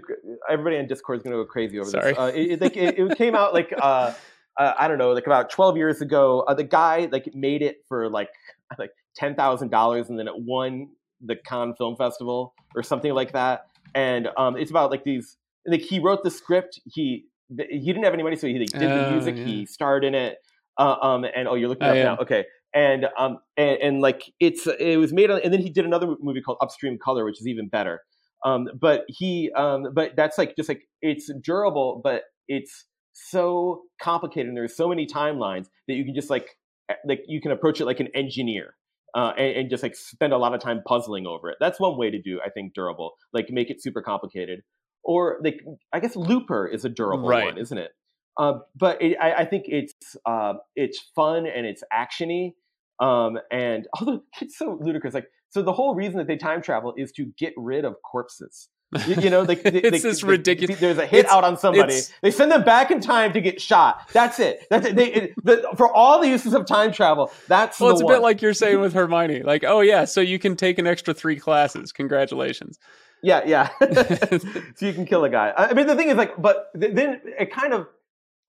everybody 0.48 0.76
on 0.76 0.86
Discord 0.86 1.16
is 1.16 1.22
going 1.22 1.32
to 1.34 1.42
go 1.42 1.46
crazy 1.46 1.78
over 1.80 1.88
Sorry. 1.88 2.12
this. 2.12 2.18
Uh, 2.18 2.32
it, 2.34 2.50
it, 2.50 2.60
like, 2.60 2.76
it, 2.76 2.98
it 2.98 3.16
came 3.16 3.34
out 3.34 3.54
like 3.54 3.72
uh, 3.80 4.12
uh, 4.58 4.72
I 4.78 4.88
don't 4.88 4.98
know, 4.98 5.12
like 5.12 5.26
about 5.26 5.50
twelve 5.50 5.76
years 5.76 6.00
ago. 6.00 6.40
Uh, 6.48 6.54
the 6.54 6.64
guy 6.64 7.08
like 7.10 7.34
made 7.34 7.62
it 7.62 7.78
for 7.88 8.08
like 8.10 8.30
like 8.78 8.90
ten 9.16 9.34
thousand 9.34 9.70
dollars, 9.70 10.08
and 10.08 10.18
then 10.18 10.28
it 10.28 10.34
won 10.36 10.88
the 11.24 11.36
Cannes 11.36 11.74
Film 11.78 11.96
Festival 11.96 12.54
or 12.74 12.82
something 12.82 13.12
like 13.14 13.32
that. 13.32 13.66
And 13.94 14.28
um, 14.36 14.56
it's 14.56 14.70
about 14.70 14.90
like 14.90 15.04
these. 15.04 15.36
Like 15.66 15.82
he 15.82 15.98
wrote 16.00 16.24
the 16.24 16.30
script. 16.30 16.80
He 16.86 17.26
he 17.70 17.78
didn't 17.86 18.04
have 18.04 18.14
any 18.14 18.22
money, 18.22 18.36
so 18.36 18.46
he 18.46 18.58
like, 18.58 18.68
did 18.70 18.80
the 18.82 19.06
Oh, 19.08 19.10
music. 19.12 19.36
yeah. 19.36 19.44
He 19.44 19.66
starred 19.66 20.04
in 20.04 20.14
it. 20.14 20.38
Uh, 20.78 20.96
um, 21.02 21.24
and 21.24 21.46
oh, 21.46 21.54
you're 21.54 21.68
looking 21.68 21.84
I 21.84 21.90
up 21.90 21.96
am. 21.96 22.04
now. 22.04 22.16
Okay. 22.22 22.44
And 22.74 23.06
um, 23.18 23.38
and, 23.58 23.78
and 23.82 24.00
like 24.00 24.32
it's 24.40 24.66
it 24.66 24.98
was 24.98 25.12
made 25.12 25.30
on, 25.30 25.40
and 25.44 25.52
then 25.52 25.60
he 25.60 25.68
did 25.70 25.84
another 25.84 26.16
movie 26.20 26.40
called 26.40 26.56
Upstream 26.62 26.98
Color, 26.98 27.24
which 27.26 27.38
is 27.40 27.46
even 27.46 27.68
better. 27.68 28.00
Um, 28.44 28.68
but 28.80 29.04
he, 29.08 29.52
um, 29.54 29.88
but 29.94 30.16
that's 30.16 30.36
like 30.38 30.56
just 30.56 30.68
like 30.68 30.82
it's 31.02 31.30
durable, 31.42 32.00
but 32.02 32.22
it's 32.48 32.86
so 33.12 33.82
complicated, 34.00 34.48
and 34.48 34.56
there's 34.56 34.76
so 34.76 34.88
many 34.88 35.06
timelines 35.06 35.66
that 35.88 35.94
you 35.94 36.04
can 36.04 36.14
just 36.14 36.30
like 36.30 36.48
eh, 36.88 36.94
like 37.06 37.22
you 37.26 37.40
can 37.40 37.50
approach 37.50 37.80
it 37.80 37.86
like 37.86 38.00
an 38.00 38.08
engineer. 38.14 38.74
Uh, 39.14 39.34
and, 39.36 39.56
and 39.56 39.70
just 39.70 39.82
like 39.82 39.94
spend 39.94 40.32
a 40.32 40.38
lot 40.38 40.54
of 40.54 40.60
time 40.62 40.80
puzzling 40.86 41.26
over 41.26 41.50
it. 41.50 41.58
That's 41.60 41.78
one 41.78 41.98
way 41.98 42.10
to 42.10 42.18
do, 42.18 42.40
I 42.42 42.48
think, 42.48 42.72
durable. 42.72 43.12
Like 43.34 43.50
make 43.50 43.68
it 43.68 43.82
super 43.82 44.00
complicated, 44.00 44.62
or 45.04 45.38
like 45.44 45.60
I 45.92 46.00
guess 46.00 46.16
Looper 46.16 46.66
is 46.66 46.86
a 46.86 46.88
durable 46.88 47.28
Right. 47.28 47.44
one, 47.44 47.58
isn't 47.58 47.76
it? 47.76 47.90
Uh, 48.38 48.54
but 48.74 49.02
it, 49.02 49.16
I, 49.20 49.34
I 49.34 49.44
think 49.44 49.64
it's 49.68 49.92
uh, 50.24 50.54
it's 50.76 50.98
fun 51.14 51.46
and 51.46 51.66
it's 51.66 51.82
actiony, 51.92 52.54
um, 53.00 53.38
and 53.50 53.86
although 54.00 54.22
it's 54.40 54.56
so 54.56 54.78
ludicrous, 54.80 55.14
like 55.14 55.28
so 55.50 55.62
the 55.62 55.72
whole 55.72 55.94
reason 55.94 56.16
that 56.16 56.26
they 56.26 56.36
time 56.36 56.62
travel 56.62 56.94
is 56.96 57.12
to 57.12 57.26
get 57.38 57.52
rid 57.56 57.84
of 57.84 57.96
corpses. 58.10 58.68
You, 59.06 59.14
you 59.22 59.30
know, 59.30 59.42
like 59.42 59.62
they, 59.62 59.70
It's 59.82 60.02
they- 60.02 60.08
this 60.10 60.20
they- 60.20 60.28
ridiculous- 60.28 60.78
There's 60.80 60.98
a 60.98 61.06
hit 61.06 61.20
it's- 61.20 61.34
out 61.34 61.44
on 61.44 61.56
somebody. 61.56 61.98
They 62.20 62.30
send 62.30 62.50
them 62.52 62.62
back 62.62 62.90
in 62.90 63.00
time 63.00 63.32
to 63.32 63.40
get 63.40 63.60
shot. 63.60 64.08
That's 64.12 64.38
it. 64.38 64.66
That's 64.70 64.86
it. 64.86 64.96
They, 64.96 65.12
it 65.12 65.44
the, 65.44 65.66
for 65.76 65.90
all 65.92 66.20
the 66.20 66.28
uses 66.28 66.52
of 66.54 66.66
time 66.66 66.92
travel. 66.92 67.32
That's 67.48 67.80
Well, 67.80 67.90
it's 67.92 68.02
a 68.02 68.06
bit 68.06 68.20
like 68.20 68.42
you're 68.42 68.52
saying 68.54 68.80
with 68.80 68.92
Hermione. 68.92 69.42
Like, 69.42 69.64
oh 69.64 69.80
yeah, 69.80 70.04
so 70.04 70.20
you 70.20 70.38
can 70.38 70.56
take 70.56 70.78
an 70.78 70.86
extra 70.86 71.14
three 71.14 71.36
classes. 71.36 71.92
Congratulations. 71.92 72.78
Yeah, 73.22 73.42
yeah. 73.46 73.68
so 74.76 74.86
you 74.86 74.92
can 74.92 75.06
kill 75.06 75.24
a 75.24 75.30
guy. 75.30 75.52
I 75.56 75.74
mean, 75.74 75.86
the 75.86 75.94
thing 75.96 76.08
is, 76.08 76.16
like, 76.16 76.40
but 76.40 76.68
th- 76.78 76.94
then 76.94 77.20
it 77.38 77.52
kind 77.52 77.72
of. 77.72 77.86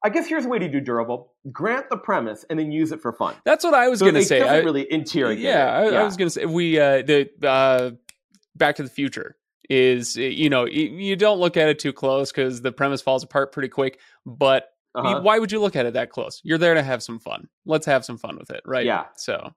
I 0.06 0.10
guess 0.10 0.28
here's 0.28 0.44
a 0.44 0.50
way 0.50 0.60
to 0.60 0.68
do 0.68 0.82
durable: 0.82 1.32
grant 1.52 1.90
the 1.90 1.96
premise 1.98 2.44
and 2.50 2.60
then 2.60 2.72
use 2.74 2.92
it 2.92 3.02
for 3.02 3.14
fun. 3.14 3.36
That's 3.46 3.64
what 3.64 3.74
I 3.74 3.88
was 3.88 4.00
So 4.00 4.06
going 4.06 4.16
to 4.16 4.26
say. 4.26 4.42
I- 4.42 4.58
really 4.58 4.92
interrogate. 4.92 5.44
yeah. 5.44 5.72
I, 5.74 5.84
I 5.96 6.04
was 6.04 6.18
going 6.18 6.26
to 6.28 6.30
say 6.32 6.46
we 6.46 6.78
uh, 6.80 7.04
the 7.04 7.30
uh, 7.42 7.92
Back 8.56 8.76
to 8.78 8.84
the 8.84 8.90
Future 8.90 9.38
is 9.70 10.16
you 10.18 10.50
know 10.50 10.66
you 10.66 11.16
don't 11.16 11.40
look 11.40 11.56
at 11.58 11.70
it 11.70 11.80
too 11.80 11.94
close 11.94 12.32
because 12.32 12.62
the 12.62 12.72
premise 12.72 13.02
falls 13.02 13.24
apart 13.24 13.52
pretty 13.52 13.70
quick. 13.70 14.00
But 14.26 14.70
Uh-huh. 14.96 15.22
why 15.22 15.40
would 15.40 15.52
you 15.52 15.60
look 15.62 15.76
at 15.76 15.86
it 15.86 15.94
that 15.94 16.10
close? 16.10 16.40
You're 16.44 16.58
there 16.60 16.74
to 16.76 16.84
have 16.84 17.02
some 17.02 17.18
fun. 17.20 17.48
Let's 17.66 17.86
have 17.86 18.06
some 18.06 18.18
fun 18.18 18.38
with 18.38 18.50
it, 18.52 18.62
right? 18.66 18.86
Yeah. 18.86 19.06
So, 19.16 19.54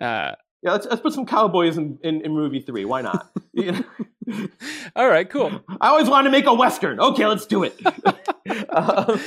uh, 0.00 0.32
Yeah, 0.62 0.72
let's, 0.72 0.86
let's 0.86 1.02
put 1.02 1.12
some 1.12 1.26
cowboys 1.26 1.76
in, 1.78 1.98
in, 2.04 2.20
in 2.20 2.30
movie 2.32 2.60
three. 2.60 2.84
Why 2.84 3.00
not? 3.02 3.30
All 4.96 5.08
right, 5.08 5.28
cool. 5.28 5.50
I 5.80 5.88
always 5.88 6.08
wanted 6.08 6.28
to 6.28 6.30
make 6.30 6.46
a 6.46 6.54
western. 6.54 7.00
Okay, 7.00 7.26
let's 7.26 7.46
do 7.46 7.64
it. 7.64 7.78
Um, 8.70 9.20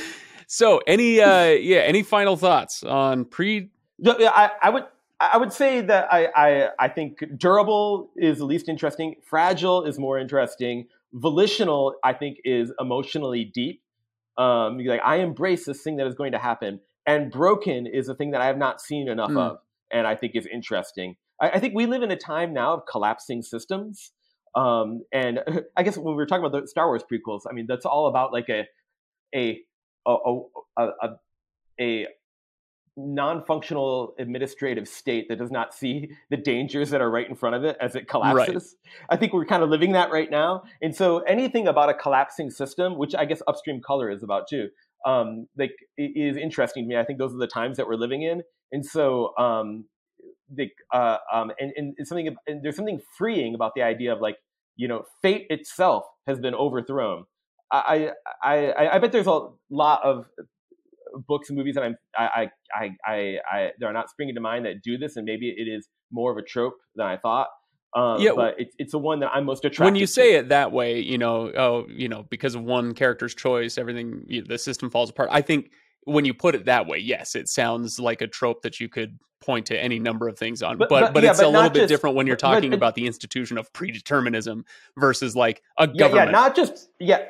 So, 0.48 0.80
any 0.86 1.20
uh, 1.20 1.46
yeah, 1.46 1.78
any 1.78 2.02
final 2.04 2.36
thoughts 2.36 2.84
on 2.84 3.24
pre? 3.24 3.70
Yeah, 3.98 4.30
I, 4.30 4.50
I 4.62 4.70
would 4.70 4.84
I 5.18 5.38
would 5.38 5.52
say 5.52 5.80
that 5.80 6.12
I, 6.12 6.28
I 6.36 6.68
I 6.78 6.88
think 6.88 7.18
durable 7.38 8.10
is 8.16 8.38
the 8.38 8.44
least 8.44 8.68
interesting. 8.68 9.14
Fragile 9.28 9.84
is 9.84 9.98
more 9.98 10.18
interesting. 10.18 10.88
Volitional, 11.14 11.94
I 12.04 12.12
think, 12.12 12.38
is 12.44 12.72
emotionally 12.78 13.44
deep. 13.44 13.82
Um, 14.36 14.78
you're 14.80 14.92
like 14.92 15.02
I 15.04 15.16
embrace 15.16 15.64
this 15.64 15.82
thing 15.82 15.96
that 15.96 16.06
is 16.06 16.14
going 16.14 16.32
to 16.32 16.38
happen, 16.38 16.80
and 17.06 17.30
broken 17.30 17.86
is 17.86 18.08
a 18.08 18.14
thing 18.14 18.32
that 18.32 18.40
I 18.42 18.46
have 18.46 18.58
not 18.58 18.80
seen 18.80 19.08
enough 19.08 19.30
Mm. 19.30 19.40
of, 19.40 19.58
and 19.90 20.06
I 20.06 20.16
think 20.16 20.32
is 20.34 20.46
interesting. 20.52 21.16
I, 21.40 21.50
I 21.50 21.60
think 21.60 21.74
we 21.74 21.86
live 21.86 22.02
in 22.02 22.10
a 22.10 22.16
time 22.16 22.52
now 22.52 22.74
of 22.74 22.82
collapsing 22.90 23.42
systems. 23.42 24.12
Um, 24.54 25.02
and 25.12 25.40
I 25.76 25.82
guess 25.82 25.96
when 25.96 26.06
we 26.08 26.14
were 26.14 26.26
talking 26.26 26.44
about 26.44 26.60
the 26.60 26.68
Star 26.68 26.86
Wars 26.88 27.02
prequels, 27.10 27.42
I 27.48 27.54
mean 27.54 27.66
that's 27.66 27.86
all 27.86 28.08
about 28.08 28.32
like 28.34 28.48
a 28.50 28.66
a 29.34 29.60
a, 30.06 30.16
a, 30.78 30.88
a, 31.02 31.08
a 31.80 32.06
non-functional 32.96 34.14
administrative 34.18 34.88
state 34.88 35.28
that 35.28 35.38
does 35.38 35.50
not 35.50 35.74
see 35.74 36.10
the 36.30 36.36
dangers 36.36 36.90
that 36.90 37.00
are 37.00 37.10
right 37.10 37.28
in 37.28 37.34
front 37.34 37.54
of 37.54 37.64
it 37.64 37.76
as 37.80 37.94
it 37.94 38.08
collapses. 38.08 38.76
I 39.10 39.16
think 39.16 39.32
we're 39.32 39.44
kind 39.44 39.62
of 39.62 39.68
living 39.68 39.92
that 39.92 40.10
right 40.10 40.30
now. 40.30 40.64
And 40.80 40.94
so 40.94 41.18
anything 41.20 41.68
about 41.68 41.88
a 41.88 41.94
collapsing 41.94 42.50
system, 42.50 42.96
which 42.96 43.14
I 43.14 43.24
guess 43.24 43.42
upstream 43.46 43.80
color 43.80 44.10
is 44.10 44.22
about 44.22 44.48
too, 44.48 44.68
um, 45.04 45.46
like 45.56 45.72
is 45.98 46.36
interesting 46.36 46.84
to 46.84 46.88
me. 46.88 46.96
I 46.96 47.04
think 47.04 47.18
those 47.18 47.34
are 47.34 47.38
the 47.38 47.46
times 47.46 47.76
that 47.76 47.86
we're 47.86 47.96
living 47.96 48.22
in. 48.22 48.42
And 48.72 48.84
so 48.84 49.36
um, 49.38 49.84
the 50.50 50.70
uh, 50.92 51.18
um, 51.32 51.52
and, 51.60 51.72
and 51.76 51.94
it's 51.98 52.08
something 52.08 52.34
and 52.46 52.62
there's 52.62 52.76
something 52.76 53.00
freeing 53.16 53.54
about 53.54 53.72
the 53.74 53.82
idea 53.82 54.12
of 54.12 54.20
like 54.20 54.36
you 54.76 54.88
know 54.88 55.04
fate 55.22 55.46
itself 55.50 56.04
has 56.26 56.38
been 56.40 56.54
overthrown. 56.54 57.24
I 57.72 58.10
I, 58.42 58.88
I 58.92 58.98
bet 58.98 59.12
there's 59.12 59.26
a 59.26 59.48
lot 59.70 60.02
of 60.04 60.26
books 61.26 61.48
and 61.50 61.56
movies 61.58 61.74
that 61.76 61.82
I'm 61.84 61.96
I 62.16 62.24
I 62.24 62.50
I 62.74 62.90
I, 63.06 63.36
I 63.50 63.70
that 63.78 63.86
are 63.86 63.92
not 63.92 64.10
springing 64.10 64.34
to 64.34 64.40
mind 64.40 64.66
that 64.66 64.82
do 64.82 64.98
this, 64.98 65.16
and 65.16 65.24
maybe 65.24 65.48
it 65.56 65.64
is 65.68 65.88
more 66.10 66.30
of 66.32 66.38
a 66.38 66.42
trope 66.42 66.74
than 66.94 67.06
I 67.06 67.16
thought. 67.16 67.48
Um, 67.94 68.20
Yeah, 68.20 68.32
but 68.36 68.56
it's 68.58 68.74
it's 68.78 68.92
the 68.92 68.98
one 68.98 69.20
that 69.20 69.30
I'm 69.32 69.44
most 69.44 69.64
attracted. 69.64 69.84
when 69.84 69.94
you 69.96 70.06
to. 70.06 70.12
say 70.12 70.34
it 70.34 70.48
that 70.50 70.72
way, 70.72 71.00
you 71.00 71.18
know, 71.18 71.50
oh, 71.56 71.86
you 71.88 72.08
know, 72.08 72.24
because 72.30 72.54
of 72.54 72.62
one 72.62 72.94
character's 72.94 73.34
choice, 73.34 73.78
everything 73.78 74.24
you- 74.28 74.42
the 74.42 74.58
system 74.58 74.90
falls 74.90 75.10
apart. 75.10 75.28
I 75.32 75.40
think 75.40 75.70
when 76.04 76.24
you 76.24 76.34
put 76.34 76.54
it 76.54 76.66
that 76.66 76.86
way, 76.86 76.98
yes, 76.98 77.34
it 77.34 77.48
sounds 77.48 77.98
like 77.98 78.20
a 78.20 78.26
trope 78.26 78.62
that 78.62 78.80
you 78.80 78.88
could 78.88 79.18
point 79.40 79.66
to 79.66 79.78
any 79.82 79.98
number 79.98 80.28
of 80.28 80.38
things 80.38 80.62
on. 80.62 80.76
But 80.78 80.88
But- 80.88 81.00
but, 81.00 81.14
but- 81.14 81.22
yeah, 81.22 81.30
it's 81.30 81.40
but 81.40 81.46
a 81.46 81.48
little 81.48 81.70
bit 81.70 81.78
just- 81.80 81.88
different 81.88 82.16
when 82.16 82.26
you're 82.26 82.36
talking 82.36 82.74
about 82.74 82.94
the 82.96 83.06
institution 83.06 83.56
of 83.58 83.72
predeterminism 83.72 84.64
versus 84.98 85.34
like 85.34 85.62
a 85.78 85.86
yeah, 85.86 85.92
yeah, 85.94 86.08
government. 86.08 86.32
not 86.32 86.54
just 86.56 86.90
yeah, 87.00 87.24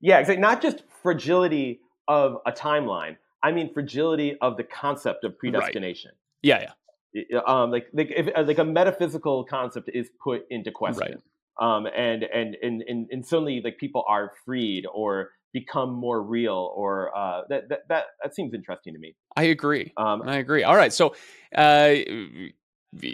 yeah, 0.00 0.18
exactly. 0.18 0.40
Not 0.40 0.62
just 0.62 0.84
fragility 1.02 1.80
of 2.08 2.38
a 2.46 2.52
timeline. 2.52 3.16
I 3.44 3.52
mean 3.52 3.72
fragility 3.72 4.36
of 4.40 4.56
the 4.56 4.64
concept 4.64 5.22
of 5.24 5.38
predestination. 5.38 6.12
yeah, 6.42 6.70
yeah, 7.12 7.40
Um, 7.46 7.70
like 7.70 7.86
like 7.92 8.10
if 8.10 8.28
like 8.46 8.58
a 8.58 8.64
metaphysical 8.64 9.44
concept 9.44 9.90
is 9.92 10.08
put 10.22 10.46
into 10.50 10.72
question. 10.72 11.22
Um, 11.60 11.86
and, 11.86 12.24
and 12.24 12.56
and 12.62 12.82
and 12.88 13.06
and 13.12 13.24
suddenly 13.24 13.60
like 13.62 13.78
people 13.78 14.02
are 14.08 14.32
freed 14.44 14.86
or 14.92 15.30
become 15.52 15.92
more 15.92 16.20
real 16.20 16.72
or 16.74 17.16
uh, 17.16 17.42
that, 17.48 17.68
that 17.68 17.80
that 17.88 18.04
that 18.22 18.34
seems 18.34 18.54
interesting 18.54 18.92
to 18.94 18.98
me. 18.98 19.14
I 19.36 19.44
agree. 19.44 19.92
Um, 19.96 20.22
I 20.22 20.38
agree. 20.38 20.64
All 20.64 20.74
right. 20.74 20.92
So, 20.92 21.14
uh, 21.54 21.94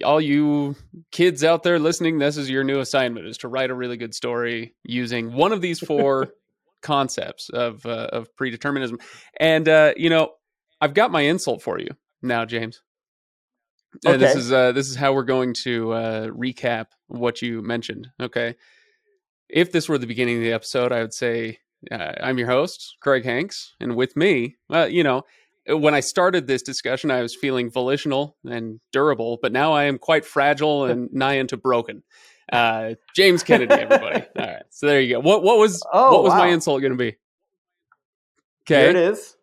all 0.05 0.20
you 0.20 0.74
kids 1.12 1.45
out 1.45 1.62
there 1.62 1.78
listening, 1.78 2.18
this 2.18 2.39
is 2.39 2.49
your 2.49 2.64
new 2.64 2.81
assignment: 2.81 3.26
is 3.26 3.37
to 3.39 3.49
write 3.49 3.70
a 3.70 3.74
really 3.74 3.99
good 3.99 4.14
story 4.14 4.74
using 4.85 5.35
one 5.35 5.53
of 5.53 5.61
these 5.61 5.81
four 5.81 6.28
concepts 6.83 7.49
of 7.51 7.85
uh, 7.87 8.09
of 8.12 8.35
predeterminism. 8.37 9.01
And 9.39 9.68
uh, 9.68 9.95
you 9.97 10.11
know, 10.11 10.33
I've 10.81 10.95
got 10.95 11.11
my 11.11 11.22
insult 11.22 11.62
for 11.62 11.78
you 11.78 11.89
now, 12.22 12.45
James. 12.45 12.83
Okay. 14.07 14.16
this 14.16 14.37
is 14.37 14.53
uh, 14.53 14.72
this 14.72 14.89
is 14.89 14.97
how 14.97 15.12
we're 15.12 15.24
going 15.24 15.53
to 15.64 15.93
uh, 15.93 16.26
recap 16.28 16.87
what 17.09 17.43
you 17.43 17.61
mentioned. 17.61 18.09
Okay, 18.20 18.55
if 19.49 19.72
this 19.72 19.89
were 19.89 19.99
the 19.99 20.07
beginning 20.07 20.37
of 20.37 20.43
the 20.43 20.53
episode, 20.53 20.93
I 20.93 21.01
would 21.01 21.14
say 21.14 21.59
uh, 21.91 22.12
I'm 22.22 22.39
your 22.39 22.49
host, 22.49 22.97
Craig 23.01 23.24
Hanks, 23.24 23.74
and 23.81 23.97
with 23.97 24.16
me, 24.16 24.57
well, 24.68 24.89
you 24.89 25.03
know, 25.03 25.24
when 25.66 25.95
I 25.95 26.01
started 26.01 26.47
this 26.47 26.62
discussion, 26.62 27.11
I 27.11 27.22
was 27.22 27.35
feeling 27.35 27.70
volitional 27.70 28.37
and 28.49 28.81
durable, 28.93 29.39
but 29.43 29.53
now 29.53 29.72
I 29.72 29.85
am 29.85 29.99
quite 29.99 30.24
fragile 30.24 30.85
and 30.85 31.12
nigh 31.12 31.35
into 31.35 31.57
broken. 31.57 32.03
Uh, 32.51 32.94
James 33.14 33.42
Kennedy, 33.42 33.72
everybody. 33.72 34.24
All 34.38 34.46
right, 34.46 34.62
so 34.70 34.86
there 34.86 35.01
you 35.01 35.14
go. 35.14 35.20
What 35.20 35.42
what 35.42 35.59
was 35.59 35.82
oh, 35.92 36.12
what 36.12 36.24
was 36.24 36.30
wow. 36.30 36.38
my 36.38 36.46
insult 36.48 36.80
going 36.80 36.92
to 36.92 36.98
be? 36.98 37.16
Okay, 38.62 38.80
here 38.80 38.90
it 38.90 38.96
is. 38.96 39.36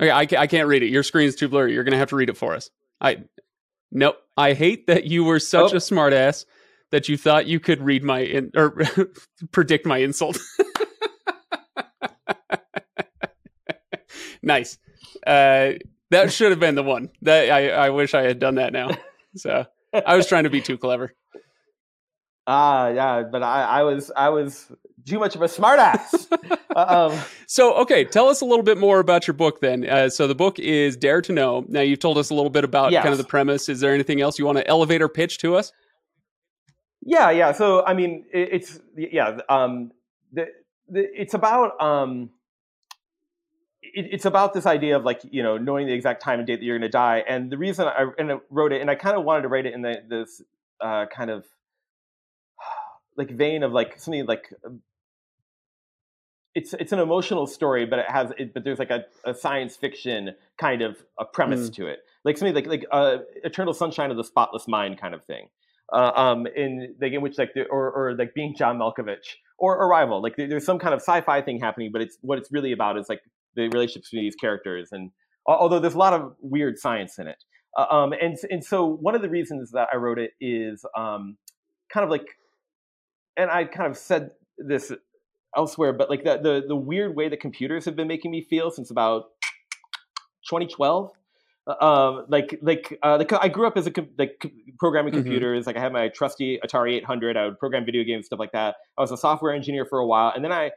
Okay, 0.00 0.10
I, 0.10 0.40
I 0.40 0.46
can't 0.46 0.66
read 0.66 0.82
it. 0.82 0.88
Your 0.88 1.02
screen 1.02 1.28
is 1.28 1.36
too 1.36 1.48
blurry. 1.48 1.74
You're 1.74 1.84
going 1.84 1.92
to 1.92 1.98
have 1.98 2.08
to 2.08 2.16
read 2.16 2.30
it 2.30 2.36
for 2.36 2.54
us. 2.54 2.70
I 3.00 3.24
nope. 3.92 4.16
I 4.36 4.54
hate 4.54 4.86
that 4.86 5.04
you 5.04 5.24
were 5.24 5.38
such 5.38 5.72
oh. 5.72 5.76
a 5.76 5.80
smartass 5.80 6.46
that 6.90 7.08
you 7.08 7.16
thought 7.16 7.46
you 7.46 7.60
could 7.60 7.80
read 7.80 8.02
my 8.02 8.20
in, 8.20 8.50
or 8.56 8.76
predict 9.52 9.86
my 9.86 9.98
insult. 9.98 10.38
nice. 14.42 14.78
Uh, 15.26 15.72
that 16.10 16.32
should 16.32 16.50
have 16.50 16.60
been 16.60 16.74
the 16.74 16.82
one. 16.82 17.10
That 17.22 17.50
I, 17.50 17.70
I 17.70 17.90
wish 17.90 18.14
I 18.14 18.22
had 18.22 18.38
done 18.38 18.56
that 18.56 18.72
now. 18.72 18.90
So 19.36 19.66
I 19.92 20.16
was 20.16 20.26
trying 20.26 20.44
to 20.44 20.50
be 20.50 20.60
too 20.60 20.78
clever. 20.78 21.14
Ah, 22.46 22.86
uh, 22.86 22.88
yeah, 22.88 23.22
but 23.30 23.44
I, 23.44 23.62
I 23.62 23.82
was 23.84 24.10
I 24.16 24.30
was 24.30 24.72
too 25.06 25.18
much 25.18 25.36
of 25.36 25.42
a 25.42 25.46
smartass. 25.46 26.26
um, 26.76 27.16
so, 27.46 27.74
okay, 27.74 28.04
tell 28.04 28.28
us 28.28 28.40
a 28.40 28.44
little 28.44 28.64
bit 28.64 28.78
more 28.78 28.98
about 28.98 29.26
your 29.26 29.34
book 29.34 29.60
then. 29.60 29.88
Uh, 29.88 30.08
so, 30.08 30.26
the 30.26 30.34
book 30.34 30.58
is 30.58 30.96
Dare 30.96 31.20
to 31.22 31.32
Know. 31.32 31.64
Now, 31.68 31.80
you've 31.80 31.98
told 31.98 32.18
us 32.18 32.30
a 32.30 32.34
little 32.34 32.50
bit 32.50 32.64
about 32.64 32.92
yes. 32.92 33.02
kind 33.02 33.12
of 33.12 33.18
the 33.18 33.24
premise. 33.24 33.68
Is 33.68 33.80
there 33.80 33.94
anything 33.94 34.20
else 34.20 34.38
you 34.38 34.46
want 34.46 34.58
to 34.58 34.66
elevator 34.66 35.08
pitch 35.08 35.38
to 35.38 35.54
us? 35.54 35.72
Yeah, 37.02 37.30
yeah. 37.30 37.52
So, 37.52 37.84
I 37.84 37.94
mean, 37.94 38.24
it, 38.32 38.48
it's 38.52 38.80
yeah, 38.96 39.38
um, 39.48 39.92
the, 40.32 40.46
the, 40.88 41.06
it's 41.14 41.34
about 41.34 41.80
um, 41.80 42.30
it, 43.94 44.08
it's 44.12 44.24
about 44.24 44.54
this 44.54 44.66
idea 44.66 44.96
of 44.96 45.04
like 45.04 45.20
you 45.30 45.42
know 45.42 45.56
knowing 45.58 45.86
the 45.86 45.92
exact 45.92 46.22
time 46.22 46.38
and 46.38 46.46
date 46.46 46.56
that 46.56 46.64
you're 46.64 46.78
going 46.78 46.88
to 46.88 46.92
die. 46.92 47.22
And 47.28 47.50
the 47.50 47.58
reason 47.58 47.86
I 47.86 48.06
and 48.18 48.32
I 48.32 48.36
wrote 48.50 48.72
it, 48.72 48.80
and 48.80 48.90
I 48.90 48.94
kind 48.94 49.16
of 49.16 49.24
wanted 49.24 49.42
to 49.42 49.48
write 49.48 49.66
it 49.66 49.74
in 49.74 49.82
the, 49.82 50.02
this 50.08 50.42
uh, 50.80 51.06
kind 51.06 51.30
of 51.30 51.44
like 53.16 53.30
vein 53.30 53.62
of 53.62 53.72
like 53.72 53.98
something 53.98 54.26
like 54.26 54.52
it's 56.54 56.74
it's 56.74 56.92
an 56.92 56.98
emotional 56.98 57.46
story, 57.46 57.86
but 57.86 58.00
it 58.00 58.06
has 58.08 58.32
it, 58.38 58.52
but 58.54 58.64
there's 58.64 58.78
like 58.78 58.90
a, 58.90 59.04
a 59.24 59.34
science 59.34 59.76
fiction 59.76 60.34
kind 60.58 60.82
of 60.82 60.96
a 61.18 61.24
premise 61.24 61.70
mm. 61.70 61.74
to 61.74 61.86
it, 61.86 62.00
like 62.24 62.36
something 62.36 62.54
like 62.54 62.66
like 62.66 62.86
uh, 62.90 63.18
Eternal 63.44 63.72
Sunshine 63.72 64.10
of 64.10 64.16
the 64.16 64.24
Spotless 64.24 64.66
Mind 64.66 65.00
kind 65.00 65.14
of 65.14 65.24
thing, 65.24 65.48
uh, 65.92 66.10
um, 66.14 66.46
in 66.46 66.96
like 67.00 67.12
in 67.12 67.20
which 67.20 67.38
like 67.38 67.54
the, 67.54 67.64
or 67.66 67.90
or 67.92 68.16
like 68.16 68.34
being 68.34 68.56
John 68.56 68.78
Malkovich 68.78 69.36
or 69.58 69.76
Arrival, 69.76 70.20
like 70.22 70.36
there's 70.36 70.64
some 70.64 70.78
kind 70.78 70.92
of 70.92 71.00
sci-fi 71.00 71.40
thing 71.40 71.60
happening, 71.60 71.90
but 71.92 72.02
it's 72.02 72.18
what 72.22 72.38
it's 72.38 72.50
really 72.50 72.72
about 72.72 72.98
is 72.98 73.08
like 73.08 73.22
the 73.56 73.68
relationships 73.68 74.10
between 74.10 74.24
these 74.24 74.36
characters, 74.36 74.88
and 74.92 75.10
although 75.46 75.78
there's 75.78 75.94
a 75.94 75.98
lot 75.98 76.12
of 76.12 76.34
weird 76.40 76.78
science 76.78 77.18
in 77.18 77.26
it, 77.26 77.42
uh, 77.76 77.86
um, 77.90 78.12
and 78.12 78.36
and 78.50 78.64
so 78.64 78.84
one 78.84 79.14
of 79.14 79.22
the 79.22 79.28
reasons 79.28 79.70
that 79.72 79.88
I 79.92 79.96
wrote 79.96 80.18
it 80.18 80.32
is 80.40 80.84
um, 80.96 81.36
kind 81.92 82.04
of 82.04 82.10
like, 82.10 82.26
and 83.36 83.50
I 83.50 83.64
kind 83.64 83.90
of 83.90 83.96
said 83.96 84.30
this 84.58 84.92
elsewhere, 85.56 85.92
but 85.92 86.10
like 86.10 86.24
the, 86.24 86.38
the 86.38 86.62
the 86.68 86.76
weird 86.76 87.16
way 87.16 87.28
that 87.28 87.40
computers 87.40 87.84
have 87.84 87.96
been 87.96 88.08
making 88.08 88.30
me 88.30 88.46
feel 88.48 88.70
since 88.70 88.90
about 88.90 89.24
2012. 90.48 91.10
Uh, 91.66 91.84
um, 91.84 92.26
like 92.28 92.58
like 92.62 92.98
uh, 93.02 93.18
the, 93.18 93.38
I 93.40 93.48
grew 93.48 93.66
up 93.66 93.76
as 93.76 93.86
a 93.86 93.92
like 94.18 94.50
programming 94.78 95.12
mm-hmm. 95.12 95.22
computers. 95.22 95.66
Like 95.66 95.76
I 95.76 95.80
had 95.80 95.92
my 95.92 96.08
trusty 96.08 96.58
Atari 96.64 96.94
800. 96.94 97.36
I 97.36 97.46
would 97.46 97.58
program 97.58 97.84
video 97.84 98.02
games, 98.02 98.26
stuff 98.26 98.38
like 98.38 98.52
that. 98.52 98.76
I 98.98 99.00
was 99.00 99.12
a 99.12 99.16
software 99.16 99.54
engineer 99.54 99.84
for 99.84 99.98
a 99.98 100.06
while, 100.06 100.32
and 100.34 100.44
then 100.44 100.52
I 100.52 100.70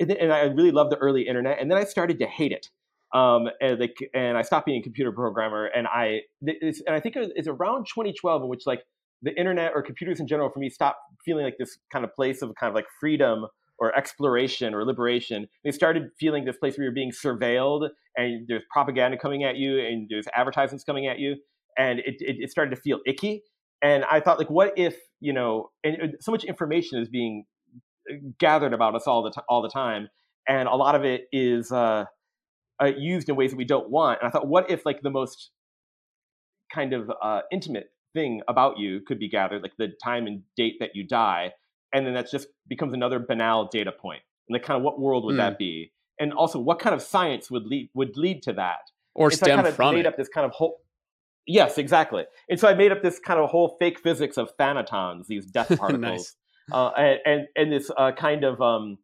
and, 0.00 0.32
I 0.32 0.42
really 0.44 0.70
loved 0.70 0.92
the 0.92 0.96
early 0.96 1.28
internet, 1.28 1.60
and 1.60 1.70
then 1.70 1.78
I 1.78 1.84
started 1.84 2.18
to 2.20 2.26
hate 2.26 2.52
it. 2.52 2.68
Um, 3.12 3.48
and 3.60 3.80
like 3.80 3.96
and 4.14 4.38
I 4.38 4.42
stopped 4.42 4.66
being 4.66 4.80
a 4.80 4.82
computer 4.82 5.12
programmer, 5.12 5.66
and 5.66 5.86
I 5.86 6.20
and 6.42 6.74
I 6.88 7.00
think 7.00 7.16
it's 7.16 7.48
around 7.48 7.86
2012 7.86 8.42
in 8.42 8.48
which 8.48 8.66
like 8.66 8.82
the 9.22 9.36
internet 9.36 9.72
or 9.74 9.82
computers 9.82 10.20
in 10.20 10.26
general 10.26 10.48
for 10.50 10.60
me 10.60 10.70
stopped 10.70 11.00
feeling 11.24 11.44
like 11.44 11.56
this 11.58 11.76
kind 11.92 12.04
of 12.04 12.14
place 12.14 12.40
of 12.42 12.54
kind 12.58 12.70
of 12.70 12.74
like 12.74 12.86
freedom 13.00 13.46
or 13.78 13.96
exploration 13.96 14.74
or 14.74 14.84
liberation. 14.84 15.48
They 15.64 15.72
started 15.72 16.10
feeling 16.18 16.44
this 16.44 16.56
place 16.56 16.76
where 16.76 16.84
you're 16.84 16.94
being 16.94 17.12
surveilled 17.12 17.88
and 18.16 18.46
there's 18.46 18.62
propaganda 18.70 19.18
coming 19.18 19.42
at 19.42 19.56
you 19.56 19.78
and 19.78 20.06
there's 20.08 20.26
advertisements 20.34 20.84
coming 20.84 21.06
at 21.06 21.18
you. 21.18 21.36
And 21.78 22.00
it, 22.00 22.16
it, 22.20 22.36
it 22.40 22.50
started 22.50 22.74
to 22.74 22.80
feel 22.80 23.00
icky. 23.06 23.42
And 23.82 24.04
I 24.10 24.20
thought, 24.20 24.38
like, 24.38 24.50
what 24.50 24.74
if, 24.76 24.96
you 25.20 25.32
know, 25.32 25.70
and 25.82 26.14
so 26.20 26.30
much 26.30 26.44
information 26.44 26.98
is 26.98 27.08
being 27.08 27.44
gathered 28.38 28.72
about 28.72 28.94
us 28.94 29.06
all 29.06 29.22
the, 29.22 29.30
t- 29.30 29.42
all 29.48 29.62
the 29.62 29.68
time. 29.68 30.08
And 30.48 30.68
a 30.68 30.74
lot 30.74 30.94
of 30.94 31.04
it 31.04 31.26
is 31.32 31.70
uh, 31.70 32.06
uh, 32.82 32.86
used 32.86 33.28
in 33.28 33.36
ways 33.36 33.50
that 33.50 33.56
we 33.56 33.64
don't 33.64 33.90
want. 33.90 34.20
And 34.20 34.28
I 34.28 34.30
thought, 34.30 34.46
what 34.46 34.70
if, 34.70 34.84
like, 34.86 35.02
the 35.02 35.10
most 35.10 35.50
kind 36.74 36.92
of 36.92 37.10
uh, 37.22 37.42
intimate 37.52 37.90
thing 38.14 38.40
about 38.48 38.78
you 38.78 39.00
could 39.06 39.18
be 39.18 39.28
gathered, 39.28 39.62
like 39.62 39.76
the 39.78 39.88
time 40.02 40.26
and 40.26 40.42
date 40.56 40.76
that 40.80 40.90
you 40.94 41.06
die, 41.06 41.52
and 41.92 42.06
then 42.06 42.14
that 42.14 42.30
just 42.30 42.48
becomes 42.68 42.94
another 42.94 43.18
banal 43.18 43.68
data 43.70 43.92
point. 43.92 44.22
And 44.48 44.54
like, 44.54 44.62
kind 44.62 44.76
of, 44.76 44.82
what 44.82 45.00
world 45.00 45.24
would 45.24 45.34
mm. 45.34 45.38
that 45.38 45.58
be? 45.58 45.92
And 46.18 46.32
also, 46.32 46.58
what 46.58 46.78
kind 46.78 46.94
of 46.94 47.02
science 47.02 47.50
would 47.50 47.66
lead 47.66 47.90
would 47.94 48.16
lead 48.16 48.42
to 48.44 48.52
that? 48.54 48.90
Or 49.14 49.28
and 49.28 49.36
stem 49.36 49.46
so 49.46 49.52
I 49.52 49.56
kind 49.56 49.68
of 49.68 49.76
from 49.76 49.94
made 49.94 50.00
it. 50.00 50.06
up 50.06 50.16
this 50.16 50.28
kind 50.28 50.44
of 50.44 50.52
whole. 50.52 50.80
Yes, 51.46 51.78
exactly. 51.78 52.24
And 52.48 52.60
so 52.60 52.68
I 52.68 52.74
made 52.74 52.92
up 52.92 53.02
this 53.02 53.18
kind 53.18 53.40
of 53.40 53.48
whole 53.50 53.76
fake 53.80 53.98
physics 53.98 54.36
of 54.36 54.56
thanatons, 54.56 55.26
these 55.26 55.46
death 55.46 55.68
particles, 55.78 56.00
nice. 56.00 56.36
Uh, 56.72 56.90
and, 57.24 57.46
and, 57.56 57.72
this 57.72 57.90
uh, 57.96 58.12
kind 58.12 58.44
of 58.44 58.60
um, 58.60 58.98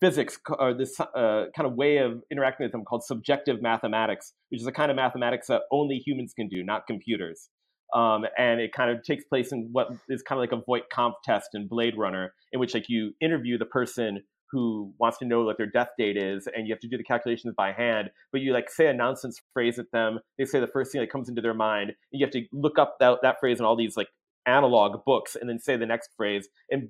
physics 0.00 0.38
or 0.58 0.74
this 0.74 0.98
uh, 1.00 1.44
kind 1.56 1.66
of 1.66 1.74
way 1.74 1.98
of 1.98 2.22
interacting 2.30 2.64
with 2.64 2.72
them 2.72 2.84
called 2.84 3.04
subjective 3.04 3.62
mathematics, 3.62 4.32
which 4.50 4.60
is 4.60 4.66
a 4.66 4.72
kind 4.72 4.90
of 4.90 4.96
mathematics 4.96 5.48
that 5.48 5.62
only 5.70 6.02
humans 6.04 6.32
can 6.34 6.48
do, 6.48 6.62
not 6.62 6.86
computers. 6.86 7.48
Um, 7.94 8.24
and 8.36 8.60
it 8.60 8.72
kind 8.72 8.90
of 8.90 9.04
takes 9.04 9.24
place 9.24 9.52
in 9.52 9.68
what 9.72 9.88
is 10.08 10.22
kind 10.22 10.38
of 10.38 10.40
like 10.40 10.52
a 10.52 10.62
Voight-Kampff 10.64 11.14
test 11.24 11.50
in 11.54 11.68
Blade 11.68 11.96
Runner, 11.96 12.34
in 12.52 12.60
which 12.60 12.74
like 12.74 12.86
you 12.88 13.12
interview 13.20 13.58
the 13.58 13.64
person 13.64 14.22
who 14.50 14.92
wants 14.98 15.18
to 15.18 15.24
know 15.24 15.44
what 15.44 15.56
their 15.56 15.70
death 15.70 15.90
date 15.98 16.16
is, 16.16 16.48
and 16.54 16.66
you 16.66 16.74
have 16.74 16.80
to 16.80 16.88
do 16.88 16.96
the 16.96 17.04
calculations 17.04 17.54
by 17.56 17.72
hand. 17.72 18.10
But 18.32 18.40
you 18.40 18.52
like 18.52 18.70
say 18.70 18.86
a 18.86 18.92
nonsense 18.92 19.40
phrase 19.52 19.78
at 19.78 19.90
them. 19.92 20.20
They 20.38 20.44
say 20.44 20.60
the 20.60 20.68
first 20.68 20.92
thing 20.92 21.00
that 21.00 21.10
comes 21.10 21.28
into 21.28 21.42
their 21.42 21.54
mind. 21.54 21.90
And 21.90 22.20
you 22.20 22.24
have 22.24 22.32
to 22.32 22.44
look 22.52 22.78
up 22.78 22.96
that, 23.00 23.18
that 23.22 23.36
phrase 23.40 23.58
in 23.58 23.64
all 23.64 23.76
these 23.76 23.96
like 23.96 24.08
analog 24.46 25.04
books, 25.04 25.36
and 25.36 25.48
then 25.48 25.58
say 25.58 25.76
the 25.76 25.86
next 25.86 26.10
phrase, 26.16 26.48
and 26.70 26.88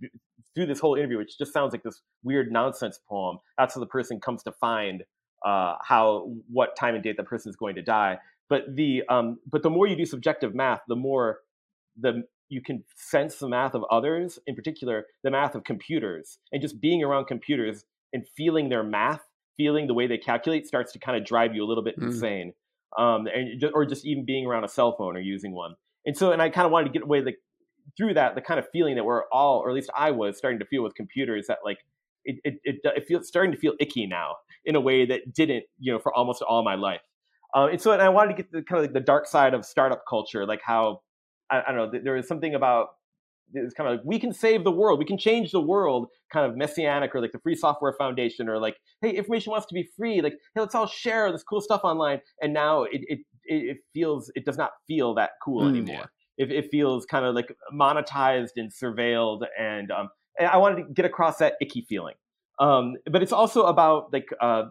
do 0.55 0.67
this 0.67 0.81
whole 0.81 0.95
interview, 0.95 1.19
which 1.19 1.39
just 1.39 1.53
sounds 1.53 1.73
like 1.73 1.83
this 1.83 2.01
weird 2.23 2.51
nonsense 2.51 2.99
poem. 3.09 3.39
That's 3.59 3.75
how 3.75 3.81
the 3.81 3.87
person 3.87 4.21
comes 4.21 4.43
to 4.45 4.53
find 4.53 5.05
uh, 5.45 5.77
how 5.83 6.31
what 6.51 6.77
time 6.77 6.95
and 6.95 7.05
date 7.05 7.17
the 7.17 7.25
person 7.25 7.51
is 7.51 7.57
going 7.57 7.75
to 7.77 7.83
die. 7.83 8.19
But 8.49 8.75
the 8.75 9.03
um, 9.09 9.39
but 9.51 9.63
the 9.63 9.71
more 9.71 9.87
you 9.87 9.97
do 9.97 10.07
subjective 10.07 10.55
math, 10.55 10.81
the 10.89 10.97
more 10.97 11.41
the 12.01 12.25
you 12.49 12.63
can 12.63 12.85
sense 12.97 13.37
the 13.37 13.49
math 13.49 13.75
of 13.75 13.85
others, 13.91 14.39
in 14.47 14.55
particular 14.55 15.07
the 15.25 15.31
math 15.31 15.55
of 15.55 15.65
computers, 15.65 16.39
and 16.53 16.63
just 16.63 16.81
being 16.81 17.03
around 17.03 17.27
computers 17.27 17.85
and 18.13 18.27
feeling 18.37 18.69
their 18.69 18.85
math, 18.85 19.23
feeling 19.57 19.87
the 19.87 19.95
way 19.95 20.07
they 20.07 20.19
calculate, 20.19 20.67
starts 20.67 20.93
to 20.93 20.99
kind 20.99 21.19
of 21.19 21.25
drive 21.25 21.55
you 21.55 21.65
a 21.65 21.67
little 21.67 21.85
bit 21.85 21.99
mm. 21.99 22.05
insane. 22.05 22.53
Um, 22.97 23.27
and 23.27 23.63
or 23.75 23.85
just 23.85 24.07
even 24.07 24.25
being 24.25 24.47
around 24.47 24.65
a 24.65 24.69
cell 24.69 24.97
phone 24.97 25.17
or 25.17 25.21
using 25.21 25.53
one. 25.53 25.75
And 26.07 26.17
so, 26.17 26.31
and 26.31 26.41
I 26.41 26.49
kind 26.49 26.65
of 26.65 26.73
wanted 26.73 26.87
to 26.87 26.93
get 26.93 27.03
away 27.03 27.21
the, 27.21 27.33
through 27.97 28.14
that 28.14 28.34
the 28.34 28.41
kind 28.41 28.59
of 28.59 28.66
feeling 28.72 28.95
that 28.97 29.05
we're 29.05 29.24
all, 29.32 29.61
or 29.61 29.68
at 29.68 29.74
least 29.74 29.91
I 29.97 30.11
was, 30.11 30.37
starting 30.37 30.59
to 30.61 30.66
feel 30.66 30.82
with 30.82 30.95
computers 30.95 31.47
that 31.49 31.59
like 31.64 31.78
it 32.24 32.37
it 32.45 32.61
it, 32.64 32.76
it 32.84 33.07
feels 33.07 33.28
starting 33.28 33.53
to 33.53 33.59
feel 33.59 33.74
icky 33.80 34.07
now 34.07 34.37
in 34.64 34.76
a 34.76 34.80
way 34.80 35.07
that 35.07 35.32
didn't 35.32 35.64
you 35.78 35.93
know 35.93 35.99
for 35.99 36.12
almost 36.14 36.43
all 36.43 36.62
my 36.62 36.74
life. 36.74 37.01
Uh, 37.55 37.68
and 37.70 37.80
so 37.80 37.93
and 37.93 38.03
I 38.03 38.09
wanted 38.09 38.37
to 38.37 38.43
get 38.43 38.53
the 38.53 38.62
kind 38.62 38.78
of 38.78 38.84
like 38.84 38.95
the 38.95 39.01
dark 39.01 39.26
side 39.26 39.55
of 39.55 39.64
startup 39.64 40.05
culture, 40.09 40.47
like 40.47 40.61
how 40.64 41.03
I, 41.51 41.62
I 41.66 41.72
don't 41.72 41.93
know, 41.93 42.01
there 42.03 42.16
is 42.16 42.26
something 42.26 42.55
about 42.55 42.89
it's 43.55 43.74
kind 43.74 43.89
of 43.89 43.99
like 43.99 44.05
we 44.05 44.18
can 44.18 44.32
save 44.32 44.64
the 44.64 44.72
world, 44.72 44.99
we 44.99 45.05
can 45.05 45.18
change 45.18 45.53
the 45.53 45.61
world, 45.61 46.09
kind 46.32 46.51
of 46.51 46.57
messianic, 46.57 47.14
or 47.14 47.20
like 47.20 47.32
the 47.32 47.39
Free 47.39 47.55
Software 47.55 47.95
Foundation, 47.97 48.49
or 48.49 48.59
like 48.59 48.76
hey, 49.01 49.11
information 49.11 49.53
wants 49.53 49.66
to 49.66 49.74
be 49.74 49.89
free, 49.97 50.20
like 50.20 50.34
hey, 50.55 50.61
let's 50.61 50.74
all 50.74 50.87
share 50.87 51.30
this 51.30 51.43
cool 51.43 51.61
stuff 51.61 51.82
online. 51.84 52.20
And 52.43 52.53
now 52.53 52.82
it 52.82 53.03
it 53.09 53.18
it 53.45 53.78
feels 53.95 54.30
it 54.34 54.45
does 54.45 54.59
not 54.59 54.72
feel 54.87 55.14
that 55.14 55.30
cool 55.43 55.62
mm, 55.64 55.70
anymore. 55.70 56.11
It, 56.39 56.53
it 56.53 56.70
feels 56.70 57.07
kind 57.07 57.24
of 57.24 57.34
like 57.34 57.55
monetized 57.72 58.57
and 58.57 58.70
surveilled, 58.72 59.47
and 59.59 59.91
um, 59.91 60.09
and 60.39 60.49
I 60.49 60.57
wanted 60.59 60.87
to 60.87 60.93
get 60.93 61.05
across 61.05 61.39
that 61.39 61.55
icky 61.61 61.82
feeling. 61.89 62.14
Um, 62.59 62.95
but 63.11 63.22
it's 63.22 63.32
also 63.32 63.64
about 63.64 64.12
like 64.12 64.28
uh, 64.41 64.64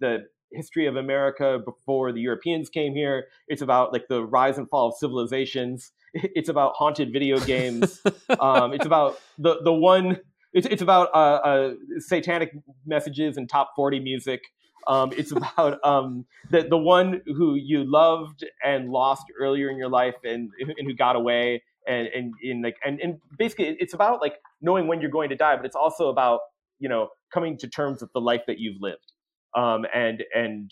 the 0.00 0.26
history 0.52 0.86
of 0.86 0.96
America 0.96 1.58
before 1.64 2.12
the 2.12 2.20
Europeans 2.20 2.68
came 2.68 2.94
here. 2.94 3.26
It's 3.48 3.62
about 3.62 3.92
like 3.92 4.08
the 4.08 4.24
rise 4.24 4.58
and 4.58 4.68
fall 4.68 4.88
of 4.88 4.94
civilizations. 4.96 5.92
It's 6.14 6.48
about 6.48 6.72
haunted 6.76 7.12
video 7.12 7.38
games. 7.40 8.00
um, 8.40 8.72
it's 8.72 8.86
about 8.86 9.20
the 9.38 9.60
the 9.62 9.72
one. 9.72 10.18
It's, 10.54 10.66
it's 10.66 10.80
about 10.80 11.10
uh, 11.12 11.40
uh, 11.44 11.74
satanic 11.98 12.52
messages 12.86 13.36
and 13.36 13.46
top 13.46 13.72
forty 13.76 14.00
music. 14.00 14.40
Um, 14.86 15.12
it's 15.16 15.32
about 15.32 15.84
um, 15.84 16.26
the 16.50 16.66
the 16.68 16.78
one 16.78 17.22
who 17.26 17.54
you 17.54 17.84
loved 17.84 18.44
and 18.64 18.90
lost 18.90 19.24
earlier 19.38 19.70
in 19.70 19.76
your 19.76 19.88
life, 19.88 20.14
and 20.24 20.50
and 20.60 20.86
who 20.86 20.94
got 20.94 21.16
away, 21.16 21.62
and 21.86 22.08
and 22.08 22.34
in 22.42 22.62
like 22.62 22.76
and 22.84 23.00
and 23.00 23.18
basically 23.38 23.76
it's 23.80 23.94
about 23.94 24.20
like 24.20 24.36
knowing 24.60 24.86
when 24.86 25.00
you're 25.00 25.10
going 25.10 25.30
to 25.30 25.36
die, 25.36 25.56
but 25.56 25.64
it's 25.64 25.76
also 25.76 26.08
about 26.08 26.40
you 26.78 26.88
know 26.88 27.08
coming 27.32 27.58
to 27.58 27.68
terms 27.68 28.00
with 28.00 28.12
the 28.12 28.20
life 28.20 28.42
that 28.46 28.58
you've 28.58 28.80
lived, 28.80 29.12
um, 29.56 29.84
and 29.94 30.24
and 30.34 30.70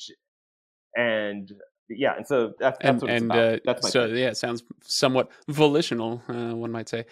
and 0.96 1.52
yeah, 1.88 2.16
and 2.16 2.26
so 2.26 2.52
that's, 2.58 2.78
that's 2.78 3.02
and, 3.02 3.02
what 3.02 3.10
it's 3.10 3.22
and 3.22 3.30
about. 3.30 3.54
uh, 3.54 3.58
that's 3.64 3.82
my 3.82 3.90
so 3.90 4.04
yeah, 4.06 4.28
it 4.28 4.36
sounds 4.36 4.62
somewhat 4.82 5.30
volitional, 5.48 6.22
uh, 6.28 6.54
one 6.54 6.72
might 6.72 6.88
say. 6.88 7.04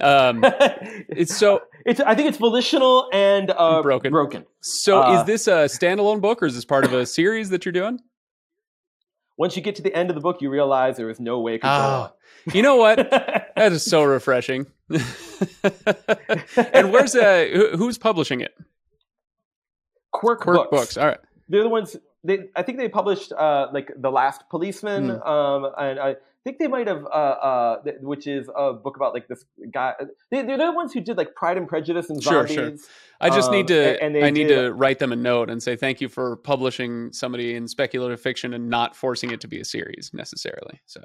Um, 0.00 0.40
it's 0.44 1.36
so 1.36 1.62
it's 1.84 2.00
I 2.00 2.14
think 2.14 2.28
it's 2.28 2.38
volitional 2.38 3.08
and 3.12 3.50
uh, 3.50 3.82
Broken. 3.82 4.12
Broken. 4.12 4.46
so. 4.60 5.02
Uh, 5.02 5.20
is 5.20 5.26
this 5.26 5.48
a 5.48 5.64
standalone 5.66 6.20
book, 6.20 6.42
or 6.42 6.46
is 6.46 6.54
this 6.54 6.64
part 6.64 6.84
of 6.84 6.92
a 6.92 7.06
series 7.06 7.50
that 7.50 7.64
you're 7.64 7.72
doing? 7.72 7.98
Once 9.36 9.56
you 9.56 9.62
get 9.62 9.74
to 9.76 9.82
the 9.82 9.94
end 9.94 10.10
of 10.10 10.14
the 10.14 10.20
book, 10.20 10.42
you 10.42 10.50
realize 10.50 10.98
there 10.98 11.08
is 11.08 11.18
no 11.18 11.40
way 11.40 11.58
Ah, 11.62 12.12
you 12.52 12.62
know 12.62 12.76
what? 12.76 13.10
That 13.56 13.72
is 13.72 13.84
so 13.84 14.04
refreshing. 14.04 14.66
and 14.88 15.02
where's 16.92 17.14
uh, 17.14 17.74
who's 17.76 17.98
publishing 17.98 18.40
it? 18.40 18.54
Quirk, 20.12 20.40
Quirk 20.40 20.56
books. 20.56 20.70
Books. 20.70 20.96
All 20.96 21.06
right. 21.06 21.18
They're 21.50 21.62
the 21.62 21.68
ones. 21.68 21.94
They, 22.22 22.48
I 22.54 22.62
think 22.62 22.78
they 22.78 22.88
published 22.88 23.32
uh, 23.32 23.68
like 23.72 23.90
the 23.96 24.10
Last 24.10 24.44
Policeman, 24.50 25.08
Hmm. 25.08 25.22
um, 25.22 25.72
and 25.78 25.98
I 25.98 26.16
think 26.44 26.58
they 26.58 26.68
might 26.68 26.86
have, 26.86 27.04
uh, 27.04 27.08
uh, 27.08 27.82
th- 27.82 27.96
which 28.02 28.26
is 28.26 28.48
a 28.56 28.72
book 28.74 28.96
about 28.96 29.14
like 29.14 29.26
this 29.28 29.44
guy. 29.72 29.94
They, 30.30 30.42
they're 30.42 30.58
the 30.58 30.72
ones 30.72 30.92
who 30.92 31.00
did 31.00 31.16
like 31.16 31.34
Pride 31.34 31.56
and 31.56 31.66
Prejudice 31.66 32.10
and 32.10 32.22
Sure, 32.22 32.46
zombies. 32.46 32.54
sure. 32.54 32.90
I 33.22 33.30
just 33.30 33.48
Um, 33.48 33.54
need 33.56 33.68
to. 33.68 33.74
a- 33.74 33.98
and 34.04 34.16
I 34.24 34.30
need 34.30 34.48
did- 34.48 34.56
to 34.66 34.72
write 34.74 34.98
them 34.98 35.12
a 35.12 35.16
note 35.16 35.48
and 35.50 35.62
say 35.62 35.76
thank 35.76 36.00
you 36.02 36.08
for 36.10 36.36
publishing 36.36 37.12
somebody 37.12 37.54
in 37.54 37.66
speculative 37.68 38.20
fiction 38.20 38.52
and 38.54 38.68
not 38.68 38.94
forcing 38.96 39.30
it 39.30 39.40
to 39.42 39.48
be 39.48 39.58
a 39.60 39.64
series 39.64 40.10
necessarily. 40.12 40.80
So 40.86 41.00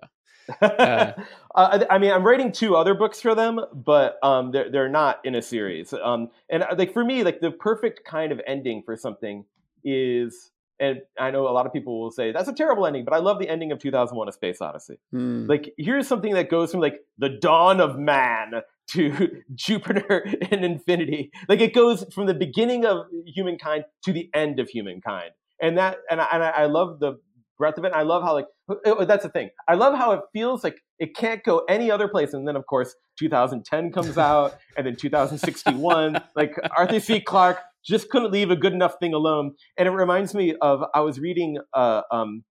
uh, 0.62 1.14
I 1.56 1.86
I 1.90 1.98
mean, 1.98 2.12
I'm 2.12 2.24
writing 2.24 2.52
two 2.52 2.76
other 2.76 2.94
books 2.94 3.20
for 3.22 3.34
them, 3.36 3.60
but 3.74 4.18
um, 4.24 4.52
they're 4.52 4.70
they're 4.70 4.90
not 4.90 5.20
in 5.24 5.34
a 5.36 5.42
series. 5.42 5.94
Um, 5.94 6.30
and 6.50 6.64
uh, 6.64 6.76
like 6.78 6.94
for 6.94 7.04
me, 7.04 7.24
like 7.24 7.40
the 7.40 7.52
perfect 7.52 8.04
kind 8.06 8.32
of 8.32 8.40
ending 8.46 8.84
for 8.86 8.96
something 8.96 9.46
is, 9.84 10.52
and 10.80 11.00
I 11.20 11.32
know 11.32 11.48
a 11.48 11.52
lot 11.52 11.66
of 11.66 11.74
people 11.74 12.02
will 12.02 12.12
say 12.12 12.32
that's 12.32 12.50
a 12.50 12.54
terrible 12.54 12.86
ending, 12.86 13.06
but 13.06 13.14
I 13.14 13.20
love 13.20 13.40
the 13.40 13.50
ending 13.50 13.72
of 13.72 13.80
2001: 13.80 14.28
A 14.28 14.32
Space 14.32 14.62
Odyssey. 14.62 15.00
hmm. 15.12 15.46
Like 15.48 15.74
here's 15.78 16.08
something 16.08 16.34
that 16.34 16.50
goes 16.50 16.72
from 16.72 16.82
like 16.82 17.00
the 17.18 17.30
dawn 17.30 17.80
of 17.80 17.98
man 17.98 18.62
to 18.92 19.42
Jupiter 19.54 20.26
and 20.52 20.66
infinity. 20.66 21.32
Like 21.48 21.62
it 21.62 21.74
goes 21.74 22.06
from 22.14 22.28
the 22.28 22.34
beginning 22.34 22.86
of 22.86 23.06
humankind 23.26 23.86
to 24.04 24.14
the 24.14 24.30
end 24.34 24.60
of 24.60 24.70
humankind, 24.70 25.32
and 25.62 25.78
that 25.78 25.98
and 26.10 26.22
I, 26.22 26.28
and 26.32 26.44
I 26.44 26.66
love 26.66 27.00
the 27.00 27.18
breadth 27.58 27.78
of 27.78 27.86
it. 27.86 27.88
And 27.88 27.96
I 27.96 28.04
love 28.04 28.24
how 28.24 28.34
like 28.34 28.48
uh, 28.70 29.06
that's 29.06 29.24
the 29.24 29.30
thing. 29.30 29.50
I 29.68 29.76
love 29.76 29.96
how 29.96 30.12
it 30.12 30.22
feels 30.34 30.64
like 30.64 30.78
it 31.00 31.16
can't 31.16 31.44
go 31.44 31.64
any 31.70 31.92
other 31.92 32.08
place. 32.08 32.34
And 32.34 32.48
then 32.48 32.56
of 32.56 32.66
course 32.66 32.96
2010 33.20 33.92
comes 33.92 34.18
out, 34.18 34.58
and 34.78 34.86
then 34.86 34.96
2061. 34.96 36.22
like 36.36 36.56
Arthur 36.76 37.00
C. 37.00 37.20
Clarke 37.20 37.60
just 37.86 38.10
couldn't 38.10 38.32
leave 38.32 38.52
a 38.52 38.56
good 38.56 38.74
enough 38.74 38.96
thing 39.00 39.14
alone. 39.14 39.54
And 39.78 39.88
it 39.88 39.92
reminds 39.92 40.34
me 40.34 40.56
of 40.62 40.84
I 40.94 41.02
was 41.02 41.20
reading 41.20 41.58
uh, 41.74 42.02
um, 42.12 42.44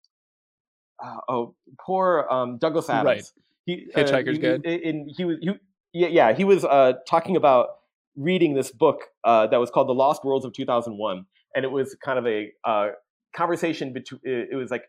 uh, 1.02 1.16
oh 1.28 1.54
poor 1.84 2.26
um, 2.30 2.58
Douglas 2.58 2.88
Adams. 2.90 3.06
Right. 3.06 3.24
He, 3.64 3.86
Hitchhiker's 3.94 4.36
he, 4.36 4.42
Guide. 4.42 4.66
And 4.66 5.10
he 5.16 5.24
was 5.24 5.38
he, 5.40 5.50
yeah 5.92 6.08
yeah 6.08 6.32
he 6.32 6.44
was 6.44 6.64
uh, 6.64 6.94
talking 7.08 7.36
about 7.36 7.68
reading 8.16 8.54
this 8.54 8.70
book 8.70 9.04
uh, 9.24 9.46
that 9.46 9.58
was 9.58 9.70
called 9.70 9.88
The 9.88 9.94
Lost 9.94 10.24
Worlds 10.24 10.44
of 10.44 10.52
2001, 10.52 11.24
and 11.54 11.64
it 11.64 11.70
was 11.70 11.96
kind 12.04 12.18
of 12.18 12.26
a 12.26 12.50
uh, 12.64 12.88
conversation 13.34 13.92
between 13.92 14.20
it 14.24 14.54
was 14.54 14.70
like 14.70 14.84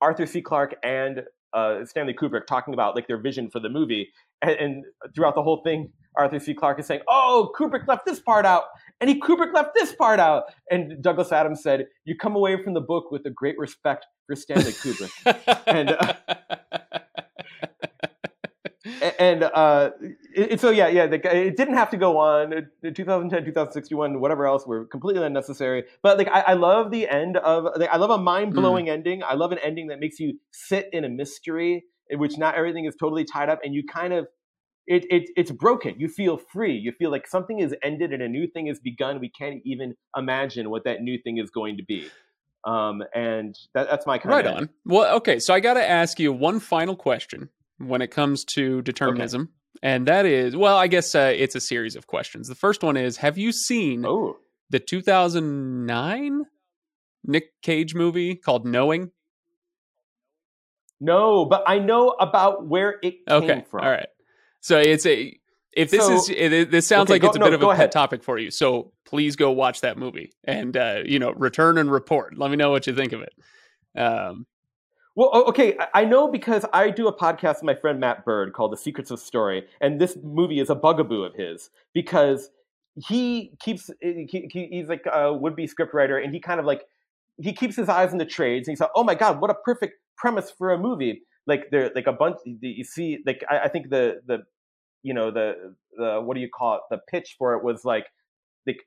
Arthur 0.00 0.26
C. 0.26 0.42
Clarke 0.42 0.76
and 0.82 1.22
uh, 1.52 1.84
Stanley 1.84 2.14
Kubrick 2.14 2.46
talking 2.46 2.74
about 2.74 2.94
like 2.94 3.06
their 3.06 3.18
vision 3.18 3.50
for 3.50 3.60
the 3.60 3.68
movie, 3.68 4.08
and, 4.42 4.52
and 4.52 4.84
throughout 5.14 5.34
the 5.34 5.42
whole 5.42 5.62
thing, 5.64 5.90
Arthur 6.16 6.38
C. 6.38 6.54
Clarke 6.54 6.80
is 6.80 6.86
saying, 6.86 7.00
"Oh, 7.08 7.52
Kubrick 7.58 7.86
left 7.86 8.06
this 8.06 8.20
part 8.20 8.46
out, 8.46 8.64
and 9.00 9.08
he 9.08 9.20
Kubrick 9.20 9.52
left 9.54 9.74
this 9.74 9.94
part 9.94 10.20
out," 10.20 10.44
and 10.70 11.02
Douglas 11.02 11.32
Adams 11.32 11.62
said, 11.62 11.86
"You 12.04 12.16
come 12.16 12.36
away 12.36 12.62
from 12.62 12.74
the 12.74 12.80
book 12.80 13.10
with 13.10 13.24
a 13.26 13.30
great 13.30 13.58
respect 13.58 14.06
for 14.26 14.36
Stanley 14.36 14.72
Kubrick." 14.72 15.62
and, 15.66 15.90
uh, 15.90 16.77
and 19.18 19.44
uh, 19.44 19.90
it, 20.34 20.60
so 20.60 20.70
yeah, 20.70 20.88
yeah, 20.88 21.06
the, 21.06 21.16
it 21.36 21.56
didn't 21.56 21.74
have 21.74 21.90
to 21.90 21.96
go 21.96 22.18
on. 22.18 22.52
Uh, 22.52 22.90
2010, 22.94 23.44
2061, 23.44 24.20
whatever 24.20 24.46
else 24.46 24.66
were 24.66 24.86
completely 24.86 25.24
unnecessary. 25.24 25.84
But 26.02 26.18
like, 26.18 26.28
I, 26.28 26.40
I 26.40 26.52
love 26.54 26.90
the 26.90 27.08
end 27.08 27.36
of. 27.36 27.64
Like, 27.76 27.90
I 27.90 27.96
love 27.96 28.10
a 28.10 28.18
mind 28.18 28.54
blowing 28.54 28.88
ending. 28.88 29.22
I 29.22 29.34
love 29.34 29.52
an 29.52 29.58
ending 29.58 29.88
that 29.88 30.00
makes 30.00 30.18
you 30.18 30.38
sit 30.50 30.88
in 30.92 31.04
a 31.04 31.08
mystery 31.08 31.84
in 32.10 32.18
which 32.18 32.38
not 32.38 32.54
everything 32.54 32.86
is 32.86 32.94
totally 32.98 33.24
tied 33.24 33.48
up, 33.48 33.60
and 33.62 33.74
you 33.74 33.84
kind 33.84 34.12
of. 34.12 34.26
It, 34.90 35.04
it, 35.10 35.28
it's 35.36 35.50
broken. 35.50 35.96
You 35.98 36.08
feel 36.08 36.38
free. 36.38 36.72
You 36.74 36.92
feel 36.92 37.10
like 37.10 37.26
something 37.26 37.60
is 37.60 37.74
ended 37.82 38.10
and 38.14 38.22
a 38.22 38.28
new 38.28 38.46
thing 38.46 38.68
is 38.68 38.80
begun. 38.80 39.20
We 39.20 39.28
can't 39.28 39.60
even 39.66 39.94
imagine 40.16 40.70
what 40.70 40.84
that 40.84 41.02
new 41.02 41.18
thing 41.22 41.36
is 41.36 41.50
going 41.50 41.76
to 41.76 41.82
be. 41.82 42.08
Um, 42.64 43.02
and 43.14 43.54
that, 43.74 43.90
that's 43.90 44.06
my 44.06 44.16
kind 44.16 44.32
of 44.32 44.36
right 44.36 44.46
on. 44.46 44.70
Well, 44.86 45.16
okay. 45.16 45.40
So 45.40 45.52
I 45.52 45.60
got 45.60 45.74
to 45.74 45.86
ask 45.86 46.18
you 46.18 46.32
one 46.32 46.58
final 46.58 46.96
question 46.96 47.50
when 47.78 48.02
it 48.02 48.10
comes 48.10 48.44
to 48.44 48.82
determinism, 48.82 49.50
and 49.82 50.06
that 50.06 50.26
is, 50.26 50.54
well, 50.56 50.76
I 50.76 50.86
guess 50.88 51.14
uh, 51.14 51.32
it's 51.34 51.54
a 51.54 51.60
series 51.60 51.96
of 51.96 52.06
questions. 52.06 52.48
The 52.48 52.54
first 52.54 52.82
one 52.82 52.96
is, 52.96 53.16
have 53.18 53.38
you 53.38 53.52
seen 53.52 54.04
Oh, 54.04 54.36
the 54.70 54.78
2009 54.80 56.42
Nick 57.24 57.60
Cage 57.62 57.94
movie 57.94 58.34
called 58.34 58.66
Knowing? 58.66 59.10
no, 61.00 61.44
but 61.44 61.62
I 61.66 61.78
know 61.78 62.08
about 62.10 62.66
where 62.66 62.98
it 63.02 63.24
came 63.26 63.42
Okay, 63.44 63.64
from. 63.70 63.84
all 63.84 63.90
right. 63.90 64.08
So 64.60 64.78
it's 64.78 65.06
a 65.06 65.38
if 65.72 65.90
this 65.90 66.04
So- 66.06 66.14
is 66.14 66.28
it, 66.30 66.70
this 66.72 66.86
sounds 66.88 67.04
Okay, 67.08 67.14
like 67.14 67.22
go- 67.22 67.28
it's 67.28 67.36
a 67.36 67.40
no, 67.40 67.46
bit 67.46 67.54
of 67.54 67.60
a 67.60 67.66
go 67.66 67.74
pet 67.74 67.92
topic 67.92 68.24
for 68.24 68.36
you. 68.38 68.50
So 68.50 68.92
please 69.06 69.36
go 69.36 69.52
watch 69.52 69.82
that 69.82 69.96
movie 69.96 70.32
and 70.44 70.76
uh, 70.76 71.02
you 71.04 71.18
know 71.20 71.30
return 71.32 71.78
and 71.78 71.90
report. 71.90 72.36
Let 72.36 72.50
me 72.50 72.56
know 72.56 72.70
what 72.70 72.86
you 72.88 72.94
think 72.94 73.12
of 73.12 73.20
it. 73.22 73.32
Um, 74.00 74.46
Well, 75.18 75.32
okay, 75.48 75.76
I- 75.94 76.04
know 76.04 76.28
because 76.28 76.64
I 76.72 76.90
do 76.90 77.08
a 77.08 77.12
podcast 77.12 77.54
with 77.56 77.64
my 77.64 77.74
friend 77.74 77.98
Matt 77.98 78.24
Bird 78.24 78.52
called 78.52 78.70
The 78.70 78.76
Secrets 78.76 79.10
of 79.10 79.18
Story, 79.18 79.66
and 79.80 80.00
this 80.00 80.16
movie 80.22 80.60
is 80.60 80.70
a 80.70 80.76
bugaboo 80.76 81.24
of 81.24 81.34
his 81.34 81.70
because 81.92 82.50
he 82.94 83.50
keeps 83.58 83.90
eh, 84.00 84.26
he, 84.28 84.48
he- 84.52 84.68
he's 84.70 84.86
like 84.88 85.04
a 85.12 85.34
would-be 85.34 85.66
scriptwriter, 85.66 86.22
and 86.22 86.32
he 86.32 86.38
kind 86.38 86.60
of 86.60 86.66
like 86.66 86.84
he 87.36 87.52
keeps 87.52 87.74
his 87.74 87.88
eyes 87.88 88.12
on 88.12 88.18
the 88.18 88.24
trades, 88.24 88.68
and 88.68 88.74
he's 88.74 88.80
like, 88.80 88.90
oh 88.94 89.02
my 89.02 89.16
god, 89.16 89.40
what 89.40 89.50
a 89.50 89.54
perfect 89.54 89.94
premise 90.16 90.52
for 90.56 90.70
a 90.72 90.78
movie! 90.78 91.22
Like 91.48 91.70
there, 91.72 91.90
like 91.96 92.06
a 92.06 92.12
bunch 92.12 92.36
you 92.44 92.84
see, 92.84 93.18
like 93.26 93.42
I, 93.50 93.62
I 93.64 93.68
think 93.68 93.90
the 93.90 94.20
the 94.24 94.44
you 95.02 95.14
know 95.14 95.32
the 95.32 95.74
the 95.96 96.20
what 96.20 96.36
do 96.36 96.40
you 96.40 96.48
call 96.48 96.76
it? 96.76 96.82
The 96.90 96.98
pitch 97.10 97.34
for 97.36 97.54
it 97.54 97.64
was 97.64 97.84
like 97.84 98.06
like 98.68 98.86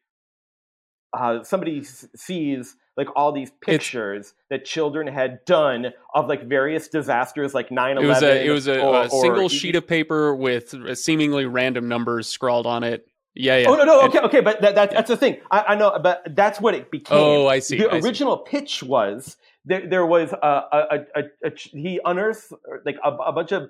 uh, 1.14 1.44
somebody 1.44 1.84
sees 1.84 2.76
like 2.98 3.08
all 3.16 3.32
these 3.32 3.52
pictures 3.62 4.34
that 4.50 4.66
children 4.66 5.08
had 5.08 5.44
done 5.46 5.88
of 6.14 6.28
like 6.28 6.44
various 6.48 6.88
disasters 6.88 7.54
like 7.54 7.70
9-11 7.70 8.02
it 8.04 8.08
was 8.08 8.22
a 8.24 8.46
it 8.46 8.50
was 8.50 8.68
a, 8.68 8.82
or- 8.82 9.02
a 9.04 9.10
single 9.10 9.46
or- 9.46 9.50
sheet 9.50 9.76
of 9.76 9.88
paper 9.88 10.36
with 10.36 10.74
seemingly 10.98 11.46
random 11.46 11.88
numbers 11.88 12.28
scrawled 12.28 12.66
on 12.68 12.84
it. 12.84 13.08
Yeah, 13.34 13.58
yeah. 13.60 13.70
oh 13.70 13.76
no 13.76 13.86
no 13.86 14.02
And- 14.02 14.10
okay 14.10 14.20
okay 14.26 14.42
but 14.42 14.62
that, 14.62 14.76
that 14.76 14.92
that's 14.92 15.08
the 15.08 15.16
thing 15.16 15.38
I, 15.50 15.64
I 15.70 15.76
know 15.76 15.98
but 16.04 16.22
that's 16.36 16.60
what 16.60 16.74
it 16.76 16.92
became 16.92 17.18
Oh, 17.18 17.48
I 17.48 17.60
see, 17.60 17.78
the 17.78 17.90
I 17.90 18.00
see. 18.02 18.06
original 18.08 18.38
pitch 18.38 18.84
was 18.84 19.38
there, 19.64 19.88
there 19.88 20.06
was 20.06 20.34
a, 20.34 20.36
a, 20.46 21.06
a, 21.16 21.24
a, 21.46 21.52
he 21.56 22.00
unearthed 22.04 22.52
like 22.84 22.98
a 23.04 23.32
bunch 23.32 23.52
of 23.54 23.70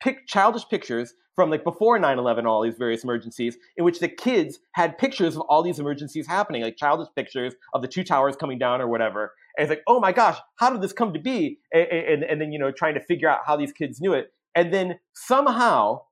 pic, 0.00 0.26
childish 0.26 0.68
pictures 0.68 1.14
from 1.34 1.50
like 1.50 1.64
before 1.64 1.98
9-11 1.98 2.46
all 2.46 2.62
these 2.62 2.78
various 2.78 3.04
emergencies 3.04 3.56
in 3.76 3.84
which 3.84 4.00
the 4.00 4.08
kids 4.08 4.58
had 4.72 4.96
pictures 4.96 5.36
of 5.36 5.42
all 5.42 5.62
these 5.62 5.78
emergencies 5.78 6.26
happening 6.26 6.62
like 6.62 6.76
childish 6.76 7.08
pictures 7.14 7.54
of 7.74 7.82
the 7.82 7.88
two 7.88 8.02
towers 8.02 8.36
coming 8.36 8.58
down 8.58 8.80
or 8.80 8.88
whatever. 8.88 9.32
And 9.56 9.64
it's 9.64 9.70
like 9.70 9.82
oh 9.86 10.00
my 10.00 10.12
gosh 10.12 10.38
how 10.56 10.70
did 10.70 10.80
this 10.80 10.92
come 10.92 11.12
to 11.12 11.20
be? 11.20 11.58
And, 11.72 11.86
and, 11.86 12.24
and 12.24 12.40
then 12.40 12.52
you 12.52 12.58
know 12.58 12.70
trying 12.70 12.94
to 12.94 13.00
figure 13.00 13.28
out 13.28 13.40
how 13.46 13.56
these 13.56 13.72
kids 13.72 14.00
knew 14.00 14.14
it. 14.14 14.32
And 14.54 14.72
then 14.72 14.98
somehow 15.14 16.02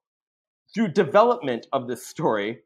through 0.75 0.89
development 0.89 1.67
of 1.73 1.89
this 1.89 2.07
story 2.07 2.61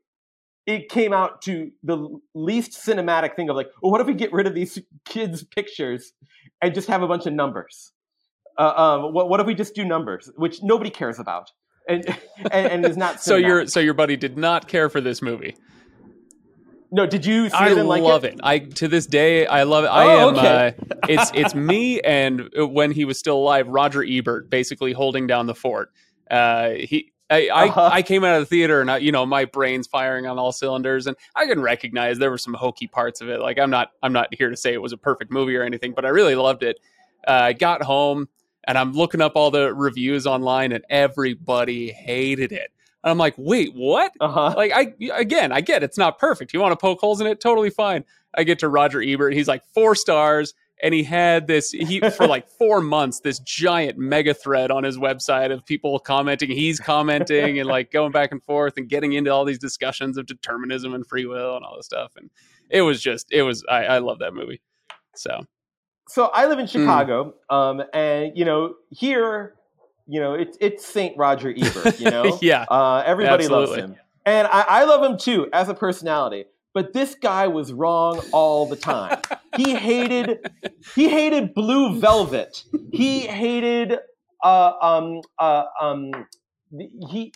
it 0.68 0.90
came 0.90 1.14
out 1.14 1.40
to 1.40 1.70
the 1.82 2.20
least 2.34 2.72
cinematic 2.72 3.34
thing 3.34 3.48
of 3.48 3.56
like, 3.56 3.68
well, 3.80 3.90
what 3.90 4.02
if 4.02 4.06
we 4.06 4.12
get 4.12 4.30
rid 4.34 4.46
of 4.46 4.54
these 4.54 4.78
kids' 5.06 5.42
pictures 5.42 6.12
and 6.60 6.74
just 6.74 6.88
have 6.88 7.00
a 7.00 7.08
bunch 7.08 7.24
of 7.24 7.32
numbers? 7.32 7.92
Uh, 8.58 8.72
um, 9.04 9.12
what, 9.12 9.28
what 9.28 9.38
if 9.40 9.46
we 9.46 9.54
just 9.54 9.74
do 9.74 9.84
numbers, 9.84 10.30
which 10.36 10.62
nobody 10.62 10.90
cares 10.90 11.18
about, 11.20 11.52
and 11.88 12.04
and, 12.50 12.66
and 12.66 12.84
is 12.86 12.96
not. 12.96 13.20
so 13.22 13.36
your 13.36 13.66
so 13.68 13.78
your 13.80 13.94
buddy 13.94 14.16
did 14.16 14.36
not 14.36 14.66
care 14.66 14.88
for 14.88 15.00
this 15.00 15.22
movie. 15.22 15.54
no? 16.90 17.06
Did 17.06 17.24
you 17.26 17.48
see 17.50 17.54
I 17.56 17.72
like 17.72 18.02
love 18.02 18.24
it? 18.24 18.34
it? 18.34 18.40
I 18.42 18.58
to 18.58 18.88
this 18.88 19.06
day 19.06 19.46
I 19.46 19.62
love 19.64 19.84
it. 19.84 19.88
I 19.88 20.04
Oh, 20.04 20.28
am. 20.30 20.34
okay. 20.36 20.74
Uh, 20.90 20.94
it's 21.08 21.30
it's 21.34 21.54
me 21.54 22.00
and 22.00 22.50
uh, 22.58 22.66
when 22.66 22.90
he 22.90 23.04
was 23.04 23.18
still 23.18 23.36
alive, 23.36 23.68
Roger 23.68 24.02
Ebert, 24.04 24.50
basically 24.50 24.92
holding 24.92 25.26
down 25.26 25.46
the 25.46 25.54
fort. 25.54 25.90
Uh, 26.30 26.70
he 26.70 27.12
I 27.30 27.48
I, 27.48 27.68
Uh-huh. 27.68 27.90
I 27.92 28.02
came 28.02 28.24
out 28.24 28.34
of 28.36 28.40
the 28.42 28.46
theater 28.46 28.80
and 28.80 28.90
I, 28.90 28.96
you 28.98 29.12
know 29.12 29.24
my 29.26 29.44
brain's 29.44 29.86
firing 29.86 30.26
on 30.26 30.38
all 30.38 30.50
cylinders, 30.50 31.06
and 31.06 31.16
I 31.36 31.46
can 31.46 31.60
recognize 31.60 32.18
there 32.18 32.30
were 32.30 32.38
some 32.38 32.54
hokey 32.54 32.86
parts 32.88 33.20
of 33.20 33.28
it. 33.28 33.40
Like 33.40 33.58
I'm 33.58 33.70
not 33.70 33.92
I'm 34.02 34.12
not 34.12 34.34
here 34.34 34.50
to 34.50 34.56
say 34.56 34.72
it 34.72 34.82
was 34.82 34.92
a 34.92 34.98
perfect 34.98 35.30
movie 35.30 35.54
or 35.56 35.62
anything, 35.62 35.92
but 35.92 36.04
I 36.04 36.08
really 36.08 36.34
loved 36.34 36.62
it. 36.64 36.80
Uh, 37.26 37.32
I 37.32 37.52
got 37.52 37.82
home 37.82 38.28
and 38.68 38.76
I'm 38.76 38.92
looking 38.92 39.22
up 39.22 39.32
all 39.34 39.50
the 39.50 39.74
reviews 39.74 40.26
online, 40.26 40.72
and 40.72 40.84
everybody 40.90 41.90
hated 41.90 42.52
it. 42.52 42.70
And 43.02 43.10
I'm 43.10 43.18
like, 43.18 43.34
wait, 43.38 43.74
what? 43.74 44.12
Uh 44.20 44.28
huh. 44.28 44.54
like 44.56 44.72
I 44.72 44.92
again, 45.14 45.50
I 45.50 45.62
get 45.62 45.82
it's 45.82 45.98
not 45.98 46.18
perfect. 46.18 46.52
You 46.52 46.60
want 46.60 46.72
to 46.72 46.76
poke 46.76 47.00
holes 47.00 47.20
in 47.20 47.26
it, 47.26 47.40
totally 47.40 47.70
fine. 47.70 48.04
I 48.36 48.44
get 48.44 48.58
to 48.60 48.68
Roger 48.68 49.02
Ebert, 49.02 49.32
he's 49.32 49.48
like 49.48 49.64
four 49.72 49.94
stars, 49.94 50.52
and 50.82 50.92
he 50.92 51.02
had 51.02 51.46
this 51.46 51.70
he 51.70 52.00
for 52.10 52.26
like 52.26 52.46
four 52.58 52.82
months 52.82 53.20
this 53.20 53.38
giant 53.38 53.96
mega 53.96 54.34
thread 54.34 54.70
on 54.70 54.84
his 54.84 54.98
website 54.98 55.50
of 55.50 55.64
people 55.64 55.98
commenting. 55.98 56.50
He's 56.50 56.78
commenting 56.78 57.58
and 57.58 57.68
like 57.68 57.90
going 57.90 58.12
back 58.12 58.32
and 58.32 58.42
forth 58.44 58.74
and 58.76 58.86
getting 58.86 59.14
into 59.14 59.32
all 59.32 59.46
these 59.46 59.58
discussions 59.58 60.18
of 60.18 60.26
determinism 60.26 60.92
and 60.92 61.06
free 61.06 61.24
will 61.24 61.56
and 61.56 61.64
all 61.64 61.76
this 61.76 61.86
stuff. 61.86 62.12
And 62.16 62.28
it 62.68 62.82
was 62.82 63.00
just 63.00 63.32
it 63.32 63.42
was 63.42 63.64
I, 63.66 63.84
I 63.84 63.98
love 63.98 64.18
that 64.18 64.34
movie. 64.34 64.60
So 65.14 65.40
So 66.08 66.26
I 66.26 66.46
live 66.46 66.58
in 66.58 66.66
Mm. 66.66 66.70
Chicago, 66.70 67.34
um, 67.50 67.82
and 67.92 68.32
you 68.36 68.44
know 68.44 68.74
here, 68.90 69.54
you 70.06 70.20
know 70.20 70.34
it's 70.34 70.56
it's 70.60 70.84
Saint 70.86 71.16
Roger 71.18 71.52
Ebert. 71.56 71.98
You 72.00 72.10
know, 72.10 72.38
yeah, 72.42 72.64
uh, 72.70 73.02
everybody 73.04 73.44
Absolutely. 73.44 73.76
loves 73.82 73.92
him, 73.92 73.96
and 74.24 74.48
I, 74.48 74.60
I 74.68 74.84
love 74.84 75.02
him 75.10 75.18
too 75.18 75.48
as 75.52 75.68
a 75.68 75.74
personality. 75.74 76.46
But 76.74 76.92
this 76.92 77.14
guy 77.14 77.48
was 77.48 77.72
wrong 77.72 78.20
all 78.32 78.68
the 78.68 78.76
time. 78.76 79.20
he 79.56 79.74
hated 79.74 80.38
he 80.94 81.08
hated 81.08 81.54
Blue 81.54 81.98
Velvet. 81.98 82.64
He 82.92 83.26
hated 83.26 83.98
uh, 84.42 84.72
um 84.80 85.20
uh, 85.38 85.64
um 85.80 86.10
he 87.10 87.32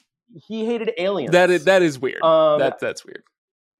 he 0.47 0.65
hated 0.65 0.93
aliens. 0.99 1.33
that 1.33 1.51
is 1.51 1.65
that 1.65 1.83
is 1.83 1.99
weird. 1.99 2.23
um, 2.23 2.59
that 2.61 2.79
that's 2.79 3.05
weird. 3.05 3.23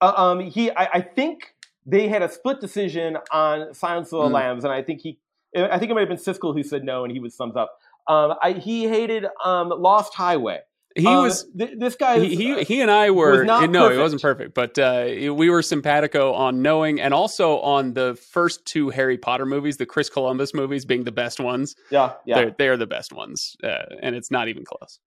uh, 0.01 0.13
um, 0.17 0.41
he, 0.41 0.71
I, 0.71 0.89
I 0.95 1.01
think 1.01 1.52
they 1.87 2.09
had 2.09 2.23
a 2.23 2.29
split 2.31 2.61
decision 2.61 3.19
on 3.31 3.75
Silence 3.75 4.13
of 4.13 4.23
the 4.25 4.29
Mm. 4.31 4.35
Lambs, 4.35 4.65
and 4.65 4.73
I 4.73 4.83
think 4.83 5.01
he, 5.01 5.19
I 5.57 5.79
think 5.79 5.91
it 5.91 5.95
might 5.95 6.01
have 6.01 6.09
been 6.09 6.17
Siskel 6.19 6.55
who 6.55 6.63
said 6.63 6.85
no, 6.85 7.05
and 7.05 7.13
he 7.13 7.21
was 7.21 7.35
thumbs 7.37 7.57
up. 7.57 7.73
Um, 8.09 8.35
I, 8.43 8.53
he 8.53 8.89
hated 8.89 9.27
um, 9.45 9.69
Lost 9.69 10.15
Highway. 10.15 10.61
He 10.95 11.07
Uh, 11.07 11.23
was 11.23 11.47
th- 11.57 11.79
this 11.79 11.95
guy. 11.95 12.19
he, 12.21 12.37
he 12.37 12.65
he 12.65 12.81
and 12.83 12.91
I 12.91 13.11
were 13.11 13.45
not 13.45 13.71
no, 13.71 13.91
it 13.91 13.97
wasn't 13.99 14.21
perfect, 14.21 14.53
but 14.55 14.79
uh, 14.79 15.07
we 15.35 15.49
were 15.49 15.63
simpatico 15.63 16.35
on 16.35 16.61
knowing, 16.61 17.01
and 17.01 17.15
also 17.15 17.61
on 17.61 17.95
the 17.95 18.15
first 18.31 18.67
two 18.67 18.91
Harry 18.91 19.17
Potter 19.17 19.47
movies, 19.47 19.79
the 19.79 19.87
Chris 19.87 20.11
Columbus 20.11 20.53
movies 20.53 20.85
being 20.85 21.05
the 21.05 21.13
best 21.13 21.41
ones. 21.41 21.75
yeah, 21.91 22.13
yeah. 22.27 22.35
They're 22.37 22.55
they're 22.59 22.77
the 22.77 22.87
best 22.87 23.11
ones, 23.13 23.57
uh, 23.65 23.69
and 24.03 24.15
it's 24.15 24.31
not 24.31 24.49
even 24.49 24.65
close. 24.67 24.99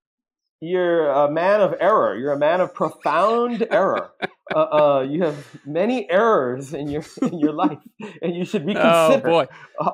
You're 0.62 1.10
a 1.10 1.30
man 1.30 1.62
of 1.62 1.76
error. 1.80 2.18
You're 2.18 2.32
a 2.32 2.40
man 2.40 2.62
of 2.62 2.74
profound 2.74 3.68
error. 3.70 4.12
Uh, 4.54 4.60
uh, 4.60 5.08
you 5.10 5.24
have 5.24 5.46
many 5.66 6.10
errors 6.10 6.74
in 6.74 6.88
your 6.88 7.04
in 7.22 7.40
your 7.40 7.52
life, 7.52 7.80
and 8.22 8.36
you 8.36 8.46
should 8.46 8.64
Oh 8.64 8.68
reconsider 8.68 9.30
boy! 9.30 9.48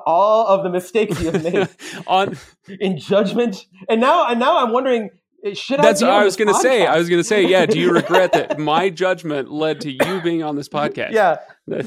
all 0.06 0.46
of 0.46 0.62
the 0.62 0.70
mistakes 0.70 1.20
you 1.20 1.30
have 1.30 1.42
made 1.52 1.68
on 2.06 2.36
in 2.80 2.98
judgment. 2.98 3.66
And 3.88 4.00
now, 4.00 4.28
and 4.28 4.38
now, 4.38 4.64
I'm 4.64 4.72
wondering, 4.72 5.10
should 5.54 5.80
I? 5.80 5.82
that's 5.82 6.00
be 6.00 6.06
what 6.06 6.14
on 6.14 6.22
I 6.22 6.24
was 6.24 6.36
going 6.36 6.48
to 6.48 6.60
say. 6.60 6.86
I 6.86 6.96
was 6.96 7.08
going 7.08 7.20
to 7.20 7.24
say, 7.24 7.46
yeah. 7.46 7.66
Do 7.66 7.78
you 7.78 7.92
regret 7.92 8.32
that 8.32 8.58
my 8.58 8.88
judgment 8.88 9.50
led 9.50 9.80
to 9.82 9.90
you 9.90 10.20
being 10.20 10.42
on 10.42 10.54
this 10.54 10.68
podcast? 10.68 11.12
yeah, 11.12 11.38
yeah, 11.66 11.82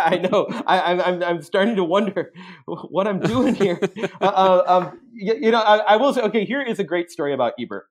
I 0.00 0.18
know. 0.18 0.46
I, 0.66 0.80
I'm, 0.92 1.00
I'm, 1.00 1.22
I'm 1.22 1.42
starting 1.42 1.76
to 1.76 1.84
wonder 1.84 2.32
what 2.66 3.06
I'm 3.06 3.20
doing 3.20 3.54
here. 3.54 3.78
uh, 4.20 4.24
uh, 4.24 4.62
um, 4.66 5.00
you, 5.16 5.34
you 5.40 5.50
know, 5.50 5.60
I, 5.60 5.76
I 5.78 5.96
will 5.96 6.12
say, 6.12 6.22
okay, 6.22 6.44
here 6.44 6.62
is 6.62 6.78
a 6.78 6.84
great 6.84 7.10
story 7.10 7.32
about 7.34 7.52
Ebert. 7.60 7.86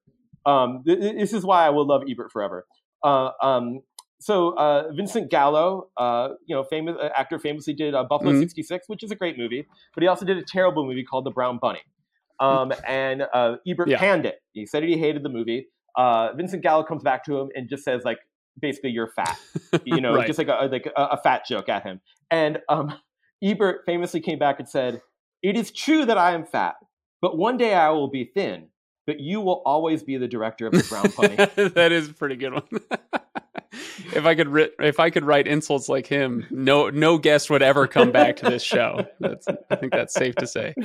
Um, 0.46 0.84
th- 0.86 1.00
th- 1.00 1.16
this 1.18 1.34
is 1.34 1.44
why 1.44 1.66
I 1.66 1.70
will 1.72 1.88
love 1.88 2.04
Ebert 2.10 2.32
forever. 2.32 2.66
Uh, 3.04 3.32
um, 3.42 3.80
so 4.20 4.58
uh, 4.58 4.92
Vincent 4.96 5.30
Gallo, 5.30 5.90
uh, 5.98 6.30
you 6.48 6.56
know, 6.56 6.64
famous 6.64 6.96
uh, 7.02 7.10
actor, 7.16 7.38
famously 7.40 7.74
did 7.74 7.94
uh, 7.94 8.04
Buffalo 8.04 8.32
Mhm. 8.32 8.40
'66, 8.40 8.88
which 8.88 9.04
is 9.04 9.12
a 9.12 9.16
great 9.16 9.38
movie, 9.38 9.66
but 9.94 10.02
he 10.04 10.08
also 10.08 10.26
did 10.26 10.38
a 10.38 10.44
terrible 10.44 10.86
movie 10.86 11.04
called 11.04 11.26
The 11.26 11.32
Brown 11.32 11.60
Bunny. 11.62 11.82
Um, 12.40 12.72
and 12.88 13.24
uh, 13.34 13.58
Ebert 13.68 13.90
Yeah. 13.90 13.98
panned 13.98 14.26
it. 14.26 14.36
He 14.54 14.66
said 14.66 14.84
he 14.84 14.98
hated 14.98 15.24
the 15.24 15.30
movie. 15.30 15.68
Uh, 15.98 16.34
Vincent 16.36 16.64
Gallo 16.64 16.84
comes 16.84 17.04
back 17.04 17.24
to 17.26 17.38
him 17.40 17.50
and 17.56 17.70
just 17.70 17.84
says, 17.84 18.02
like, 18.04 18.20
basically, 18.60 18.90
you're 18.92 19.12
fat 19.16 19.36
you 19.86 20.02
know, 20.02 20.14
Right. 20.16 20.28
just 20.28 20.38
like 20.40 20.48
a 20.48 20.68
like 20.72 20.86
a, 20.96 21.02
a 21.04 21.18
fat 21.22 21.46
joke 21.48 21.70
at 21.70 21.84
him. 21.84 22.02
And 22.32 22.60
um, 22.70 22.94
Ebert 23.44 23.82
famously 23.86 24.22
came 24.22 24.40
back 24.40 24.60
and 24.60 24.68
said, 24.68 25.02
"It 25.44 25.56
is 25.58 25.72
true 25.72 26.06
that 26.06 26.18
I 26.18 26.34
am 26.34 26.46
fat, 26.46 26.76
but 27.26 27.40
one 27.40 27.58
day 27.58 27.74
I 27.74 27.90
will 27.90 28.08
be 28.08 28.24
thin. 28.24 28.68
But 29.08 29.20
you 29.20 29.42
will 29.42 29.64
always 29.66 30.04
be 30.04 30.18
the 30.18 30.28
director 30.28 30.68
of 30.68 30.74
the 30.74 30.86
Brown 30.88 31.12
Pony. 31.56 31.70
that 31.70 31.92
is 31.92 32.08
a 32.08 32.14
pretty 32.14 32.36
good 32.36 32.54
one. 32.54 32.68
if 34.14 34.28
I 34.28 34.36
could 34.36 34.48
ri- 34.48 34.70
if 34.80 35.00
I 35.00 35.10
could 35.10 35.26
write 35.26 35.48
insults 35.48 35.90
like 35.90 36.06
him, 36.06 36.46
no 36.52 36.92
no 36.92 37.18
guest 37.18 37.50
would 37.50 37.64
ever 37.64 37.88
come 37.88 38.12
back 38.12 38.36
to 38.38 38.46
this 38.46 38.62
show. 38.62 39.08
That's 39.20 39.48
I 39.72 39.76
think 39.76 39.92
that's 39.92 40.14
safe 40.14 40.36
to 40.36 40.46
say. 40.46 40.76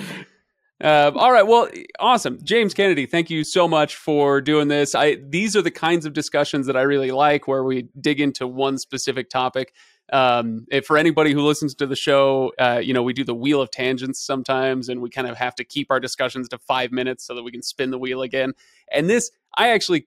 Um, 0.82 1.18
all 1.18 1.30
right, 1.30 1.46
well, 1.46 1.68
awesome, 1.98 2.38
James 2.42 2.72
Kennedy. 2.72 3.04
Thank 3.04 3.28
you 3.28 3.44
so 3.44 3.68
much 3.68 3.96
for 3.96 4.40
doing 4.40 4.68
this. 4.68 4.94
I 4.94 5.16
these 5.16 5.54
are 5.56 5.62
the 5.62 5.70
kinds 5.70 6.06
of 6.06 6.14
discussions 6.14 6.66
that 6.68 6.76
I 6.76 6.82
really 6.82 7.10
like, 7.10 7.46
where 7.46 7.64
we 7.64 7.90
dig 8.00 8.18
into 8.18 8.46
one 8.46 8.78
specific 8.78 9.28
topic. 9.28 9.74
Um, 10.12 10.66
if 10.70 10.86
for 10.86 10.96
anybody 10.96 11.32
who 11.32 11.40
listens 11.42 11.74
to 11.76 11.86
the 11.86 11.96
show, 11.96 12.52
uh, 12.58 12.80
you 12.82 12.92
know, 12.92 13.02
we 13.02 13.12
do 13.12 13.24
the 13.24 13.34
wheel 13.34 13.60
of 13.60 13.70
tangents 13.70 14.20
sometimes, 14.20 14.88
and 14.88 15.00
we 15.00 15.10
kind 15.10 15.28
of 15.28 15.36
have 15.36 15.54
to 15.56 15.64
keep 15.64 15.90
our 15.90 16.00
discussions 16.00 16.48
to 16.48 16.58
five 16.58 16.90
minutes 16.92 17.24
so 17.24 17.34
that 17.34 17.42
we 17.42 17.50
can 17.52 17.62
spin 17.62 17.90
the 17.90 17.98
wheel 17.98 18.22
again. 18.22 18.52
And 18.92 19.08
this, 19.08 19.30
I 19.56 19.70
actually 19.70 20.06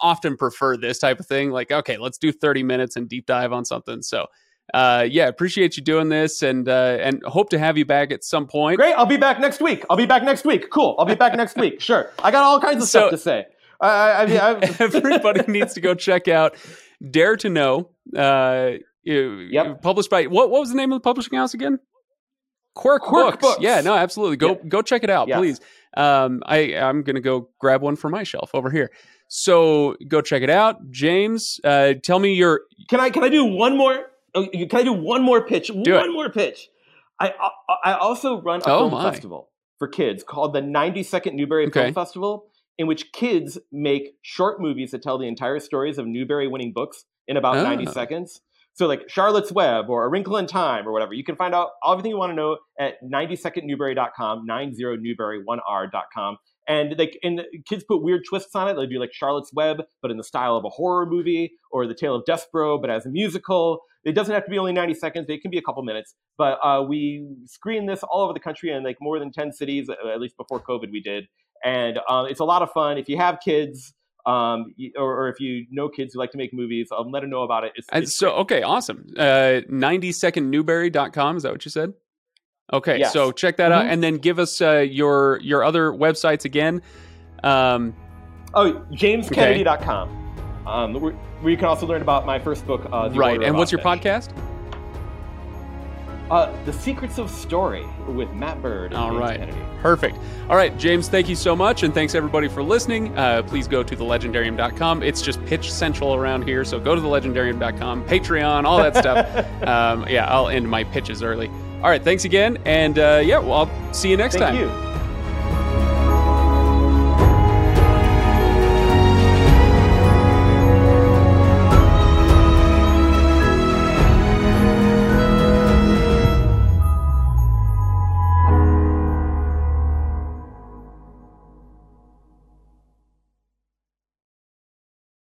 often 0.00 0.36
prefer 0.36 0.76
this 0.76 0.98
type 0.98 1.20
of 1.20 1.26
thing. 1.26 1.50
Like, 1.50 1.70
okay, 1.70 1.96
let's 1.96 2.18
do 2.18 2.32
30 2.32 2.62
minutes 2.62 2.96
and 2.96 3.08
deep 3.08 3.26
dive 3.26 3.52
on 3.52 3.64
something. 3.64 4.02
So, 4.02 4.26
uh, 4.74 5.06
yeah, 5.08 5.28
appreciate 5.28 5.76
you 5.76 5.82
doing 5.82 6.08
this 6.08 6.42
and, 6.42 6.68
uh, 6.68 6.98
and 7.00 7.22
hope 7.24 7.50
to 7.50 7.58
have 7.58 7.78
you 7.78 7.84
back 7.84 8.10
at 8.12 8.24
some 8.24 8.46
point. 8.46 8.78
Great, 8.78 8.94
I'll 8.94 9.06
be 9.06 9.16
back 9.16 9.38
next 9.38 9.60
week. 9.60 9.84
I'll 9.88 9.96
be 9.96 10.06
back 10.06 10.22
next 10.24 10.44
week. 10.44 10.70
Cool, 10.70 10.96
I'll 10.98 11.04
be 11.06 11.14
back 11.14 11.36
next 11.36 11.56
week. 11.56 11.80
Sure, 11.86 12.10
I 12.22 12.30
got 12.32 12.42
all 12.42 12.60
kinds 12.60 12.82
of 12.82 12.88
So- 12.88 13.00
stuff 13.00 13.10
to 13.10 13.18
say. 13.18 13.46
I, 13.80 13.88
I, 13.88 14.22
I 14.22 14.26
mean, 14.54 14.74
Everybody 14.80 15.52
needs 15.52 15.74
to 15.74 15.80
go 15.80 15.94
check 15.94 16.28
out 16.28 16.56
Dare 17.10 17.36
to 17.36 17.48
Know. 17.50 17.90
Uh, 18.16 18.78
Yep. 19.06 19.82
Published 19.82 20.10
by, 20.10 20.24
what, 20.26 20.50
what 20.50 20.60
was 20.60 20.70
the 20.70 20.76
name 20.76 20.92
of 20.92 20.96
the 20.96 21.02
publishing 21.04 21.38
house 21.38 21.54
again? 21.54 21.78
Quirk, 22.74 23.02
Quirk 23.02 23.40
Books. 23.40 23.42
Books. 23.42 23.62
Yeah, 23.62 23.80
no, 23.80 23.94
absolutely. 23.94 24.36
Go 24.36 24.48
Yeah. 24.50 24.68
go 24.68 24.82
check 24.82 25.02
it 25.02 25.08
out, 25.08 25.28
Yes. 25.28 25.38
please. 25.38 25.60
Um, 25.96 26.42
I 26.44 26.74
I'm 26.76 27.02
gonna 27.02 27.22
go 27.22 27.48
grab 27.58 27.80
one 27.80 27.96
for 27.96 28.10
my 28.10 28.22
shelf 28.22 28.50
over 28.52 28.68
here. 28.70 28.90
So 29.28 29.96
go 30.08 30.20
check 30.20 30.42
it 30.42 30.50
out, 30.50 30.90
James. 30.90 31.58
Uh, 31.64 31.94
tell 32.02 32.18
me 32.18 32.34
your 32.34 32.60
can 32.90 33.00
I 33.00 33.08
can 33.08 33.24
I 33.24 33.30
do 33.30 33.44
one 33.46 33.78
more? 33.78 34.10
oh, 34.34 34.46
Can 34.48 34.68
I 34.74 34.82
do 34.82 34.92
one 34.92 35.22
more 35.22 35.46
pitch? 35.46 35.68
Do 35.68 35.94
one 35.94 36.10
it. 36.10 36.12
more 36.12 36.28
pitch. 36.28 36.68
I 37.18 37.32
I 37.38 37.92
I 37.92 37.92
also 37.94 38.42
run 38.42 38.60
a 38.60 38.64
Oh, 38.70 38.78
film 38.80 38.92
my. 38.92 39.10
festival 39.10 39.48
for 39.78 39.88
kids 39.88 40.22
called 40.22 40.52
the 40.52 40.60
90-Second 40.60 41.34
Newbery 41.34 41.66
Okay. 41.68 41.80
Film 41.84 41.94
Festival, 41.94 42.46
in 42.76 42.86
which 42.86 43.10
kids 43.12 43.58
make 43.72 44.16
short 44.22 44.60
movies 44.60 44.90
that 44.90 45.02
tell 45.02 45.16
the 45.18 45.28
entire 45.28 45.60
stories 45.60 45.96
of 45.98 46.06
Newbery 46.06 46.46
winning 46.48 46.72
books 46.74 47.04
in 47.26 47.36
about 47.38 47.56
90 47.56 47.86
Ah. 47.86 47.90
seconds. 47.90 48.42
So 48.76 48.86
like 48.86 49.08
Charlotte's 49.08 49.50
Web 49.50 49.88
or 49.88 50.04
A 50.04 50.08
Wrinkle 50.08 50.36
in 50.36 50.46
Time 50.46 50.86
or 50.86 50.92
whatever. 50.92 51.14
You 51.14 51.24
can 51.24 51.34
find 51.34 51.54
out 51.54 51.70
everything 51.86 52.10
you 52.10 52.18
want 52.18 52.32
to 52.32 52.36
know 52.36 52.58
at 52.78 53.02
90secondnewbery.com, 53.02 54.46
90newberry1r.com. 54.46 56.36
And 56.68 56.94
like 56.98 57.18
and 57.22 57.40
kids 57.66 57.84
put 57.88 58.02
weird 58.02 58.24
twists 58.28 58.54
on 58.54 58.68
it. 58.68 58.74
They'll 58.74 58.86
do 58.86 59.00
like 59.00 59.14
Charlotte's 59.14 59.50
Web, 59.54 59.82
but 60.02 60.10
in 60.10 60.18
the 60.18 60.24
style 60.24 60.56
of 60.56 60.66
a 60.66 60.68
horror 60.68 61.06
movie, 61.06 61.52
or 61.70 61.86
The 61.86 61.94
Tale 61.94 62.16
of 62.16 62.24
Despereaux, 62.28 62.78
but 62.80 62.90
as 62.90 63.06
a 63.06 63.08
musical. 63.08 63.80
It 64.04 64.14
doesn't 64.14 64.32
have 64.32 64.44
to 64.44 64.50
be 64.50 64.58
only 64.58 64.72
90 64.72 64.94
seconds, 64.94 65.26
it 65.28 65.42
can 65.42 65.50
be 65.50 65.58
a 65.58 65.62
couple 65.62 65.82
minutes. 65.82 66.14
But 66.38 66.58
uh, 66.62 66.84
we 66.86 67.26
screen 67.46 67.86
this 67.86 68.02
all 68.04 68.22
over 68.22 68.32
the 68.32 68.40
country 68.40 68.70
in 68.70 68.84
like 68.84 68.98
more 69.00 69.18
than 69.18 69.32
10 69.32 69.52
cities, 69.52 69.88
uh, 69.88 70.08
at 70.08 70.20
least 70.20 70.36
before 70.36 70.60
COVID 70.60 70.92
we 70.92 71.00
did. 71.00 71.26
And 71.64 71.98
um, 72.08 72.26
it's 72.26 72.40
a 72.40 72.44
lot 72.44 72.62
of 72.62 72.70
fun. 72.70 72.98
If 72.98 73.08
you 73.08 73.16
have 73.16 73.38
kids, 73.42 73.94
um, 74.26 74.74
or, 74.96 75.22
or 75.22 75.28
if 75.28 75.38
you 75.40 75.66
know 75.70 75.88
kids 75.88 76.12
who 76.14 76.18
like 76.18 76.32
to 76.32 76.36
make 76.36 76.52
movies, 76.52 76.88
um, 76.96 77.10
let 77.12 77.20
them 77.20 77.30
know 77.30 77.42
about 77.42 77.64
it. 77.64 77.72
It's, 77.76 77.86
it's 77.92 78.18
so, 78.18 78.30
okay, 78.32 78.62
awesome. 78.62 79.06
Uh, 79.16 79.62
90secondnewbery.com. 79.70 81.36
Is 81.36 81.42
that 81.44 81.52
what 81.52 81.64
you 81.64 81.70
said? 81.70 81.92
Okay, 82.72 82.98
Yes. 82.98 83.12
so 83.12 83.30
check 83.30 83.56
that 83.58 83.70
out 83.70 83.84
Mhm. 83.86 83.90
and 83.92 84.02
then 84.02 84.16
give 84.16 84.38
us 84.40 84.60
uh, 84.60 84.78
your 84.78 85.38
your 85.40 85.62
other 85.62 85.92
websites 85.92 86.44
again. 86.44 86.82
Um, 87.44 87.94
Oh, 88.54 88.72
jameskennedy.com. 88.92 90.08
Um, 90.66 90.94
where, 90.94 91.12
where 91.12 91.50
you 91.50 91.56
can 91.56 91.66
also 91.66 91.86
learn 91.86 92.02
about 92.02 92.26
my 92.26 92.38
first 92.40 92.66
book, 92.66 92.88
uh, 92.90 93.08
The 93.08 93.18
right. 93.18 93.40
And 93.42 93.56
what's 93.56 93.70
your 93.70 93.80
podcast? 93.82 94.30
Uh, 96.30 96.50
the 96.64 96.72
Secrets 96.72 97.18
of 97.18 97.30
Story 97.30 97.84
with 98.08 98.30
Matt 98.32 98.60
Bird. 98.62 98.92
And 98.92 99.00
All 99.00 99.10
James 99.10 99.20
right. 99.20 99.38
Kennedy. 99.38 99.58
Perfect. 99.86 100.18
All 100.50 100.56
right, 100.56 100.76
James, 100.76 101.08
thank 101.08 101.28
you 101.28 101.36
so 101.36 101.54
much. 101.54 101.84
And 101.84 101.94
thanks 101.94 102.16
everybody 102.16 102.48
for 102.48 102.60
listening. 102.60 103.16
Uh, 103.16 103.44
please 103.44 103.68
go 103.68 103.84
to 103.84 103.96
thelegendarium.com. 103.96 105.04
It's 105.04 105.22
just 105.22 105.44
pitch 105.46 105.70
central 105.70 106.16
around 106.16 106.42
here. 106.42 106.64
So 106.64 106.80
go 106.80 106.96
to 106.96 107.00
thelegendarium.com, 107.00 108.04
Patreon, 108.04 108.64
all 108.64 108.78
that 108.78 108.96
stuff. 108.96 109.62
um, 109.68 110.04
yeah, 110.08 110.26
I'll 110.26 110.48
end 110.48 110.68
my 110.68 110.82
pitches 110.82 111.22
early. 111.22 111.46
All 111.84 111.88
right, 111.88 112.02
thanks 112.02 112.24
again. 112.24 112.58
And 112.64 112.98
uh, 112.98 113.22
yeah, 113.24 113.38
well, 113.38 113.52
I'll 113.52 113.94
see 113.94 114.10
you 114.10 114.16
next 114.16 114.38
Thank 114.38 114.58
time. 114.58 114.90
you. 114.90 114.95